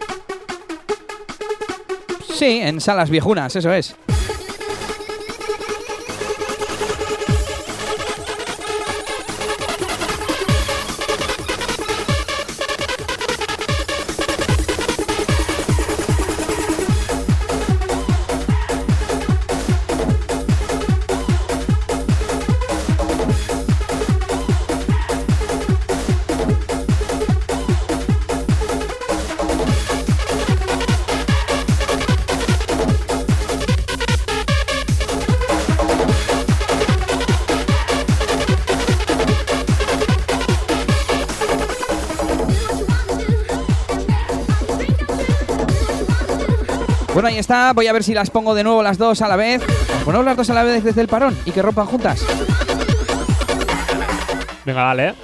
Sí, 2.35 2.61
en 2.63 2.81
salas 2.81 3.11
viejunas, 3.11 3.55
eso 3.55 3.71
es. 3.73 3.95
Bueno, 47.13 47.29
ahí 47.29 47.37
está. 47.37 47.73
Voy 47.75 47.87
a 47.87 47.93
ver 47.93 48.03
si 48.03 48.15
las 48.15 48.31
pongo 48.31 48.55
de 48.55 48.65
nuevo 48.65 48.83
las 48.83 48.97
dos 48.97 49.21
a 49.21 49.29
la 49.29 49.37
vez. 49.37 49.63
Ponemos 50.05 50.25
las 50.25 50.37
dos 50.37 50.49
a 50.49 50.55
la 50.55 50.63
vez 50.63 50.83
desde 50.83 51.03
el 51.03 51.09
parón 51.09 51.37
y 51.45 51.53
que 51.53 51.61
rompan 51.61 51.87
juntas. 51.87 52.25
Venga, 54.65 54.83
dale. 54.83 55.15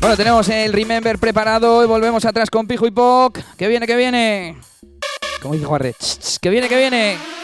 Bueno, 0.00 0.16
tenemos 0.16 0.48
el 0.50 0.72
Remember 0.72 1.18
preparado 1.18 1.82
y 1.82 1.88
volvemos 1.88 2.24
atrás 2.24 2.48
con 2.48 2.68
Pijo 2.68 2.86
y 2.86 2.92
Poc. 2.92 3.40
Que 3.56 3.66
viene, 3.66 3.88
que 3.88 3.96
viene. 3.96 4.56
Como 5.42 5.54
dice 5.54 5.66
Juarre, 5.66 5.96
que 6.40 6.50
viene, 6.50 6.68
que 6.68 6.76
viene. 6.76 7.35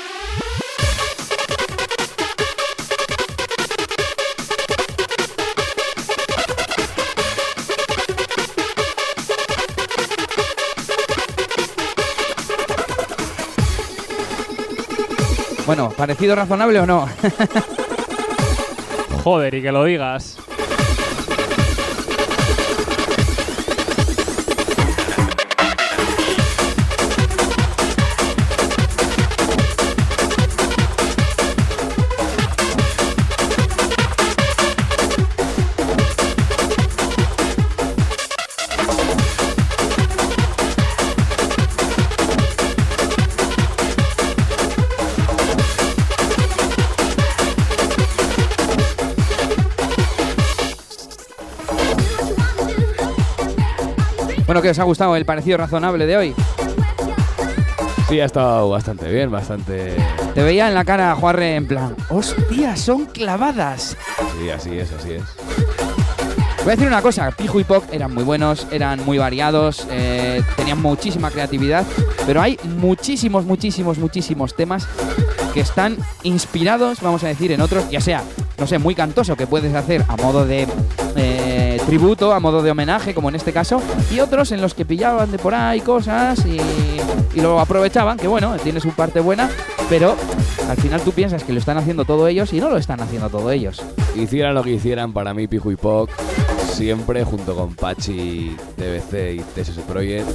Bueno, 15.74 15.89
¿parecido 15.89 16.35
razonable 16.35 16.81
o 16.81 16.85
no? 16.85 17.09
Joder, 19.24 19.55
y 19.55 19.62
que 19.62 19.73
lo 19.73 19.85
digas. 19.85 20.36
Bueno, 54.52 54.60
¿qué 54.60 54.68
os 54.68 54.78
ha 54.78 54.84
gustado 54.84 55.16
el 55.16 55.24
parecido 55.24 55.56
razonable 55.56 56.04
de 56.04 56.14
hoy? 56.14 56.34
Sí, 58.06 58.20
ha 58.20 58.26
estado 58.26 58.68
bastante 58.68 59.10
bien, 59.10 59.30
bastante... 59.30 59.96
Te 60.34 60.42
veía 60.42 60.68
en 60.68 60.74
la 60.74 60.84
cara, 60.84 61.14
Juarre, 61.14 61.56
en 61.56 61.66
plan, 61.66 61.96
¡hostia, 62.10 62.76
son 62.76 63.06
clavadas! 63.06 63.96
Sí, 64.38 64.50
así 64.50 64.78
es, 64.78 64.92
así 64.92 65.12
es. 65.12 65.22
Voy 66.58 66.68
a 66.68 66.70
decir 66.72 66.86
una 66.86 67.00
cosa, 67.00 67.30
Pijo 67.30 67.60
y 67.60 67.64
Pop 67.64 67.84
eran 67.92 68.12
muy 68.12 68.24
buenos, 68.24 68.66
eran 68.70 69.02
muy 69.06 69.16
variados, 69.16 69.86
eh, 69.90 70.42
tenían 70.54 70.82
muchísima 70.82 71.30
creatividad, 71.30 71.86
pero 72.26 72.42
hay 72.42 72.58
muchísimos, 72.76 73.46
muchísimos, 73.46 73.96
muchísimos 73.96 74.54
temas 74.54 74.86
que 75.54 75.60
están 75.60 75.96
inspirados, 76.24 77.00
vamos 77.00 77.24
a 77.24 77.28
decir, 77.28 77.52
en 77.52 77.62
otros, 77.62 77.88
ya 77.88 78.02
sea, 78.02 78.22
no 78.58 78.66
sé, 78.66 78.78
muy 78.78 78.94
cantoso 78.94 79.34
que 79.34 79.46
puedes 79.46 79.74
hacer 79.74 80.04
a 80.08 80.16
modo 80.16 80.44
de 80.44 80.68
eh, 81.16 81.51
tributo, 81.86 82.32
a 82.32 82.40
modo 82.40 82.62
de 82.62 82.70
homenaje, 82.70 83.14
como 83.14 83.28
en 83.28 83.34
este 83.34 83.52
caso, 83.52 83.82
y 84.10 84.20
otros 84.20 84.52
en 84.52 84.60
los 84.60 84.74
que 84.74 84.84
pillaban 84.84 85.30
de 85.30 85.38
por 85.38 85.54
ahí 85.54 85.80
cosas 85.80 86.44
y, 86.46 86.59
y 87.36 87.40
lo 87.40 87.60
aprovechaban, 87.60 88.18
que 88.18 88.28
bueno, 88.28 88.56
tiene 88.56 88.80
su 88.80 88.90
parte 88.90 89.20
buena, 89.20 89.50
pero 89.88 90.16
al 90.68 90.76
final 90.76 91.00
tú 91.00 91.12
piensas 91.12 91.44
que 91.44 91.52
lo 91.52 91.59
están 91.59 91.78
haciendo 91.78 92.04
todos 92.04 92.28
ellos 92.28 92.52
y 92.52 92.60
no 92.60 92.70
lo 92.70 92.76
están 92.76 93.00
haciendo 93.00 93.28
todos 93.28 93.52
ellos. 93.52 93.82
Hicieran 94.14 94.54
lo 94.54 94.62
que 94.62 94.70
hicieran, 94.70 95.12
para 95.12 95.34
mí 95.34 95.48
Pijo 95.48 95.70
y 95.70 95.76
Poc 95.76 96.10
siempre 96.72 97.22
junto 97.24 97.54
con 97.54 97.74
Pachi, 97.74 98.56
DBC 98.76 99.34
y 99.34 99.40
TSS 99.40 99.78
Project. 99.86 100.26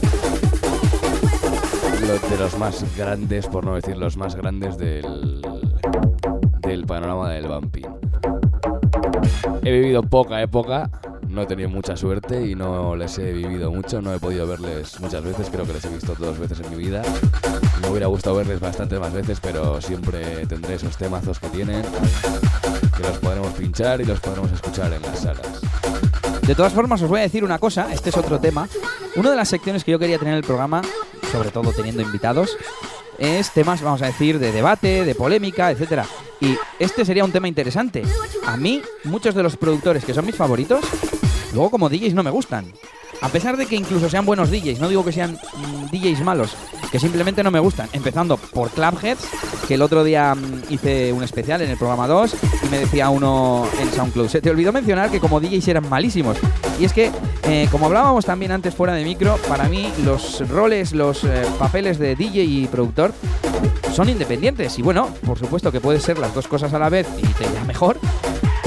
De 2.30 2.38
los 2.38 2.58
más 2.58 2.86
grandes, 2.96 3.48
por 3.48 3.66
no 3.66 3.76
decir 3.76 3.98
los 3.98 4.18
más 4.18 4.36
grandes 4.36 4.78
del, 4.78 5.42
del 6.62 6.86
panorama 6.86 7.32
del 7.32 7.48
bumping. 7.48 7.88
He 9.64 9.72
vivido 9.72 10.04
poca 10.04 10.42
época, 10.42 10.90
no 11.30 11.42
he 11.42 11.46
tenido 11.46 11.70
mucha 11.70 11.96
suerte 11.96 12.46
y 12.46 12.56
no 12.56 12.96
les 12.96 13.18
he 13.18 13.32
vivido 13.32 13.72
mucho, 13.72 14.02
no 14.02 14.14
he 14.14 14.20
podido 14.20 14.48
verles 14.48 15.00
muchas 15.00 15.24
veces, 15.24 15.50
creo 15.52 15.66
que 15.66 15.74
les 15.74 15.86
he 15.86 15.90
visto 15.90 16.16
dos 16.18 16.38
veces 16.40 16.60
en 16.60 16.70
mi 16.70 16.78
vida. 16.78 17.02
Me 17.82 17.90
hubiera 17.90 18.08
gustado 18.08 18.38
verles 18.38 18.60
bastantes 18.60 19.00
más 19.00 19.14
veces, 19.14 19.40
pero 19.42 19.82
siempre 19.82 20.46
tendré 20.48 20.76
esos 20.76 20.98
temazos 20.98 21.40
que 21.40 21.48
tienen, 21.50 21.84
que 22.96 23.04
los 23.04 23.18
podremos 23.20 23.54
pinchar 23.54 24.02
y 24.02 24.06
los 24.06 24.20
podremos 24.20 24.52
escuchar 24.52 24.94
en 24.94 25.02
las 25.02 25.20
salas. 25.20 25.62
De 26.42 26.56
todas 26.56 26.74
formas, 26.74 27.02
os 27.02 27.10
voy 27.10 27.20
a 27.20 27.24
decir 27.24 27.44
una 27.44 27.60
cosa, 27.60 27.92
este 27.92 28.10
es 28.10 28.18
otro 28.18 28.40
tema. 28.40 28.68
Una 29.16 29.32
de 29.32 29.36
las 29.36 29.50
secciones 29.50 29.84
que 29.84 29.92
yo 29.92 30.00
quería 30.00 30.18
tener 30.18 30.34
en 30.34 30.38
el 30.38 30.44
programa, 30.44 30.82
sobre 31.32 31.52
todo 31.52 31.72
teniendo 31.74 32.02
invitados, 32.02 32.58
es 33.18 33.52
temas, 33.52 33.82
vamos 33.82 34.02
a 34.02 34.06
decir, 34.06 34.40
de 34.40 34.52
debate, 34.52 35.04
de 35.04 35.16
polémica, 35.16 35.72
etcétera. 35.72 36.06
Y 36.40 36.56
este 36.80 37.04
sería 37.04 37.26
un 37.26 37.32
tema 37.32 37.48
interesante. 37.48 38.04
A 38.46 38.58
mí, 38.58 38.82
muchos 39.04 39.34
de 39.36 39.44
los 39.44 39.58
productores 39.58 40.06
que 40.06 40.14
son 40.14 40.26
mis 40.26 40.36
favoritos, 40.36 40.86
luego 41.58 41.72
como 41.72 41.90
DJs 41.90 42.14
no 42.14 42.22
me 42.22 42.30
gustan. 42.30 42.66
A 43.22 43.30
pesar 43.30 43.58
de 43.58 43.66
que 43.66 43.76
incluso 43.76 44.12
sean 44.12 44.28
buenos 44.28 44.52
DJs, 44.52 44.80
no 44.80 44.90
digo 44.90 45.04
que 45.04 45.12
sean 45.12 45.34
mm, 45.34 45.86
DJs 45.90 46.22
malos, 46.22 46.56
que 46.92 47.00
simplemente 47.00 47.42
no 47.42 47.50
me 47.50 47.60
gustan. 47.60 47.90
Empezando 47.94 48.38
por 48.38 48.70
Clubheads, 48.70 49.28
que 49.68 49.74
el 49.74 49.82
otro 49.82 50.04
día 50.04 50.36
mm, 50.36 50.66
hice 50.70 51.12
un 51.12 51.24
especial 51.24 51.64
en 51.64 51.72
el 51.72 51.78
programa 51.78 52.08
2 52.08 52.36
y 52.64 52.70
me 52.70 52.78
decía 52.78 53.10
uno 53.10 53.68
en 53.82 53.92
SoundCloud. 53.92 54.30
Se 54.30 54.40
te 54.40 54.52
olvidó 54.52 54.72
mencionar 54.72 55.10
que 55.10 55.20
como 55.20 55.40
DJs 55.40 55.68
eran 55.68 55.90
malísimos. 55.90 56.38
Y 56.80 56.86
es 56.86 56.94
que, 56.94 57.12
eh, 57.44 57.68
como 57.72 57.88
hablábamos 57.88 58.24
también 58.24 58.52
antes 58.52 58.76
fuera 58.76 58.94
de 58.94 59.04
micro, 59.04 59.38
para 59.48 59.68
mí 59.68 59.92
los 60.06 60.48
roles, 60.50 60.94
los 60.94 61.24
eh, 61.24 61.44
papeles 61.58 61.98
de 61.98 62.16
DJ 62.16 62.44
y 62.44 62.68
productor 62.68 63.14
son 63.94 64.10
independientes. 64.10 64.78
Y 64.78 64.84
bueno, 64.84 65.10
por 65.26 65.40
supuesto 65.40 65.72
que 65.72 65.82
puede 65.82 66.00
ser 66.00 66.20
las 66.20 66.36
dos 66.36 66.48
cosas 66.48 66.72
a 66.76 66.78
la 66.78 66.90
vez 66.90 67.08
y 67.18 67.26
te 67.26 67.46
irá 67.46 67.64
mejor. 67.64 67.98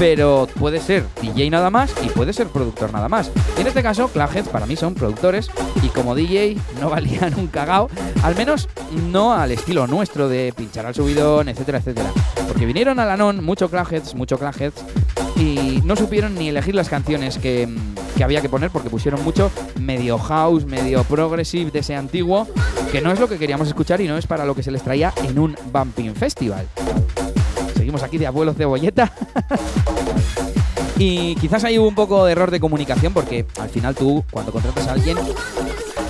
Pero 0.01 0.48
puede 0.59 0.81
ser 0.81 1.05
DJ 1.20 1.51
nada 1.51 1.68
más 1.68 1.93
y 2.02 2.09
puede 2.09 2.32
ser 2.32 2.47
productor 2.47 2.90
nada 2.90 3.10
más. 3.10 3.31
En 3.59 3.66
este 3.66 3.82
caso, 3.82 4.09
Clubheads 4.09 4.48
para 4.48 4.64
mí 4.64 4.74
son 4.74 4.94
productores 4.94 5.51
y 5.82 5.89
como 5.89 6.14
DJ 6.14 6.56
no 6.81 6.89
valían 6.89 7.35
un 7.39 7.48
cagao, 7.48 7.90
al 8.22 8.35
menos 8.35 8.70
no 9.10 9.35
al 9.35 9.52
estilo 9.52 9.86
nuestro 9.86 10.31
de 10.31 10.55
pinchar 10.56 10.86
al 10.86 10.94
subidón, 10.94 11.51
etcétera, 11.51 11.78
etcétera. 11.78 12.10
Porque 12.48 12.64
vinieron 12.64 12.98
a 12.98 13.05
Lanon 13.05 13.44
mucho 13.44 13.68
Clubheads, 13.68 14.14
mucho 14.14 14.39
Clubheads 14.39 14.82
y 15.36 15.82
no 15.85 15.94
supieron 15.97 16.35
ni 16.35 16.48
elegir 16.48 16.74
las 16.74 16.89
canciones 16.89 17.36
que, 17.36 17.68
que 18.16 18.24
había 18.24 18.40
que 18.40 18.48
poner 18.48 18.70
porque 18.70 18.89
pusieron 18.89 19.22
mucho 19.22 19.51
medio 19.78 20.16
house, 20.16 20.64
medio 20.64 21.05
progressive 21.05 21.70
de 21.70 21.81
ese 21.81 21.94
antiguo, 21.94 22.48
que 22.90 23.02
no 23.02 23.12
es 23.12 23.20
lo 23.20 23.28
que 23.28 23.36
queríamos 23.36 23.68
escuchar 23.68 24.01
y 24.01 24.09
no 24.09 24.16
es 24.16 24.27
para 24.27 24.47
lo 24.47 24.55
que 24.55 24.62
se 24.62 24.70
les 24.70 24.82
traía 24.82 25.12
en 25.24 25.39
un 25.39 25.55
Bumping 25.70 26.14
Festival. 26.14 26.66
Aquí 28.03 28.19
de 28.19 28.27
abuelos 28.27 28.57
de 28.57 28.65
bolleta. 28.65 29.12
y 30.99 31.35
quizás 31.37 31.65
hubo 31.65 31.89
un 31.89 31.95
poco 31.95 32.25
de 32.25 32.33
error 32.33 32.51
de 32.51 32.61
comunicación 32.61 33.12
porque 33.12 33.47
al 33.59 33.69
final 33.69 33.95
tú, 33.95 34.25
cuando 34.31 34.53
contratas 34.53 34.87
a 34.87 34.93
alguien, 34.93 35.19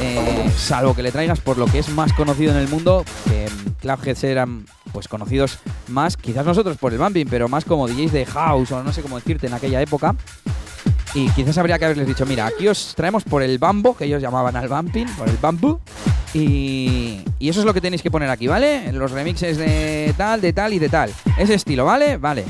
eh, 0.01 0.51
salvo 0.57 0.95
que 0.95 1.03
le 1.03 1.13
traigas 1.13 1.41
por 1.41 1.59
lo 1.59 1.67
que 1.67 1.79
es 1.79 1.89
más 1.91 2.13
conocido 2.13 2.53
en 2.53 2.59
el 2.59 2.69
mundo, 2.69 3.05
que 3.25 3.49
Clubheads 3.81 4.25
eran 4.25 4.67
pues 4.93 5.09
conocidos 5.09 5.59
más, 5.89 6.17
quizás 6.17 6.47
nosotros 6.47 6.77
por 6.77 6.93
el 6.93 6.99
bumping, 6.99 7.27
pero 7.29 7.49
más 7.49 7.65
como 7.65 7.89
DJs 7.89 8.13
de 8.13 8.27
house 8.27 8.73
o 8.73 8.83
no 8.83 8.93
sé 8.93 9.03
cómo 9.03 9.17
decirte 9.17 9.47
en 9.47 9.55
aquella 9.55 9.81
época. 9.81 10.15
Y 11.15 11.29
quizás 11.31 11.59
habría 11.59 11.79
que 11.79 11.87
haberles 11.87 12.07
dicho, 12.07 12.25
mira, 12.25 12.47
aquí 12.47 12.69
os 12.69 12.95
traemos 12.95 13.25
por 13.25 13.43
el 13.43 13.59
bambo, 13.59 13.97
que 13.97 14.05
ellos 14.05 14.23
llamaban 14.23 14.55
al 14.57 14.69
bumping, 14.69 15.07
por 15.17 15.29
el 15.29 15.37
bambú. 15.37 15.81
Y, 16.33 17.21
y 17.41 17.49
eso 17.49 17.61
es 17.61 17.67
lo 17.67 17.75
que 17.75 17.81
tenéis 17.81 18.03
que 18.03 18.11
poner 18.11 18.31
aquí, 18.31 18.47
¿vale? 18.47 18.93
Los 18.93 19.11
remixes 19.11 19.57
de 19.57 20.15
tal, 20.17 20.41
de 20.41 20.53
tal 20.53 20.73
y 20.73 20.79
de 20.79 20.89
tal. 20.89 21.13
Ese 21.37 21.55
estilo, 21.55 21.85
¿vale? 21.85 22.17
Vale. 22.17 22.45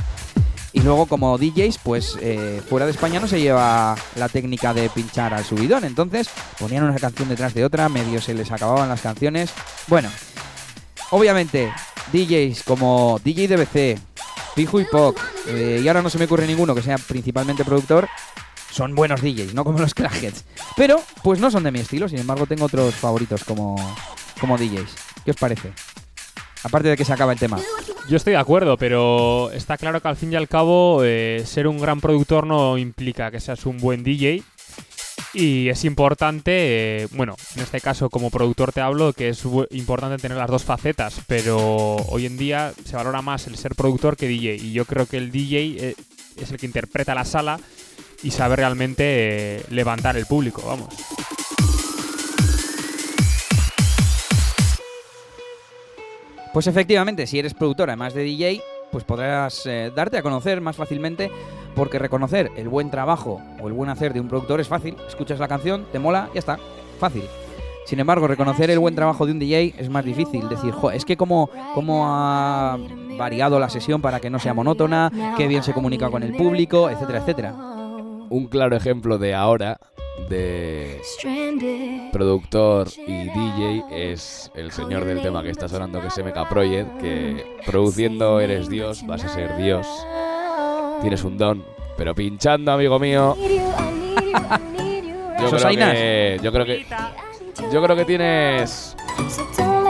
Y 0.73 0.81
luego 0.81 1.07
como 1.07 1.37
DJs, 1.37 1.79
pues 1.83 2.17
eh, 2.21 2.63
fuera 2.69 2.87
de 2.87 2.93
España 2.93 3.19
no 3.19 3.27
se 3.27 3.41
lleva 3.41 3.97
la 4.15 4.29
técnica 4.29 4.73
de 4.73 4.89
pinchar 4.91 5.35
al 5.35 5.45
subidón. 5.45 5.85
Entonces 5.85 6.29
ponían 6.59 6.85
una 6.85 6.97
canción 6.97 7.29
detrás 7.29 7.55
de 7.55 7.65
otra, 7.65 7.89
medio 7.89 8.21
se 8.21 8.35
les 8.35 8.53
acababan 8.53 8.89
las 8.89 9.01
canciones. 9.01 9.51
Bueno, 9.89 10.09
obviamente 11.11 11.73
DJs 12.13 12.63
como 12.63 13.21
DJ 13.25 13.49
DBC, 13.49 13.99
Pijo 14.55 14.81
y 14.81 14.85
Poc, 14.85 15.19
eh, 15.49 15.81
y 15.83 15.89
ahora 15.89 16.03
no 16.03 16.11
se 16.11 16.19
me 16.19 16.27
ocurre 16.27 16.47
ninguno 16.47 16.75
que 16.75 16.83
sea 16.83 16.99
principalmente 16.99 17.65
productor, 17.65 18.09
son 18.71 18.95
buenos 18.95 19.23
DJs, 19.23 19.55
no 19.55 19.65
como 19.65 19.79
los 19.79 19.95
Crackheads. 19.95 20.45
Pero, 20.77 21.01
pues 21.23 21.41
no 21.41 21.51
son 21.51 21.63
de 21.65 21.73
mi 21.73 21.81
estilo, 21.81 22.09
sin 22.09 22.19
embargo 22.19 22.47
tengo 22.47 22.67
otros 22.67 22.95
favoritos 22.95 23.45
como, 23.45 23.77
como 24.41 24.57
DJs. 24.57 24.95
¿Qué 25.25 25.31
os 25.33 25.37
parece? 25.37 25.73
Aparte 26.63 26.89
de 26.89 26.97
que 26.97 27.05
se 27.05 27.13
acaba 27.13 27.33
el 27.33 27.39
tema. 27.39 27.59
Yo 28.09 28.17
estoy 28.17 28.33
de 28.33 28.39
acuerdo, 28.39 28.77
pero 28.77 29.51
está 29.53 29.77
claro 29.79 30.01
que 30.01 30.09
al 30.09 30.17
fin 30.17 30.33
y 30.33 30.37
al 30.37 30.49
cabo 30.49 31.03
eh, 31.05 31.43
ser 31.47 31.67
un 31.67 31.79
gran 31.79 32.01
productor 32.01 32.47
no 32.47 32.77
implica 32.77 33.31
que 33.31 33.41
seas 33.41 33.67
un 33.67 33.79
buen 33.79 34.03
DJ. 34.03 34.43
Y 35.33 35.69
es 35.69 35.85
importante, 35.85 37.03
eh, 37.03 37.09
bueno, 37.13 37.37
en 37.55 37.63
este 37.63 37.81
caso 37.81 38.11
como 38.11 38.31
productor 38.31 38.73
te 38.73 38.81
hablo, 38.81 39.13
que 39.13 39.29
es 39.29 39.45
importante 39.71 40.21
tener 40.21 40.37
las 40.37 40.51
dos 40.51 40.65
facetas, 40.65 41.21
pero 41.29 41.57
hoy 42.09 42.27
en 42.27 42.37
día 42.37 42.73
se 42.85 42.97
valora 42.97 43.23
más 43.23 43.47
el 43.47 43.57
ser 43.57 43.77
productor 43.77 44.17
que 44.17 44.27
DJ. 44.27 44.57
Y 44.57 44.73
yo 44.73 44.85
creo 44.87 45.07
que 45.07 45.19
el 45.19 45.31
DJ 45.31 45.91
eh, 45.91 45.95
es 46.37 46.51
el 46.51 46.59
que 46.59 46.67
interpreta 46.67 47.15
la 47.15 47.25
sala 47.25 47.61
y 48.23 48.31
sabe 48.31 48.57
realmente 48.57 49.05
eh, 49.07 49.63
levantar 49.71 50.17
el 50.17 50.27
público, 50.27 50.63
vamos. 50.67 50.89
Pues 56.53 56.67
efectivamente, 56.67 57.27
si 57.27 57.39
eres 57.39 57.55
productor 57.55 57.91
además 57.91 58.13
de 58.13 58.25
DJ, 58.25 58.61
pues 58.91 59.05
podrás 59.05 59.65
eh, 59.67 59.93
darte 59.95 60.19
a 60.19 60.23
conocer 60.23 60.61
más 60.61 60.77
fácilmente 60.77 61.31
porque 61.77 62.01
reconocer 62.01 62.51
el 62.57 62.69
buen 62.69 62.91
trabajo 62.91 63.41
o 63.61 63.69
el 63.69 63.73
buen 63.73 63.89
hacer 63.89 64.13
de 64.13 64.21
un 64.21 64.29
productor 64.29 64.61
es 64.61 64.67
fácil. 64.67 64.97
Escuchas 65.07 65.39
la 65.39 65.47
canción, 65.47 65.87
te 65.93 66.01
mola, 66.01 66.29
ya 66.35 66.41
está, 66.41 66.59
fácil. 66.99 67.23
Sin 67.87 68.01
embargo, 68.01 68.27
reconocer 68.27 68.71
el 68.71 68.81
buen 68.81 68.95
trabajo 68.97 69.27
de 69.27 69.33
un 69.33 69.39
DJ 69.39 69.75
es 69.79 69.89
más 69.89 70.05
difícil. 70.05 70.49
Decir, 70.49 70.73
"Jo, 70.73 70.91
es 70.91 71.05
que 71.05 71.17
cómo 71.17 71.49
ha 72.07 72.77
variado 73.17 73.61
la 73.61 73.69
sesión 73.69 74.01
para 74.01 74.19
que 74.19 74.31
no 74.31 74.39
sea 74.39 74.55
monótona, 74.55 75.35
qué 75.37 75.47
bien 75.47 75.63
se 75.63 75.73
comunica 75.73 76.11
con 76.11 76.23
el 76.23 76.35
público, 76.35 76.91
etcétera, 76.91 77.21
etcétera. 77.21 77.80
Un 78.31 78.47
claro 78.47 78.77
ejemplo 78.77 79.19
de 79.19 79.35
ahora, 79.35 79.81
de 80.29 81.01
productor 82.13 82.87
y 83.05 83.25
DJ, 83.25 83.85
es 83.91 84.53
el 84.55 84.71
señor 84.71 85.05
del 85.05 85.21
tema 85.21 85.43
que 85.43 85.51
está 85.51 85.69
sonando, 85.69 86.01
que 86.01 86.07
es 86.07 86.17
MK 86.17 86.49
Project, 86.49 87.01
que 87.01 87.45
produciendo 87.67 88.39
eres 88.39 88.69
Dios, 88.69 89.05
vas 89.05 89.25
a 89.25 89.29
ser 89.29 89.57
Dios, 89.57 89.85
tienes 91.01 91.25
un 91.25 91.39
don, 91.39 91.65
pero 91.97 92.15
pinchando, 92.15 92.71
amigo 92.71 93.01
mío, 93.01 93.37
yo 95.41 95.51
creo 95.51 95.69
que, 95.69 96.41
yo 96.41 96.53
creo 96.53 96.65
que, 96.65 96.87
yo 97.73 97.83
creo 97.83 97.97
que 97.97 98.05
tienes 98.05 98.97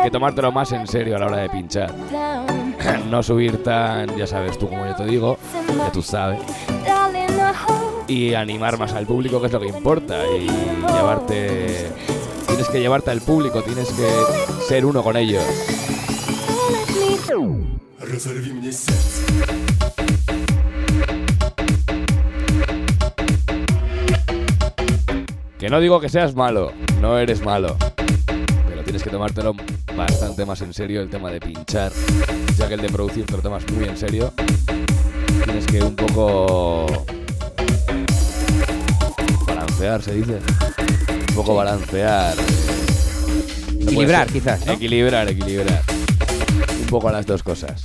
que 0.02 0.10
tomártelo 0.10 0.50
más 0.50 0.72
en 0.72 0.86
serio 0.86 1.16
a 1.16 1.18
la 1.18 1.26
hora 1.26 1.36
de 1.36 1.50
pinchar. 1.50 1.94
No 3.10 3.22
subir 3.22 3.62
tan, 3.62 4.16
ya 4.16 4.26
sabes 4.26 4.56
tú 4.58 4.68
como 4.68 4.86
yo 4.86 4.94
te 4.94 5.04
digo, 5.04 5.36
que 5.84 5.90
tú 5.92 6.00
sabes. 6.00 6.40
Y 8.10 8.34
animar 8.34 8.76
más 8.76 8.92
al 8.94 9.06
público, 9.06 9.40
que 9.40 9.46
es 9.46 9.52
lo 9.52 9.60
que 9.60 9.68
importa. 9.68 10.24
Y 10.26 10.48
llevarte. 10.92 11.92
Tienes 12.48 12.68
que 12.68 12.80
llevarte 12.80 13.12
al 13.12 13.20
público, 13.20 13.62
tienes 13.62 13.88
que 13.92 14.10
ser 14.66 14.84
uno 14.84 15.04
con 15.04 15.16
ellos. 15.16 15.44
Que 25.56 25.68
no 25.70 25.78
digo 25.78 26.00
que 26.00 26.08
seas 26.08 26.34
malo, 26.34 26.72
no 27.00 27.16
eres 27.16 27.44
malo. 27.44 27.76
Pero 28.66 28.82
tienes 28.82 29.04
que 29.04 29.10
tomártelo 29.10 29.54
bastante 29.96 30.44
más 30.44 30.60
en 30.62 30.74
serio 30.74 31.00
el 31.00 31.10
tema 31.10 31.30
de 31.30 31.38
pinchar, 31.38 31.92
ya 32.56 32.66
que 32.66 32.74
el 32.74 32.80
de 32.80 32.88
producir 32.88 33.24
te 33.26 33.34
lo 33.34 33.38
tomas 33.38 33.62
muy 33.70 33.84
en 33.84 33.96
serio. 33.96 34.32
Tienes 35.44 35.66
que 35.68 35.80
un 35.80 35.94
poco 35.94 36.86
balancear, 39.80 40.02
se 40.02 40.14
dice. 40.14 40.38
Un 41.28 41.34
poco 41.34 41.54
balancear. 41.54 42.34
no 42.36 43.82
Equilibrar, 43.82 44.26
quizás, 44.28 44.66
¿no? 44.66 44.72
Equilibrar, 44.72 45.28
equilibrar. 45.28 45.82
Un 46.80 46.86
poco 46.86 47.10
las 47.10 47.26
dos 47.26 47.42
cosas. 47.42 47.84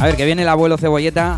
A 0.00 0.06
ver, 0.06 0.16
que 0.16 0.24
viene 0.24 0.42
el 0.42 0.48
abuelo 0.48 0.76
cebolleta. 0.76 1.36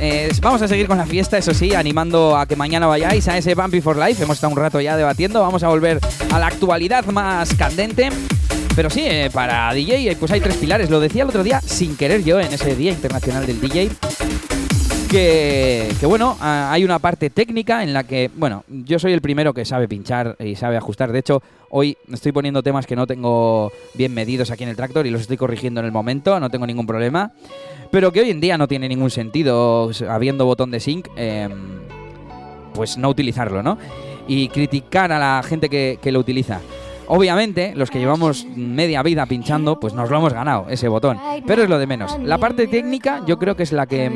Eh, 0.00 0.32
vamos 0.40 0.60
a 0.62 0.68
seguir 0.68 0.88
con 0.88 0.98
la 0.98 1.06
fiesta, 1.06 1.38
eso 1.38 1.54
sí, 1.54 1.74
animando 1.74 2.36
a 2.36 2.46
que 2.46 2.56
mañana 2.56 2.86
vayáis 2.86 3.28
a 3.28 3.38
ese 3.38 3.54
Bumpy 3.54 3.80
for 3.80 3.96
Life. 3.96 4.22
Hemos 4.22 4.38
estado 4.38 4.52
un 4.52 4.58
rato 4.58 4.80
ya 4.80 4.96
debatiendo. 4.96 5.40
Vamos 5.40 5.62
a 5.62 5.68
volver 5.68 6.00
a 6.32 6.38
la 6.38 6.48
actualidad 6.48 7.04
más 7.06 7.54
candente. 7.54 8.10
Pero 8.74 8.90
sí, 8.90 9.02
eh, 9.04 9.30
para 9.32 9.72
DJ, 9.72 10.16
pues 10.16 10.32
hay 10.32 10.40
tres 10.40 10.56
pilares. 10.56 10.90
Lo 10.90 10.98
decía 10.98 11.22
el 11.22 11.28
otro 11.28 11.44
día, 11.44 11.60
sin 11.60 11.96
querer 11.96 12.24
yo, 12.24 12.40
en 12.40 12.52
ese 12.52 12.74
Día 12.74 12.90
Internacional 12.90 13.46
del 13.46 13.60
DJ. 13.60 13.90
Que, 15.12 15.94
que, 16.00 16.06
bueno, 16.06 16.38
ah, 16.40 16.70
hay 16.72 16.84
una 16.84 16.98
parte 16.98 17.28
técnica 17.28 17.82
en 17.82 17.92
la 17.92 18.04
que, 18.04 18.30
bueno, 18.34 18.64
yo 18.66 18.98
soy 18.98 19.12
el 19.12 19.20
primero 19.20 19.52
que 19.52 19.66
sabe 19.66 19.86
pinchar 19.86 20.36
y 20.40 20.56
sabe 20.56 20.78
ajustar. 20.78 21.12
De 21.12 21.18
hecho, 21.18 21.42
hoy 21.68 21.98
estoy 22.10 22.32
poniendo 22.32 22.62
temas 22.62 22.86
que 22.86 22.96
no 22.96 23.06
tengo 23.06 23.70
bien 23.92 24.14
medidos 24.14 24.50
aquí 24.50 24.64
en 24.64 24.70
el 24.70 24.76
tractor 24.76 25.06
y 25.06 25.10
los 25.10 25.20
estoy 25.20 25.36
corrigiendo 25.36 25.80
en 25.80 25.86
el 25.86 25.92
momento, 25.92 26.40
no 26.40 26.48
tengo 26.48 26.66
ningún 26.66 26.86
problema. 26.86 27.32
Pero 27.90 28.10
que 28.10 28.20
hoy 28.20 28.30
en 28.30 28.40
día 28.40 28.56
no 28.56 28.66
tiene 28.66 28.88
ningún 28.88 29.10
sentido, 29.10 29.90
habiendo 30.08 30.46
botón 30.46 30.70
de 30.70 30.80
sync, 30.80 31.08
eh, 31.16 31.48
pues 32.72 32.96
no 32.96 33.10
utilizarlo, 33.10 33.62
¿no? 33.62 33.76
Y 34.26 34.48
criticar 34.48 35.12
a 35.12 35.18
la 35.18 35.42
gente 35.42 35.68
que 35.68 36.12
lo 36.12 36.20
utiliza. 36.20 36.60
Obviamente, 37.08 37.74
los 37.74 37.90
que 37.90 37.98
llevamos 37.98 38.46
media 38.56 39.02
vida 39.02 39.26
pinchando, 39.26 39.78
pues 39.78 39.94
nos 39.94 40.10
lo 40.10 40.18
hemos 40.18 40.32
ganado, 40.32 40.66
ese 40.68 40.88
botón. 40.88 41.18
Pero 41.46 41.62
es 41.62 41.68
lo 41.68 41.78
de 41.78 41.86
menos. 41.86 42.18
La 42.22 42.38
parte 42.38 42.66
técnica 42.66 43.22
yo 43.26 43.38
creo 43.38 43.56
que 43.56 43.64
es 43.64 43.72
la 43.72 43.86
que, 43.86 44.10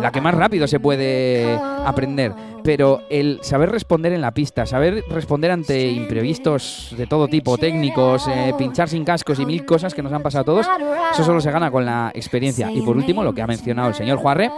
la 0.00 0.10
que 0.12 0.20
más 0.20 0.34
rápido 0.34 0.66
se 0.66 0.80
puede 0.80 1.58
aprender. 1.84 2.32
Pero 2.62 3.00
el 3.08 3.38
saber 3.42 3.70
responder 3.70 4.12
en 4.12 4.20
la 4.20 4.32
pista, 4.32 4.66
saber 4.66 5.04
responder 5.08 5.50
ante 5.50 5.88
imprevistos 5.88 6.94
de 6.96 7.06
todo 7.06 7.26
tipo, 7.26 7.56
técnicos, 7.56 8.28
eh, 8.28 8.52
pinchar 8.58 8.88
sin 8.88 9.04
cascos 9.04 9.38
y 9.38 9.46
mil 9.46 9.64
cosas 9.64 9.94
que 9.94 10.02
nos 10.02 10.12
han 10.12 10.22
pasado 10.22 10.42
a 10.42 10.44
todos, 10.44 10.66
eso 11.12 11.24
solo 11.24 11.40
se 11.40 11.50
gana 11.50 11.70
con 11.70 11.86
la 11.86 12.10
experiencia. 12.14 12.70
Y 12.70 12.82
por 12.82 12.96
último, 12.96 13.24
lo 13.24 13.32
que 13.32 13.42
ha 13.42 13.46
mencionado 13.46 13.88
el 13.88 13.94
señor 13.94 14.18
Juarre, 14.18 14.50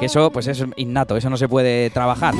que 0.00 0.06
eso 0.06 0.30
pues 0.30 0.48
es 0.48 0.64
innato, 0.76 1.16
eso 1.16 1.30
no 1.30 1.36
se 1.36 1.48
puede 1.48 1.90
trabajar. 1.90 2.34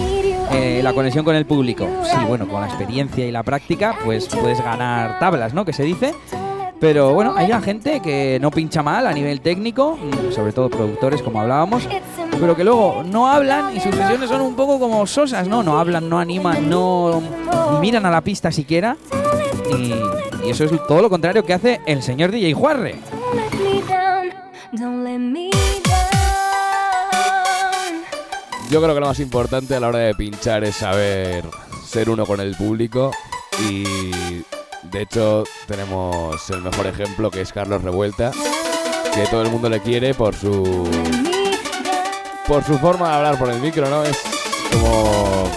Eh, 0.53 0.81
la 0.83 0.93
conexión 0.93 1.25
con 1.25 1.35
el 1.35 1.47
público, 1.47 1.89
sí, 2.05 2.17
bueno, 2.29 2.47
con 2.47 2.61
la 2.61 2.67
experiencia 2.67 3.27
y 3.27 3.31
la 3.31 3.43
práctica, 3.43 3.97
pues 4.05 4.29
puedes 4.29 4.63
ganar 4.63 5.19
tablas, 5.19 5.55
¿no? 5.55 5.65
Que 5.65 5.73
se 5.73 5.83
dice. 5.83 6.15
Pero 6.81 7.15
bueno, 7.15 7.35
hay 7.37 7.51
gente 7.63 8.01
que 8.01 8.39
no 8.41 8.51
pincha 8.51 8.83
mal 8.83 9.07
a 9.07 9.13
nivel 9.13 9.41
técnico, 9.41 9.97
mm, 9.97 10.33
sobre 10.33 10.53
todo 10.53 10.69
productores, 10.69 11.23
como 11.23 11.41
hablábamos, 11.41 11.89
pero 12.39 12.55
que 12.55 12.63
luego 12.65 13.03
no 13.05 13.27
hablan 13.27 13.75
y 13.75 13.81
sus 13.81 13.95
sesiones 13.95 14.29
son 14.29 14.43
un 14.43 14.55
poco 14.55 14.79
como 14.79 15.07
sosas, 15.07 15.49
¿no? 15.49 15.63
No 15.63 15.79
hablan, 15.79 16.09
no 16.09 16.19
animan, 16.19 16.69
no 16.69 17.23
miran 17.81 18.05
a 18.05 18.11
la 18.11 18.21
pista 18.21 18.53
siquiera. 18.53 18.97
Y, 19.79 19.95
y 20.47 20.51
eso 20.51 20.65
es 20.65 20.73
todo 20.87 21.01
lo 21.01 21.09
contrario 21.09 21.45
que 21.45 21.55
hace 21.55 21.81
el 21.87 22.03
señor 22.03 22.31
DJ 22.31 22.53
Juarre. 22.53 22.97
Yo 28.75 28.83
creo 28.83 28.93
que 28.93 29.01
lo 29.01 29.07
más 29.07 29.21
importante 29.21 29.77
a 29.77 29.79
la 29.79 29.87
hora 29.87 30.01
de 30.01 30.17
pinchar 30.17 30.65
es 30.65 30.75
saber 30.75 31.45
ser 31.87 32.11
uno 32.11 32.27
con 32.27 32.41
el 32.41 32.57
público 32.57 33.13
y 33.71 33.85
de 34.91 35.03
hecho 35.03 35.45
tenemos 35.69 36.51
el 36.51 36.61
mejor 36.61 36.89
ejemplo 36.89 37.31
que 37.31 37.43
es 37.43 37.53
Carlos 37.53 37.85
Revuelta, 37.85 38.33
que 39.15 39.29
todo 39.29 39.43
el 39.43 39.51
mundo 39.51 39.69
le 39.69 39.79
quiere 39.79 40.13
por 40.13 40.35
su 40.35 40.91
por 42.49 42.65
su 42.65 42.77
forma 42.79 43.11
de 43.11 43.15
hablar 43.15 43.39
por 43.39 43.49
el 43.49 43.61
micro, 43.61 43.89
¿no? 43.89 44.03
Es 44.03 44.21
como 44.73 45.49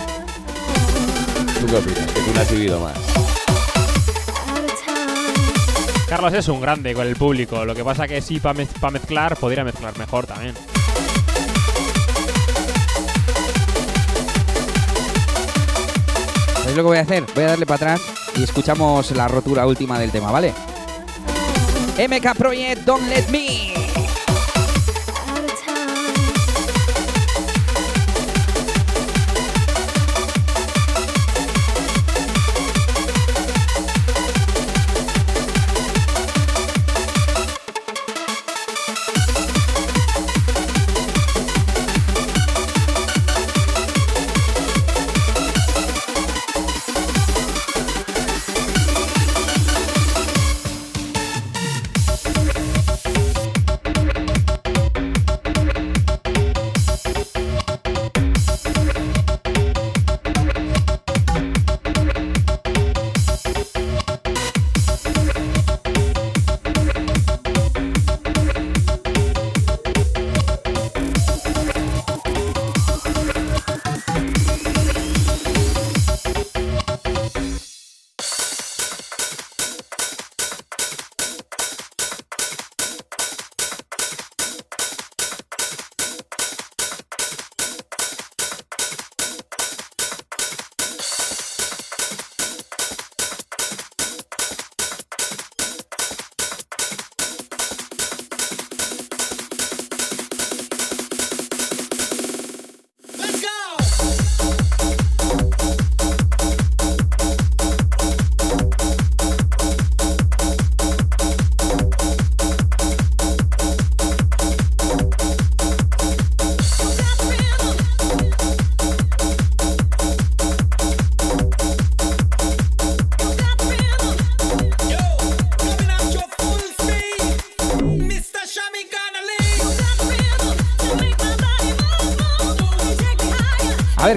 ¿Tú 1.59 1.65
qué 1.65 1.75
opinas? 1.75 2.11
Que 2.11 2.21
tú 2.21 2.33
lo 2.35 2.39
has 2.39 2.51
vivido 2.51 2.79
más. 2.79 2.97
Carlos 6.07 6.33
es 6.33 6.47
un 6.49 6.61
grande 6.61 6.93
con 6.93 7.07
el 7.07 7.15
público. 7.15 7.65
Lo 7.65 7.73
que 7.73 7.83
pasa 7.83 8.07
que 8.07 8.21
sí, 8.21 8.39
para 8.39 8.53
mezclar, 8.91 9.37
podría 9.37 9.63
mezclar 9.63 9.97
mejor 9.97 10.27
también. 10.27 10.53
Lo 16.77 16.83
que 16.83 16.87
voy 16.87 16.97
a 16.97 17.01
hacer? 17.01 17.25
Voy 17.33 17.43
a 17.43 17.47
darle 17.47 17.65
para 17.65 17.93
atrás 17.95 18.01
y 18.35 18.43
escuchamos 18.43 19.11
la 19.11 19.27
rotura 19.27 19.65
última 19.65 19.99
del 19.99 20.11
tema, 20.11 20.31
¿vale? 20.31 20.53
MK 21.97 22.37
Project, 22.37 22.85
Don't 22.85 23.09
Let 23.09 23.27
Me. 23.29 23.86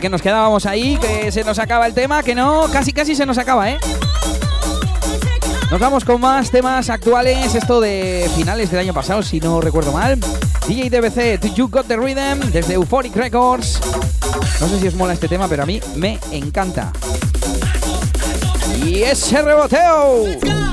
Que 0.01 0.09
nos 0.09 0.23
quedábamos 0.23 0.67
ahí, 0.67 0.97
que 0.97 1.31
se 1.31 1.45
nos 1.45 1.59
acaba 1.59 1.87
el 1.87 1.95
tema, 1.95 2.23
que 2.23 2.35
no, 2.35 2.67
casi 2.73 2.93
casi 2.93 3.15
se 3.15 3.27
nos 3.27 3.39
acaba, 3.39 3.71
¿eh? 3.71 3.79
Nos 5.71 5.79
vamos 5.79 6.05
con 6.05 6.21
más 6.21 6.51
temas 6.51 6.91
actuales, 6.91 7.55
esto 7.55 7.81
de 7.81 8.29
finales 8.37 8.71
del 8.71 8.81
año 8.81 8.95
pasado, 8.95 9.23
si 9.23 9.39
no 9.39 9.61
recuerdo 9.61 9.93
mal. 9.93 10.19
DJ 10.67 10.91
DBC, 10.91 11.41
Do 11.41 11.55
You 11.55 11.69
Got 11.69 11.87
the 11.87 11.97
Rhythm, 11.97 12.51
desde 12.51 12.75
Euphoric 12.75 13.15
Records. 13.15 13.81
No 14.61 14.69
sé 14.69 14.81
si 14.81 14.89
os 14.89 14.95
mola 14.95 15.13
este 15.13 15.29
tema, 15.29 15.47
pero 15.49 15.63
a 15.63 15.67
mí 15.67 15.81
me 15.97 16.19
encanta. 16.33 16.93
Y 18.85 19.03
ese 19.03 19.43
reboteo. 19.43 20.70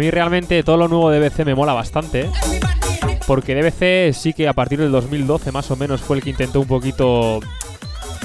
Mí 0.00 0.10
realmente 0.10 0.62
todo 0.62 0.78
lo 0.78 0.88
nuevo 0.88 1.10
de 1.10 1.20
DBC 1.20 1.44
me 1.44 1.54
mola 1.54 1.74
bastante. 1.74 2.22
¿eh? 2.22 2.30
Porque 3.26 3.54
DBC 3.54 4.14
sí 4.14 4.32
que 4.32 4.48
a 4.48 4.54
partir 4.54 4.80
del 4.80 4.90
2012 4.90 5.52
más 5.52 5.70
o 5.70 5.76
menos 5.76 6.00
fue 6.00 6.16
el 6.16 6.22
que 6.22 6.30
intentó 6.30 6.60
un 6.60 6.66
poquito 6.66 7.40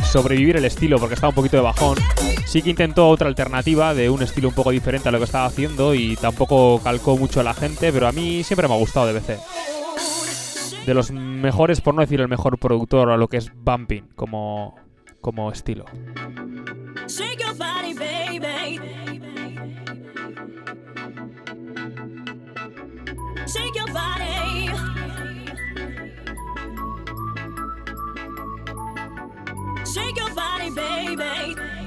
sobrevivir 0.10 0.56
el 0.56 0.65
estilo 0.65 0.97
porque 0.97 1.15
estaba 1.15 1.30
un 1.30 1.35
poquito 1.35 1.57
de 1.57 1.64
bajón. 1.64 1.97
Sí 2.45 2.61
que 2.61 2.69
intentó 2.69 3.10
otra 3.10 3.27
alternativa 3.27 3.93
de 3.93 4.10
un 4.10 4.23
estilo 4.23 4.47
un 4.47 4.56
poco 4.56 4.72
diferente 4.72 5.10
a 5.10 5.11
lo 5.11 5.18
que 5.18 5.26
estaba 5.26 5.45
haciendo 5.45 5.93
y 5.93 6.15
tampoco 6.15 6.80
calcó 6.81 7.18
mucho 7.18 7.41
a 7.41 7.43
la 7.43 7.53
gente, 7.53 7.91
pero 7.91 8.07
a 8.07 8.14
mí 8.14 8.43
siempre 8.43 8.68
me 8.68 8.73
ha 8.73 8.77
gustado 8.77 9.11
DBC. 9.11 9.38
De 10.85 10.93
los 10.93 11.11
mejores, 11.11 11.81
por 11.81 11.93
no 11.93 12.02
decir 12.02 12.22
el 12.22 12.30
mejor 12.30 12.57
productor 12.57 13.10
a 13.10 13.18
lo 13.18 13.27
que 13.27 13.38
es 13.38 13.52
bumping 13.53 14.07
como, 14.15 14.76
como 15.19 15.52
estilo. 15.52 15.85
Shake 17.07 17.39
your 17.39 17.56
body, 17.57 17.93
baby. 17.93 19.05
Shake 23.47 23.76
your 23.76 23.88
body. 23.88 24.67
Shake 29.85 30.17
your 30.17 30.34
body, 30.35 30.69
baby. 30.76 31.84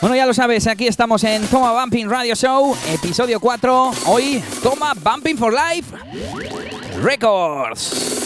Bueno, 0.00 0.16
ya 0.16 0.24
lo 0.24 0.32
sabes, 0.32 0.66
aquí 0.66 0.86
estamos 0.86 1.22
en 1.24 1.46
Toma 1.48 1.72
Bumping 1.72 2.08
Radio 2.08 2.34
Show, 2.34 2.74
episodio 2.88 3.38
4. 3.38 3.90
Hoy, 4.06 4.42
Toma 4.62 4.94
Bumping 4.94 5.36
for 5.36 5.52
Life 5.52 5.94
Records. 7.02 8.19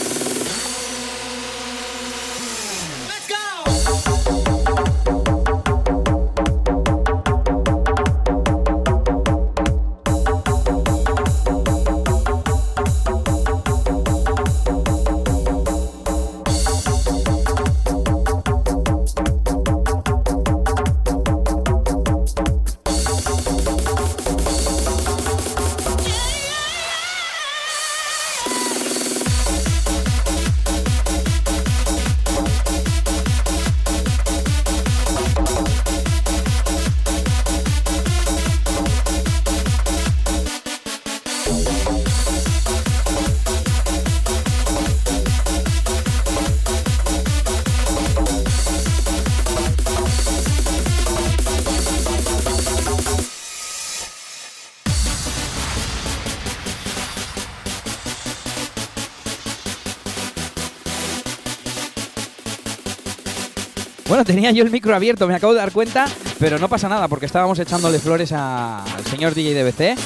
Tenía 64.27 64.51
yo 64.53 64.65
el 64.65 64.71
micro 64.71 64.95
abierto, 64.95 65.27
me 65.27 65.35
acabo 65.35 65.53
de 65.53 65.59
dar 65.59 65.73
cuenta, 65.73 66.07
pero 66.39 66.59
no 66.59 66.69
pasa 66.69 66.89
nada 66.89 67.09
porque 67.09 67.27
estábamos 67.27 67.59
echándole 67.59 67.99
flores 67.99 68.33
al 68.33 69.05
señor 69.11 69.35
DJ 69.35 69.63
DBC, 69.63 69.99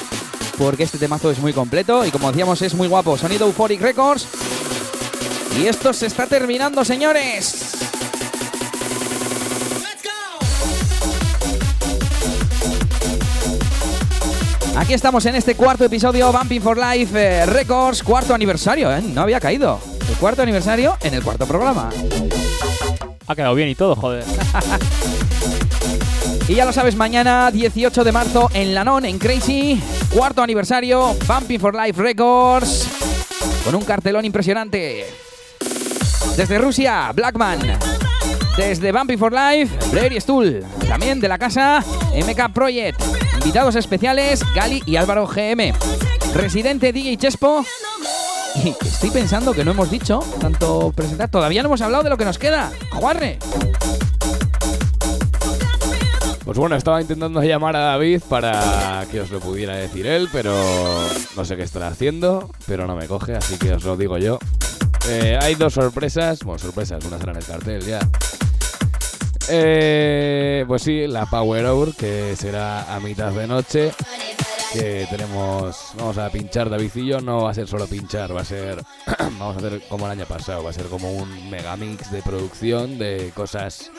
porque 0.57 0.83
este 0.83 0.97
temazo 0.97 1.31
es 1.31 1.39
muy 1.39 1.53
completo 1.53 2.05
y 2.05 2.11
como 2.11 2.29
decíamos 2.29 2.61
es 2.61 2.73
muy 2.73 2.87
guapo. 2.87 3.17
Sonido 3.17 3.45
Euphoric 3.47 3.81
Records. 3.81 4.27
Y 5.59 5.67
esto 5.67 5.93
se 5.93 6.07
está 6.07 6.27
terminando, 6.27 6.83
señores. 6.85 7.75
Aquí 14.77 14.93
estamos 14.93 15.25
en 15.25 15.35
este 15.35 15.55
cuarto 15.55 15.85
episodio 15.85 16.31
Bumping 16.31 16.61
for 16.61 16.77
Life 16.77 17.11
eh, 17.13 17.45
Records, 17.45 18.01
cuarto 18.01 18.33
aniversario, 18.33 18.95
¿eh? 18.95 19.01
No 19.01 19.21
había 19.21 19.39
caído. 19.39 19.79
El 20.09 20.15
cuarto 20.15 20.41
aniversario 20.41 20.97
en 21.01 21.13
el 21.13 21.23
cuarto 21.23 21.45
programa. 21.45 21.89
Ha 23.29 23.35
quedado 23.35 23.53
bien 23.53 23.69
y 23.69 23.75
todo, 23.75 23.95
joder. 23.95 24.25
Y 26.47 26.55
ya 26.55 26.65
lo 26.65 26.73
sabes, 26.73 26.95
mañana 26.95 27.51
18 27.51 28.03
de 28.03 28.11
marzo 28.11 28.49
en 28.55 28.73
Lanon, 28.73 29.05
en 29.05 29.19
Crazy, 29.19 29.79
cuarto 30.09 30.41
aniversario, 30.41 31.15
Bumping 31.27 31.59
for 31.59 31.75
Life 31.75 32.01
Records, 32.01 32.87
con 33.63 33.75
un 33.75 33.85
cartelón 33.85 34.25
impresionante. 34.25 35.05
Desde 36.35 36.57
Rusia, 36.57 37.11
Blackman. 37.13 37.77
Desde 38.57 38.91
Bumping 38.91 39.19
for 39.19 39.31
Life, 39.31 39.77
Blair 39.91 40.19
Stool. 40.19 40.65
También 40.87 41.19
de 41.19 41.27
la 41.27 41.37
casa, 41.37 41.85
MK 42.15 42.51
Project. 42.51 42.99
Invitados 43.35 43.75
especiales, 43.75 44.43
Gali 44.55 44.81
y 44.87 44.95
Álvaro 44.95 45.27
GM. 45.27 45.71
Residente 46.33 46.91
DJ 46.91 47.15
Chespo. 47.17 47.63
Estoy 48.55 49.11
pensando 49.11 49.53
que 49.53 49.63
no 49.63 49.71
hemos 49.71 49.89
dicho, 49.89 50.19
tanto 50.39 50.91
presentar, 50.95 51.29
todavía 51.29 51.61
no 51.61 51.69
hemos 51.69 51.81
hablado 51.81 52.03
de 52.03 52.09
lo 52.09 52.17
que 52.17 52.25
nos 52.25 52.37
queda. 52.37 52.71
Juarre. 52.91 53.39
Pues 56.43 56.57
bueno, 56.57 56.75
estaba 56.75 56.99
intentando 56.99 57.43
llamar 57.43 57.75
a 57.75 57.79
David 57.81 58.23
para 58.27 59.05
que 59.11 59.21
os 59.21 59.29
lo 59.29 59.39
pudiera 59.39 59.75
decir 59.75 60.07
él, 60.07 60.29
pero 60.31 60.53
no 61.35 61.45
sé 61.45 61.55
qué 61.55 61.61
estará 61.61 61.89
haciendo, 61.89 62.49
pero 62.65 62.87
no 62.87 62.95
me 62.95 63.07
coge, 63.07 63.35
así 63.35 63.57
que 63.57 63.73
os 63.73 63.83
lo 63.83 63.95
digo 63.95 64.17
yo. 64.17 64.39
Eh, 65.07 65.37
hay 65.39 65.55
dos 65.55 65.73
sorpresas, 65.73 66.39
bueno, 66.43 66.57
sorpresas, 66.57 67.05
una 67.05 67.19
será 67.19 67.33
en 67.33 67.37
el 67.37 67.45
cartel 67.45 67.85
ya. 67.85 67.99
Eh, 69.47 70.65
pues 70.67 70.81
sí, 70.81 71.07
la 71.07 71.27
Power 71.27 71.65
Hour, 71.65 71.95
que 71.95 72.35
será 72.35 72.95
a 72.95 72.99
mitad 72.99 73.31
de 73.31 73.47
noche, 73.47 73.91
que 74.73 75.07
tenemos, 75.09 75.93
vamos 75.95 76.17
a 76.17 76.29
pinchar 76.29 76.69
David 76.69 76.91
no 77.23 77.43
va 77.43 77.51
a 77.51 77.53
ser 77.53 77.67
solo 77.67 77.87
pinchar, 77.87 78.35
va 78.35 78.41
a 78.41 78.45
ser, 78.45 78.83
vamos 79.19 79.55
a 79.55 79.59
hacer 79.59 79.81
como 79.87 80.05
el 80.05 80.11
año 80.11 80.25
pasado, 80.25 80.63
va 80.63 80.69
a 80.69 80.73
ser 80.73 80.85
como 80.85 81.11
un 81.11 81.49
megamix 81.49 82.11
de 82.11 82.21
producción 82.21 82.99
de 82.99 83.31
cosas 83.33 83.91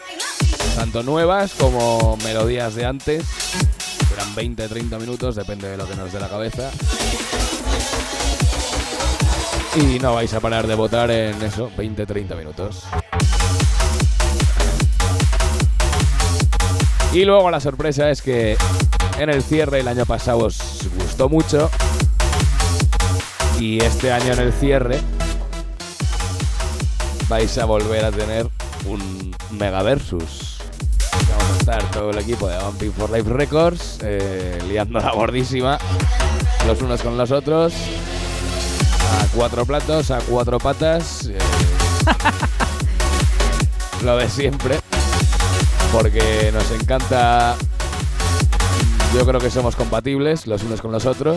tanto 0.77 1.03
nuevas 1.03 1.53
como 1.55 2.17
melodías 2.19 2.75
de 2.75 2.87
antes. 2.87 3.25
Serán 4.09 4.35
20-30 4.35 4.99
minutos, 4.99 5.37
depende 5.37 5.69
de 5.69 5.77
lo 5.77 5.87
que 5.87 5.97
nos 5.97 6.13
dé 6.13 6.21
la 6.21 6.29
cabeza. 6.29 6.71
Y 9.77 9.99
no 9.99 10.15
vais 10.15 10.33
a 10.35 10.41
parar 10.41 10.67
de 10.67 10.75
votar 10.75 11.11
en 11.11 11.41
eso, 11.43 11.71
20-30 11.77 12.37
minutos. 12.37 12.85
Y 17.13 17.25
luego 17.25 17.51
la 17.51 17.61
sorpresa 17.61 18.11
es 18.11 18.23
que 18.23 18.57
en 19.21 19.29
el 19.29 19.43
cierre 19.43 19.81
el 19.81 19.89
año 19.89 20.07
pasado 20.07 20.47
os 20.47 20.89
gustó 20.97 21.29
mucho. 21.29 21.71
Y 23.59 23.79
este 23.83 24.11
año 24.13 24.33
en 24.33 24.39
el 24.39 24.53
cierre 24.53 24.99
vais 27.29 27.59
a 27.59 27.67
volver 27.67 28.07
a 28.07 28.11
tener 28.11 28.49
un 28.87 29.37
Mega 29.51 29.83
Versus. 29.83 30.59
Vamos 31.29 31.51
a 31.55 31.59
estar 31.59 31.91
todo 31.91 32.11
el 32.11 32.19
equipo 32.19 32.49
de 32.49 32.59
Bumping 32.63 32.93
for 32.93 33.11
Life 33.11 33.29
Records 33.29 33.99
eh, 34.03 34.59
liando 34.67 34.99
la 34.99 35.13
gordísima 35.13 35.79
los 36.67 36.81
unos 36.81 37.03
con 37.03 37.19
los 37.19 37.31
otros. 37.31 37.75
A 37.75 39.27
cuatro 39.35 39.67
platos, 39.67 40.11
a 40.11 40.21
cuatro 40.21 40.59
patas. 40.59 41.27
eh, 41.27 41.39
lo 44.03 44.17
de 44.17 44.31
siempre. 44.31 44.79
Porque 45.93 46.51
nos 46.55 46.71
encanta. 46.71 47.57
Yo 49.15 49.27
creo 49.27 49.41
que 49.41 49.51
somos 49.51 49.75
compatibles 49.75 50.47
los 50.47 50.63
unos 50.63 50.81
con 50.81 50.93
los 50.93 51.05
otros. 51.05 51.37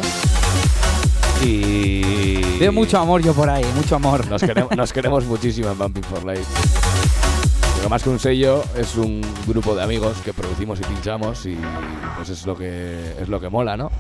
Y. 1.44 2.60
Veo 2.60 2.72
mucho 2.72 3.00
amor 3.00 3.24
yo 3.24 3.34
por 3.34 3.50
ahí, 3.50 3.66
mucho 3.76 3.96
amor. 3.96 4.28
Nos 4.28 4.44
queremos, 4.44 4.78
nos 4.78 4.94
queremos 4.94 5.26
muchísimo 5.26 5.72
en 5.72 5.78
Bumping 5.78 6.04
for 6.04 6.24
Life. 6.24 6.46
Pero 7.78 7.90
más 7.90 8.04
que 8.04 8.10
un 8.10 8.20
sello, 8.20 8.64
es 8.78 8.96
un 8.96 9.22
grupo 9.48 9.76
de 9.76 9.84
amigos 9.84 10.18
que 10.24 10.34
producimos 10.34 10.80
y 10.82 10.84
pinchamos 10.84 11.46
y 11.48 11.58
pues 12.16 12.30
es 12.30 12.46
lo 12.46 12.56
que 12.56 13.16
es 13.20 13.28
lo 13.28 13.42
que 13.42 13.50
mola, 13.50 13.76
¿no? 13.76 13.92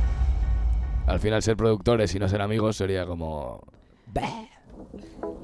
Al 1.07 1.19
final 1.19 1.41
ser 1.41 1.57
productores 1.57 2.13
y 2.13 2.19
no 2.19 2.29
ser 2.29 2.41
amigos 2.41 2.77
sería 2.77 3.05
como 3.07 3.59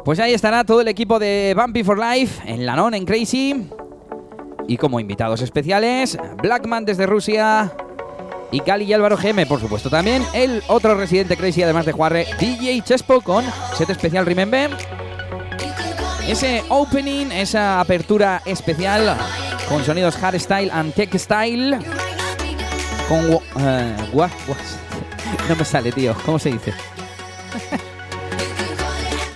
Pues 0.06 0.20
ahí 0.20 0.34
estará 0.34 0.64
todo 0.64 0.82
el 0.82 0.88
equipo 0.88 1.18
de 1.18 1.56
Bumpy 1.58 1.84
for 1.84 1.98
Life 2.00 2.42
en 2.46 2.66
Lanon, 2.66 2.94
en 2.94 3.06
Crazy. 3.06 3.70
Y 4.68 4.78
como 4.78 5.00
invitados 5.00 5.42
especiales, 5.42 6.18
Blackman 6.42 6.86
desde 6.86 7.08
Rusia 7.08 7.74
y 8.52 8.62
Cali 8.62 8.86
y 8.86 8.94
Álvaro 8.94 9.18
GM, 9.18 9.46
por 9.46 9.60
supuesto 9.60 9.90
también. 9.90 10.26
El 10.34 10.64
otro 10.68 10.96
residente 10.96 11.38
Crazy, 11.38 11.62
además 11.64 11.86
de 11.86 11.92
Juarre, 11.92 12.28
DJ 12.40 12.82
Chespo 12.82 13.22
con 13.22 13.46
set 13.78 13.90
especial 13.90 14.26
Remember. 14.26 14.72
Ese 16.28 16.64
opening, 16.70 17.32
esa 17.32 17.80
apertura 17.80 18.42
especial 18.46 19.18
con 19.68 19.84
sonidos 19.84 20.16
hardstyle 20.16 20.70
and 20.72 20.94
tech 20.94 21.16
style. 21.18 21.80
Con. 23.08 23.32
eh, 23.66 23.96
gua- 24.14 24.30
gua- 24.48 24.58
no 25.50 25.56
me 25.56 25.66
sale, 25.66 25.92
tío. 25.92 26.16
¿Cómo 26.26 26.38
se 26.40 26.52
dice? 26.52 26.74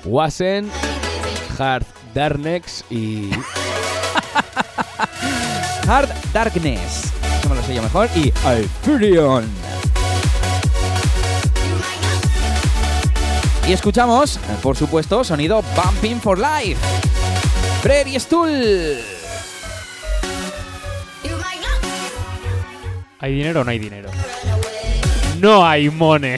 Wasen, 0.05 0.69
Hard 1.57 1.85
Darnex 2.13 2.83
y 2.91 3.31
Hard 5.87 6.09
Darkness. 6.33 7.11
Mejor. 7.67 8.09
Y 8.15 8.31
Alfurion. 8.45 9.45
Y 13.67 13.71
escuchamos, 13.71 14.37
eh, 14.37 14.39
por 14.61 14.75
supuesto, 14.75 15.23
sonido 15.23 15.63
Bumping 15.75 16.19
for 16.19 16.37
Life. 16.37 16.77
Prairie 17.81 18.19
Stool. 18.19 18.97
¿Hay 23.19 23.33
dinero 23.33 23.61
o 23.61 23.63
no 23.63 23.71
hay 23.71 23.79
dinero? 23.79 24.09
No 25.39 25.65
hay 25.65 25.89
money. 25.89 26.37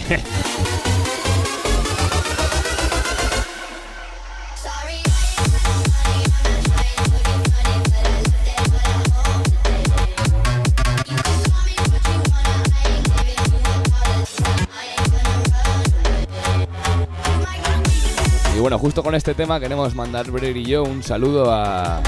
Bueno, 18.65 18.79
justo 18.79 19.03
con 19.03 19.13
este 19.13 19.35
tema 19.35 19.59
queremos 19.59 19.93
mandar 19.93 20.31
Brer 20.31 20.57
y 20.57 20.65
yo 20.65 20.81
un 20.81 21.03
saludo 21.03 21.51
a. 21.53 22.01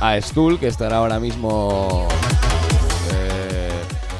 a 0.00 0.20
Stuhl, 0.20 0.60
que 0.60 0.68
estará 0.68 0.98
ahora 0.98 1.18
mismo. 1.18 2.06
eh, 3.12 3.70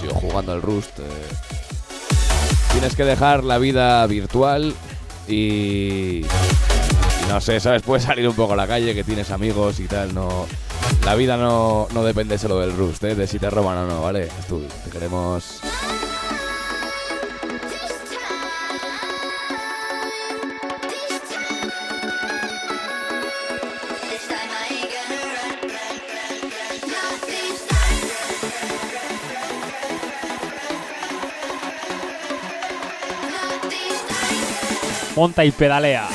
tío, 0.00 0.12
jugando 0.12 0.50
al 0.50 0.62
Rust. 0.62 0.98
eh. 0.98 1.02
Tienes 2.72 2.96
que 2.96 3.04
dejar 3.04 3.44
la 3.44 3.58
vida 3.58 4.04
virtual 4.08 4.74
y. 5.28 6.22
no 7.28 7.40
sé, 7.40 7.60
¿sabes? 7.60 7.82
Puedes 7.82 8.02
salir 8.02 8.28
un 8.28 8.34
poco 8.34 8.54
a 8.54 8.56
la 8.56 8.66
calle, 8.66 8.96
que 8.96 9.04
tienes 9.04 9.30
amigos 9.30 9.78
y 9.78 9.86
tal, 9.86 10.12
no. 10.12 10.48
La 11.04 11.14
vida 11.14 11.36
no, 11.36 11.86
no 11.94 12.02
depende 12.02 12.36
solo 12.36 12.58
del 12.58 12.76
Rust, 12.76 13.04
¿eh? 13.04 13.14
De 13.14 13.28
si 13.28 13.38
te 13.38 13.48
roban 13.48 13.78
o 13.78 13.86
no, 13.86 14.02
¿vale? 14.02 14.28
Stuhl, 14.42 14.66
te 14.66 14.90
queremos. 14.90 15.60
Monta 35.16 35.44
y 35.44 35.50
pedalea. 35.50 36.08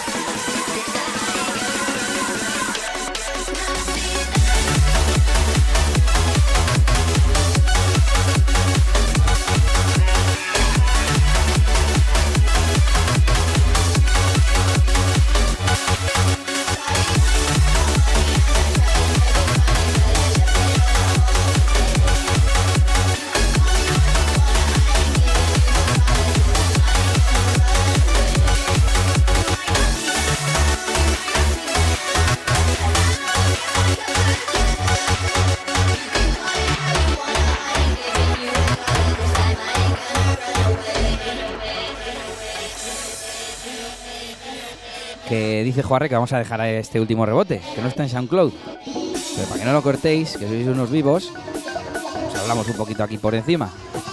Juarre 45.96 46.10
que 46.10 46.16
vamos 46.16 46.34
a 46.34 46.40
dejar 46.40 46.60
este 46.66 47.00
último 47.00 47.26
rebote, 47.26 47.62
que 47.74 47.82
no 47.82 47.88
está 47.88 48.04
en 48.04 48.10
SoundCloud. 48.10 48.52
Pero 48.84 49.48
para 49.48 49.60
que 49.62 49.66
no 49.66 49.72
lo 49.72 49.82
cortéis, 49.82 50.36
que 50.36 50.46
sois 50.46 50.68
unos 50.68 50.92
vivos, 50.92 51.32
pues 51.32 52.42
hablamos 52.42 52.68
un 52.68 52.76
poquito 52.76 53.02
aquí 53.02 53.18
por 53.18 53.34
encima. 53.34 53.70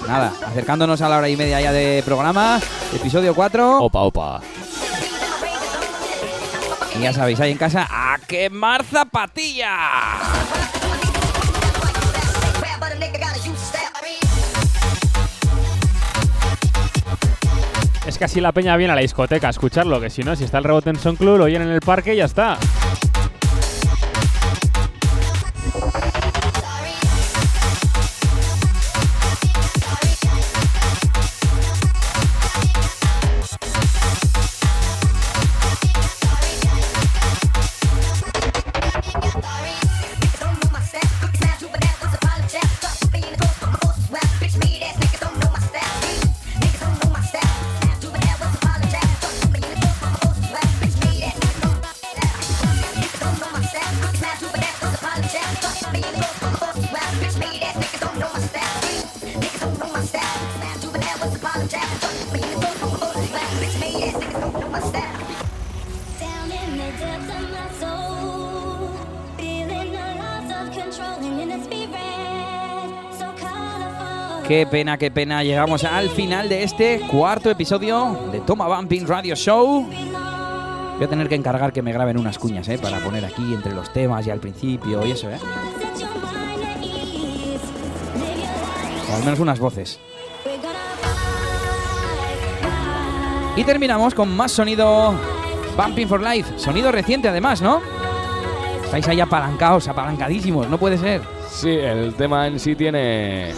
Nada, 0.07 0.33
acercándonos 0.47 1.01
a 1.01 1.09
la 1.09 1.19
hora 1.19 1.29
y 1.29 1.37
media 1.37 1.61
ya 1.61 1.73
de 1.73 2.01
programa, 2.05 2.61
episodio 2.95 3.35
4. 3.35 3.81
Opa, 3.81 3.99
opa. 4.03 4.41
Y 6.97 7.03
ya 7.03 7.13
sabéis, 7.13 7.41
ahí 7.41 7.51
en 7.51 7.59
casa, 7.59 7.89
¡a 7.91 8.17
quemar 8.29 8.85
zapatilla! 8.85 9.75
Que 18.23 18.27
así 18.27 18.41
la 18.41 18.53
peña 18.53 18.77
viene 18.77 18.93
a 18.93 18.95
la 18.95 19.01
discoteca 19.01 19.49
a 19.49 19.51
escucharlo, 19.51 20.01
que 20.01 20.09
si 20.09 20.23
no, 20.23 20.37
si 20.37 20.45
está 20.45 20.59
el 20.59 20.63
rebote 20.63 20.91
en 20.91 20.97
SoundCloud, 20.97 21.39
lo 21.39 21.45
oyen 21.47 21.63
en 21.63 21.71
el 21.71 21.81
parque 21.81 22.15
y 22.15 22.19
ya 22.19 22.27
está. 22.27 22.57
Qué 74.53 74.67
pena, 74.67 74.99
qué 74.99 75.11
pena. 75.11 75.43
Llegamos 75.43 75.83
al 75.83 76.11
final 76.11 76.47
de 76.51 76.63
este 76.63 77.01
cuarto 77.11 77.49
episodio 77.49 78.29
de 78.31 78.41
Toma 78.41 78.67
Bumping 78.69 79.07
Radio 79.07 79.35
Show. 79.35 79.87
Voy 79.87 81.05
a 81.05 81.09
tener 81.09 81.27
que 81.27 81.37
encargar 81.37 81.73
que 81.73 81.81
me 81.81 81.91
graben 81.91 82.19
unas 82.19 82.39
cuñas, 82.39 82.69
¿eh? 82.69 82.77
Para 82.77 82.99
poner 82.99 83.25
aquí 83.25 83.55
entre 83.55 83.73
los 83.73 83.91
temas 83.95 84.27
y 84.27 84.31
al 84.31 84.41
principio 84.41 85.07
y 85.07 85.13
eso, 85.13 85.31
¿eh? 85.31 85.39
Al 89.15 89.25
menos 89.25 89.41
unas 89.41 89.59
voces. 89.59 89.99
Y 93.57 93.65
terminamos 93.65 94.13
con 94.13 94.37
más 94.37 94.53
sonido 94.53 95.15
Bumping 95.79 96.09
for 96.09 96.21
Life. 96.21 96.59
Sonido 96.59 96.93
reciente 96.93 97.27
además, 97.27 97.63
¿no? 97.63 97.81
Estáis 98.85 99.09
ahí 99.09 99.19
apalancados, 99.19 99.89
apalancadísimos. 99.89 100.69
No 100.69 100.77
puede 100.77 100.99
ser. 100.99 101.23
Sí, 101.51 101.71
el 101.71 102.13
tema 102.13 102.49
en 102.49 102.61
sí 102.61 102.77
tiene. 102.77 103.55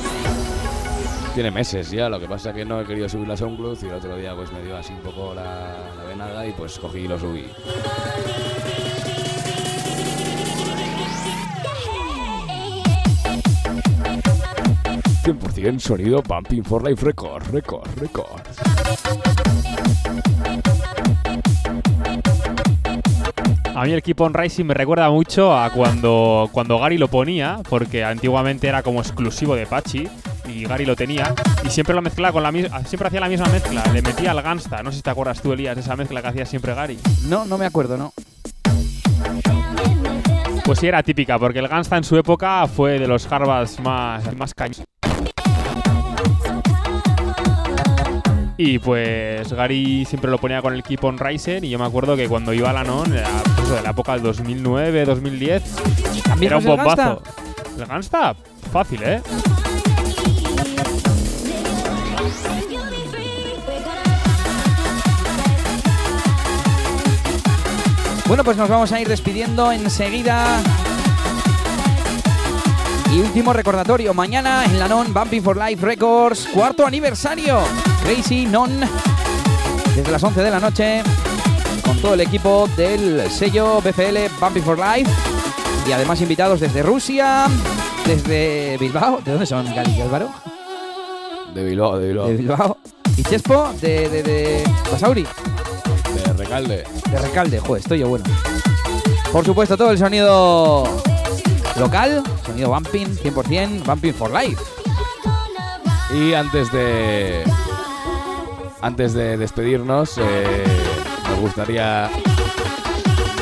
Tiene 1.35 1.51
meses 1.51 1.91
ya, 1.91 2.09
lo 2.09 2.21
que 2.21 2.29
pasa 2.29 2.51
es 2.51 2.55
que 2.55 2.65
no 2.65 2.81
he 2.81 2.85
querido 2.85 3.09
subir 3.09 3.27
la 3.27 3.37
SoundCloud 3.37 3.77
y 3.83 3.87
el 3.87 3.95
otro 3.95 4.17
día 4.17 4.37
pues 4.37 4.53
me 4.53 4.63
dio 4.63 4.77
así 4.77 4.93
un 4.93 5.01
poco 5.01 5.35
la, 5.35 5.75
venada 6.07 6.47
y 6.47 6.53
pues 6.53 6.79
cogí 6.79 7.01
y 7.01 7.09
lo 7.09 7.19
subí. 7.19 7.47
100% 15.25 15.81
sonido 15.81 16.23
Bumping 16.23 16.63
for 16.63 16.89
Life 16.89 17.05
Record, 17.05 17.51
Record, 17.51 17.89
Record. 17.99 18.43
A 23.75 23.85
mí 23.85 23.93
el 23.93 24.03
Keep 24.05 24.21
on 24.21 24.35
Rising 24.35 24.67
me 24.67 24.75
recuerda 24.75 25.11
mucho 25.11 25.53
a 25.53 25.71
cuando, 25.71 26.49
cuando 26.53 26.79
Gary 26.79 26.97
lo 26.97 27.09
ponía, 27.09 27.59
porque 27.69 28.05
antiguamente 28.05 28.69
era 28.69 28.85
como 28.85 29.01
exclusivo 29.01 29.57
de 29.57 29.67
Pachi 29.67 30.09
y 30.47 30.65
Gary 30.65 30.85
lo 30.85 30.97
tenía 30.97 31.35
y 31.65 31.71
siempre 31.71 31.95
lo 31.95 32.03
mezclaba 32.03 32.33
con 32.33 32.43
la 32.43 32.53
misma, 32.53 32.85
siempre 32.85 33.09
hacía 33.09 33.21
la 33.21 33.29
misma 33.29 33.47
mezcla, 33.49 33.83
le 33.93 34.03
metía 34.03 34.31
al 34.31 34.43
Gangsta, 34.43 34.83
no 34.83 34.91
sé 34.91 34.99
si 34.99 35.03
te 35.03 35.11
acuerdas 35.11 35.41
tú 35.41 35.53
Elías 35.53 35.75
de 35.75 35.83
esa 35.83 35.97
mezcla 35.97 36.23
que 36.23 36.29
hacía 36.29 36.47
siempre 36.47 36.75
Gary. 36.75 36.99
No, 37.29 37.45
no 37.45 37.59
me 37.59 37.67
acuerdo, 37.67 37.97
¿no? 37.97 38.13
Pues 40.65 40.79
sí 40.79 40.87
era 40.87 41.03
típica, 41.03 41.39
porque 41.39 41.59
el 41.59 41.69
Gangsta 41.69 41.97
en 41.97 42.05
su 42.05 42.17
época 42.17 42.67
fue 42.67 42.99
de 42.99 43.07
los 43.07 43.31
Harvards 43.31 43.81
más 43.81 44.35
más 44.37 44.55
caños. 44.55 44.83
Y 48.57 48.79
pues 48.79 49.53
Gary 49.53 50.05
siempre 50.05 50.31
lo 50.31 50.39
ponía 50.39 50.63
con 50.63 50.75
el 50.75 50.83
Keep 50.83 51.05
on 51.05 51.19
Rising 51.19 51.65
y 51.65 51.71
yo 51.71 51.79
me 51.79 51.85
acuerdo 51.85 52.17
que 52.17 52.29
cuando 52.29 52.53
iba 52.53 52.71
a 52.71 52.73
la 52.73 52.85
NON, 52.85 53.13
era, 53.13 53.29
pues, 53.57 53.69
de 53.69 53.83
la 53.83 53.91
época 53.91 54.13
del 54.13 54.23
2009, 54.23 55.05
2010, 55.05 55.63
¿También 56.23 56.53
era 56.53 56.59
un 56.59 56.65
bombazo. 56.65 57.23
El 57.77 57.87
Gangsta, 57.87 58.37
fácil, 58.73 59.03
¿eh? 59.03 59.21
Bueno, 68.35 68.43
pues 68.47 68.57
nos 68.57 68.69
vamos 68.69 68.91
a 68.91 69.01
ir 69.01 69.07
despidiendo 69.07 69.71
enseguida. 69.71 70.61
Y 73.15 73.21
último 73.21 73.53
recordatorio, 73.53 74.13
mañana 74.13 74.65
en 74.65 74.77
la 74.77 74.89
Non 74.89 75.15
Bumping 75.15 75.41
for 75.41 75.57
Life 75.57 75.87
Records, 75.87 76.49
cuarto 76.53 76.85
aniversario. 76.85 77.61
Crazy 78.03 78.47
Non, 78.47 78.81
desde 79.95 80.11
las 80.11 80.21
11 80.21 80.43
de 80.43 80.51
la 80.51 80.59
noche, 80.59 81.05
con 81.85 81.97
todo 81.99 82.15
el 82.15 82.23
equipo 82.23 82.69
del 82.77 83.31
sello 83.31 83.81
BFL 83.81 84.27
Bumping 84.41 84.65
for 84.65 84.81
Life. 84.81 85.09
Y 85.87 85.93
además 85.93 86.21
invitados 86.21 86.59
desde 86.59 86.83
Rusia, 86.83 87.47
desde 88.05 88.77
Bilbao. 88.79 89.21
¿De 89.25 89.31
dónde 89.31 89.47
son, 89.47 89.73
Gali 89.73 89.93
y 89.93 90.01
Álvaro? 90.01 90.29
De 91.55 91.63
Bilbao, 91.63 92.01
de 92.01 92.09
Bilbao. 92.09 92.27
De 92.27 92.37
Bilbao. 92.37 92.79
Y 93.17 93.23
Chespo, 93.23 93.73
de, 93.81 94.09
de, 94.09 94.23
de 94.25 94.65
Basauri. 94.91 95.25
De 96.37 96.43
recalde. 96.43 96.85
De 97.11 97.19
Recalde, 97.19 97.61
joder, 97.61 97.81
estoy 97.81 98.01
yo 98.01 98.09
bueno. 98.09 98.25
Por 99.31 99.45
supuesto, 99.45 99.77
todo 99.77 99.93
el 99.93 99.99
sonido 99.99 100.85
local, 101.79 102.25
sonido 102.45 102.71
bumping, 102.71 103.07
100%, 103.07 103.85
bumping 103.85 104.13
for 104.13 104.31
life. 104.31 104.61
Y 106.13 106.35
antes 106.35 106.73
de. 106.73 107.45
Antes 108.81 109.15
de 109.15 109.37
despedirnos, 109.37 110.19
eh, 110.19 110.65
nos 111.31 111.41
gustaría 111.41 112.11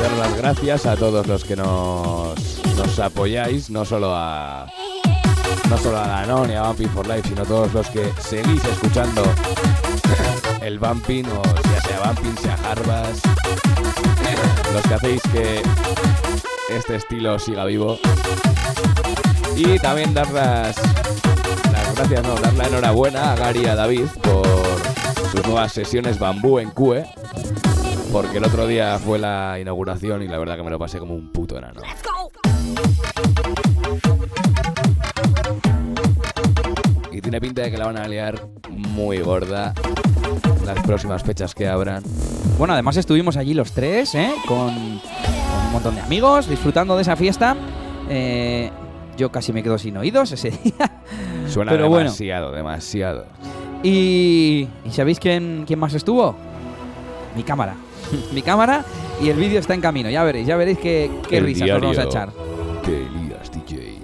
dar 0.01 0.11
las 0.19 0.37
gracias 0.37 0.85
a 0.85 0.95
todos 0.95 1.25
los 1.27 1.43
que 1.43 1.55
nos, 1.55 2.37
nos 2.77 2.99
apoyáis, 2.99 3.71
no 3.71 3.85
solo 3.85 4.13
a. 4.15 4.67
No 5.69 5.77
solo 5.79 5.97
a 5.97 6.07
Ganon 6.07 6.51
y 6.51 6.53
a 6.53 6.63
Bumping 6.67 6.89
for 6.89 7.07
Life, 7.07 7.29
sino 7.29 7.41
a 7.41 7.45
todos 7.45 7.73
los 7.73 7.87
que 7.87 8.11
seguís 8.21 8.63
escuchando 8.65 9.23
el 10.63 10.79
Bumping, 10.79 11.25
o 11.25 11.43
ya 11.43 11.81
sea 11.81 11.99
Bumping, 12.05 12.37
sea 12.37 12.57
Harvas, 12.65 13.21
los 14.73 14.81
que 14.83 14.93
hacéis 14.93 15.21
que 15.33 15.61
este 16.69 16.95
estilo 16.95 17.37
siga 17.37 17.65
vivo. 17.65 17.99
Y 19.57 19.77
también 19.79 20.13
dar 20.13 20.31
las, 20.31 20.77
las 21.71 21.95
gracias, 21.95 22.23
no, 22.23 22.35
dar 22.35 22.53
la 22.53 22.67
enhorabuena 22.67 23.33
a 23.33 23.35
Gary 23.35 23.63
y 23.63 23.65
a 23.65 23.75
David 23.75 24.05
por 24.21 24.47
sus 25.31 25.45
nuevas 25.45 25.73
sesiones 25.73 26.17
bambú 26.17 26.59
en 26.59 26.69
CUE. 26.69 27.05
Porque 28.11 28.37
el 28.37 28.45
otro 28.45 28.65
día 28.65 28.97
fue 28.99 29.19
la 29.19 29.57
inauguración 29.59 30.23
y 30.23 30.27
la 30.27 30.37
verdad 30.37 30.55
que 30.55 30.63
me 30.63 30.69
lo 30.69 30.79
pasé 30.79 30.97
como 30.99 31.13
un 31.13 31.31
puto 31.31 31.57
enano. 31.57 31.81
Y 37.11 37.21
tiene 37.21 37.41
pinta 37.41 37.63
de 37.63 37.71
que 37.71 37.77
la 37.77 37.85
van 37.85 37.97
a 37.97 38.07
liar 38.07 38.47
muy 38.69 39.19
gorda 39.19 39.73
las 40.65 40.79
próximas 40.85 41.23
fechas 41.23 41.53
que 41.55 41.67
abran. 41.67 42.03
Bueno, 42.57 42.73
además 42.73 42.97
estuvimos 42.97 43.37
allí 43.37 43.53
los 43.53 43.71
tres, 43.71 44.15
¿eh? 44.15 44.31
Con, 44.47 44.67
con 44.69 45.65
un 45.67 45.71
montón 45.73 45.95
de 45.95 46.01
amigos, 46.01 46.47
disfrutando 46.49 46.95
de 46.95 47.01
esa 47.01 47.15
fiesta. 47.15 47.55
Eh, 48.09 48.69
yo 49.17 49.31
casi 49.31 49.53
me 49.53 49.61
quedo 49.63 49.77
sin 49.77 49.97
oídos 49.97 50.31
ese 50.31 50.51
día. 50.63 51.01
Suena 51.47 51.71
Pero 51.71 51.89
bueno. 51.89 52.05
demasiado, 52.05 52.51
demasiado. 52.51 53.25
Y, 53.83 54.67
¿y 54.85 54.91
sabéis 54.91 55.19
quién, 55.19 55.63
quién 55.67 55.79
más 55.79 55.93
estuvo? 55.93 56.35
Mi 57.35 57.43
cámara. 57.43 57.75
Mi 58.33 58.41
cámara 58.41 58.85
y 59.21 59.29
el 59.29 59.37
vídeo 59.37 59.59
está 59.59 59.73
en 59.73 59.81
camino. 59.81 60.09
Ya 60.09 60.23
veréis, 60.23 60.47
ya 60.47 60.55
veréis 60.55 60.77
qué, 60.77 61.11
qué 61.29 61.39
risas 61.39 61.67
nos 61.67 61.81
vamos 61.81 61.97
a 61.97 62.03
echar. 62.03 62.29
Lías, 62.87 63.51
DJ. 63.51 63.99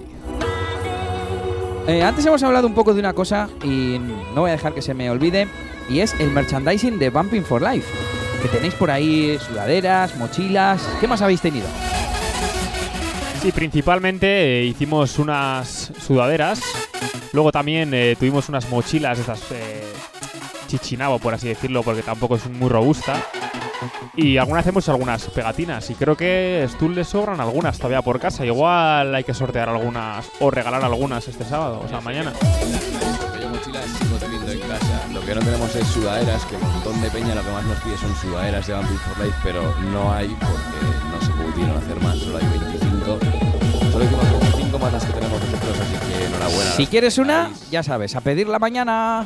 Eh, 1.86 2.02
antes 2.02 2.24
hemos 2.26 2.42
hablado 2.42 2.66
un 2.66 2.74
poco 2.74 2.92
de 2.94 3.00
una 3.00 3.12
cosa 3.14 3.48
y 3.64 3.98
no 4.34 4.42
voy 4.42 4.50
a 4.50 4.52
dejar 4.52 4.74
que 4.74 4.82
se 4.82 4.94
me 4.94 5.10
olvide. 5.10 5.48
Y 5.90 6.00
es 6.00 6.14
el 6.20 6.30
merchandising 6.30 7.00
de 7.00 7.10
Bumping 7.10 7.42
for 7.42 7.60
Life. 7.60 7.86
Que 8.40 8.48
tenéis 8.48 8.74
por 8.74 8.90
ahí 8.90 9.36
sudaderas, 9.44 10.16
mochilas. 10.16 10.80
¿Qué 11.00 11.08
más 11.08 11.20
habéis 11.20 11.40
tenido? 11.40 11.66
Sí, 13.42 13.50
principalmente 13.50 14.60
eh, 14.60 14.64
hicimos 14.66 15.18
unas 15.18 15.92
sudaderas. 16.00 16.60
Luego 17.32 17.50
también 17.50 17.92
eh, 17.92 18.14
tuvimos 18.18 18.48
unas 18.48 18.70
mochilas, 18.70 19.18
estas 19.18 19.40
eh, 19.50 19.82
chichinabo, 20.68 21.18
por 21.18 21.34
así 21.34 21.48
decirlo, 21.48 21.82
porque 21.82 22.02
tampoco 22.02 22.36
es 22.36 22.48
muy 22.48 22.68
robusta. 22.68 23.16
Y 24.14 24.36
algunas 24.36 24.60
hacemos 24.60 24.88
algunas 24.88 25.24
pegatinas. 25.26 25.90
Y 25.90 25.94
creo 25.94 26.16
que 26.16 26.66
Stull 26.68 26.94
le 26.94 27.04
sobran 27.04 27.40
algunas 27.40 27.78
todavía 27.78 28.02
por 28.02 28.20
casa. 28.20 28.46
Igual 28.46 29.12
hay 29.12 29.24
que 29.24 29.34
sortear 29.34 29.68
algunas 29.68 30.30
o 30.38 30.50
regalar 30.50 30.84
algunas 30.84 31.26
este 31.26 31.44
sábado, 31.44 31.82
o 31.84 31.88
sea, 31.88 32.00
mañana. 32.00 32.32
Que 35.30 35.36
no 35.36 35.42
tenemos 35.42 35.76
es 35.76 35.86
sudaderas, 35.86 36.44
que 36.44 36.56
un 36.56 36.62
montón 36.62 37.00
de 37.00 37.08
peña 37.08 37.36
lo 37.36 37.44
que 37.44 37.52
más 37.52 37.64
nos 37.64 37.78
pide 37.78 37.96
son 37.96 38.12
sudaderas 38.16 38.66
de 38.66 38.72
Vampire 38.72 38.98
for 38.98 39.24
Life, 39.24 39.38
pero 39.44 39.74
no 39.92 40.12
hay 40.12 40.26
porque 40.40 40.80
no 41.08 41.24
se 41.24 41.30
pudieron 41.30 41.76
hacer 41.76 42.00
más, 42.02 42.18
solo 42.18 42.38
hay 42.38 42.46
25. 42.48 43.18
Solo 43.92 44.04
hicimos 44.04 44.30
25 44.30 44.78
más 44.80 44.92
las 44.92 45.04
que 45.04 45.12
tenemos 45.12 45.40
nosotros, 45.40 45.78
así 45.78 46.10
que 46.10 46.26
enhorabuena. 46.26 46.70
Si 46.72 46.86
quieres 46.88 47.18
una, 47.18 47.52
ya 47.70 47.84
sabes, 47.84 48.16
a 48.16 48.22
pedirla 48.22 48.58
mañana. 48.58 49.24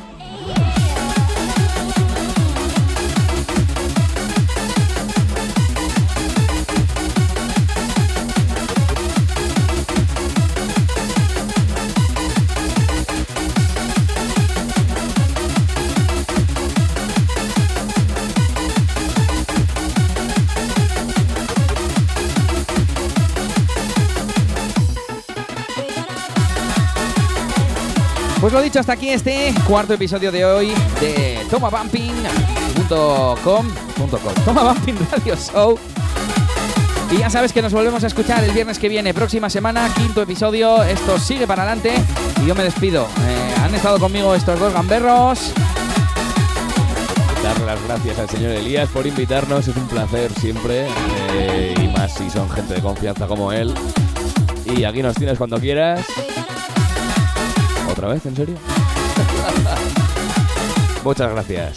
Pues 28.45 28.53
lo 28.53 28.61
dicho, 28.61 28.79
hasta 28.79 28.93
aquí 28.93 29.09
este 29.09 29.51
cuarto 29.67 29.95
episodio 29.95 30.31
de 30.31 30.45
hoy 30.45 30.71
de 31.01 31.39
tomabumping.com. 31.49 33.67
Toma 34.45 34.61
Bumping 34.61 34.95
Radio 35.11 35.35
Show. 35.35 35.79
Y 37.09 37.17
ya 37.17 37.31
sabes 37.31 37.51
que 37.51 37.63
nos 37.63 37.73
volvemos 37.73 38.03
a 38.03 38.07
escuchar 38.07 38.43
el 38.43 38.51
viernes 38.51 38.77
que 38.77 38.87
viene, 38.87 39.15
próxima 39.15 39.49
semana, 39.49 39.89
quinto 39.95 40.21
episodio. 40.21 40.83
Esto 40.83 41.17
sigue 41.17 41.47
para 41.47 41.63
adelante 41.63 41.95
y 42.43 42.45
yo 42.45 42.53
me 42.53 42.61
despido. 42.61 43.07
Eh, 43.27 43.55
han 43.63 43.73
estado 43.73 43.99
conmigo 43.99 44.35
estos 44.35 44.59
dos 44.59 44.71
gamberros. 44.71 45.51
Darle 47.41 47.65
las 47.65 47.83
gracias 47.83 48.19
al 48.19 48.29
señor 48.29 48.51
Elías 48.51 48.89
por 48.89 49.07
invitarnos, 49.07 49.67
es 49.67 49.75
un 49.75 49.87
placer 49.87 50.31
siempre, 50.39 50.85
eh, 51.33 51.73
y 51.83 51.87
más 51.87 52.13
si 52.13 52.29
son 52.29 52.47
gente 52.51 52.75
de 52.75 52.81
confianza 52.81 53.25
como 53.25 53.51
él. 53.51 53.73
Y 54.65 54.83
aquí 54.83 55.01
nos 55.01 55.15
tienes 55.15 55.39
cuando 55.39 55.59
quieras. 55.59 56.05
¿Otra 58.05 58.13
vez? 58.13 58.25
¿En 58.27 58.35
serio? 58.35 58.55
Muchas 61.03 61.31
gracias. 61.31 61.73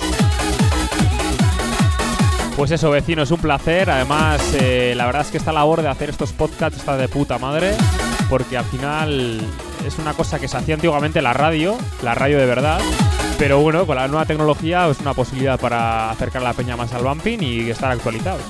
Pues 2.55 2.71
eso, 2.71 2.91
vecinos, 2.91 3.31
un 3.31 3.41
placer. 3.41 3.89
Además, 3.89 4.43
eh, 4.61 4.93
la 4.95 5.07
verdad 5.07 5.23
es 5.23 5.29
que 5.29 5.39
esta 5.39 5.53
labor 5.53 5.81
de 5.81 5.89
hacer 5.89 6.11
estos 6.11 6.33
podcasts 6.33 6.79
está 6.79 6.99
de 6.99 7.09
puta 7.09 7.39
madre. 7.39 7.75
Porque 8.29 8.59
al 8.59 8.67
final 8.67 9.41
es 9.87 9.99
una 9.99 10.13
cosa 10.13 10.39
que 10.39 10.49
se 10.49 10.59
hacía 10.59 10.75
antiguamente 10.75 11.21
en 11.21 11.25
la 11.25 11.33
radio, 11.33 11.79
la 12.03 12.15
radio 12.15 12.37
de 12.37 12.45
verdad. 12.45 12.79
Pero 13.39 13.61
bueno, 13.61 13.87
con 13.87 13.97
la 13.97 14.07
nueva 14.07 14.27
tecnología 14.27 14.87
es 14.89 15.01
una 15.01 15.15
posibilidad 15.15 15.59
para 15.59 16.11
acercar 16.11 16.43
a 16.43 16.45
la 16.45 16.53
peña 16.53 16.77
más 16.77 16.93
al 16.93 17.05
bumping 17.05 17.39
y 17.41 17.71
estar 17.71 17.91
actualizados. 17.91 18.43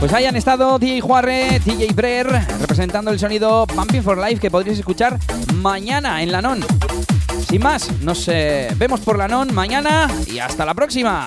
Pues 0.00 0.12
ahí 0.12 0.26
han 0.26 0.36
estado 0.36 0.78
DJ 0.78 1.00
Juarre, 1.00 1.60
DJ 1.64 1.92
Brer, 1.92 2.26
representando 2.60 3.10
el 3.10 3.18
sonido 3.18 3.66
Bumping 3.66 4.02
for 4.02 4.16
Life 4.16 4.40
que 4.40 4.50
podréis 4.50 4.78
escuchar 4.78 5.18
mañana 5.54 6.22
en 6.22 6.30
la 6.30 6.40
NON. 6.40 6.64
Sin 7.48 7.62
más, 7.62 7.90
nos 8.00 8.28
eh, 8.28 8.68
vemos 8.76 9.00
por 9.00 9.18
la 9.18 9.26
NON 9.26 9.52
mañana 9.52 10.08
y 10.26 10.38
hasta 10.38 10.64
la 10.64 10.74
próxima. 10.74 11.26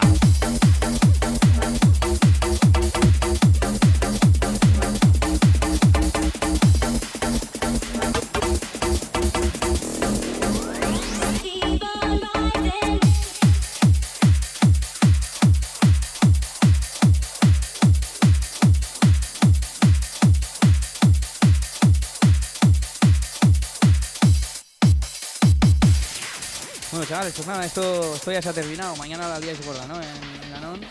Chavales, 27.22 27.36
pues 27.36 27.48
nada, 27.48 27.66
esto, 27.66 28.16
esto 28.16 28.32
ya 28.32 28.42
se 28.42 28.50
ha 28.50 28.54
terminado. 28.54 28.96
Mañana 28.96 29.30
la 29.30 29.40
día 29.40 29.54
se 29.56 29.64
gorda, 29.64 29.86
¿no? 29.86 29.94
En, 29.94 30.52
la. 30.52 30.88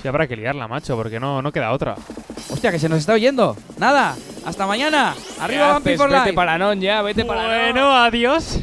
Sí, 0.00 0.08
habrá 0.08 0.26
que 0.26 0.34
liarla, 0.34 0.66
macho, 0.66 0.96
porque 0.96 1.20
no, 1.20 1.42
no 1.42 1.52
queda 1.52 1.72
otra. 1.72 1.96
Hostia, 2.48 2.70
que 2.70 2.78
se 2.78 2.88
nos 2.88 3.00
está 3.00 3.12
oyendo. 3.12 3.54
Nada, 3.76 4.16
hasta 4.46 4.66
mañana. 4.66 5.14
Arriba 5.38 5.66
¿Qué 5.66 5.72
Bumping 5.74 5.92
haces? 5.92 6.00
for 6.00 6.10
Vete 6.10 6.32
para 6.32 6.56
Non 6.56 6.80
ya, 6.80 7.02
vete 7.02 7.26
para. 7.26 7.46
Bueno, 7.46 7.94
adiós. 7.94 8.60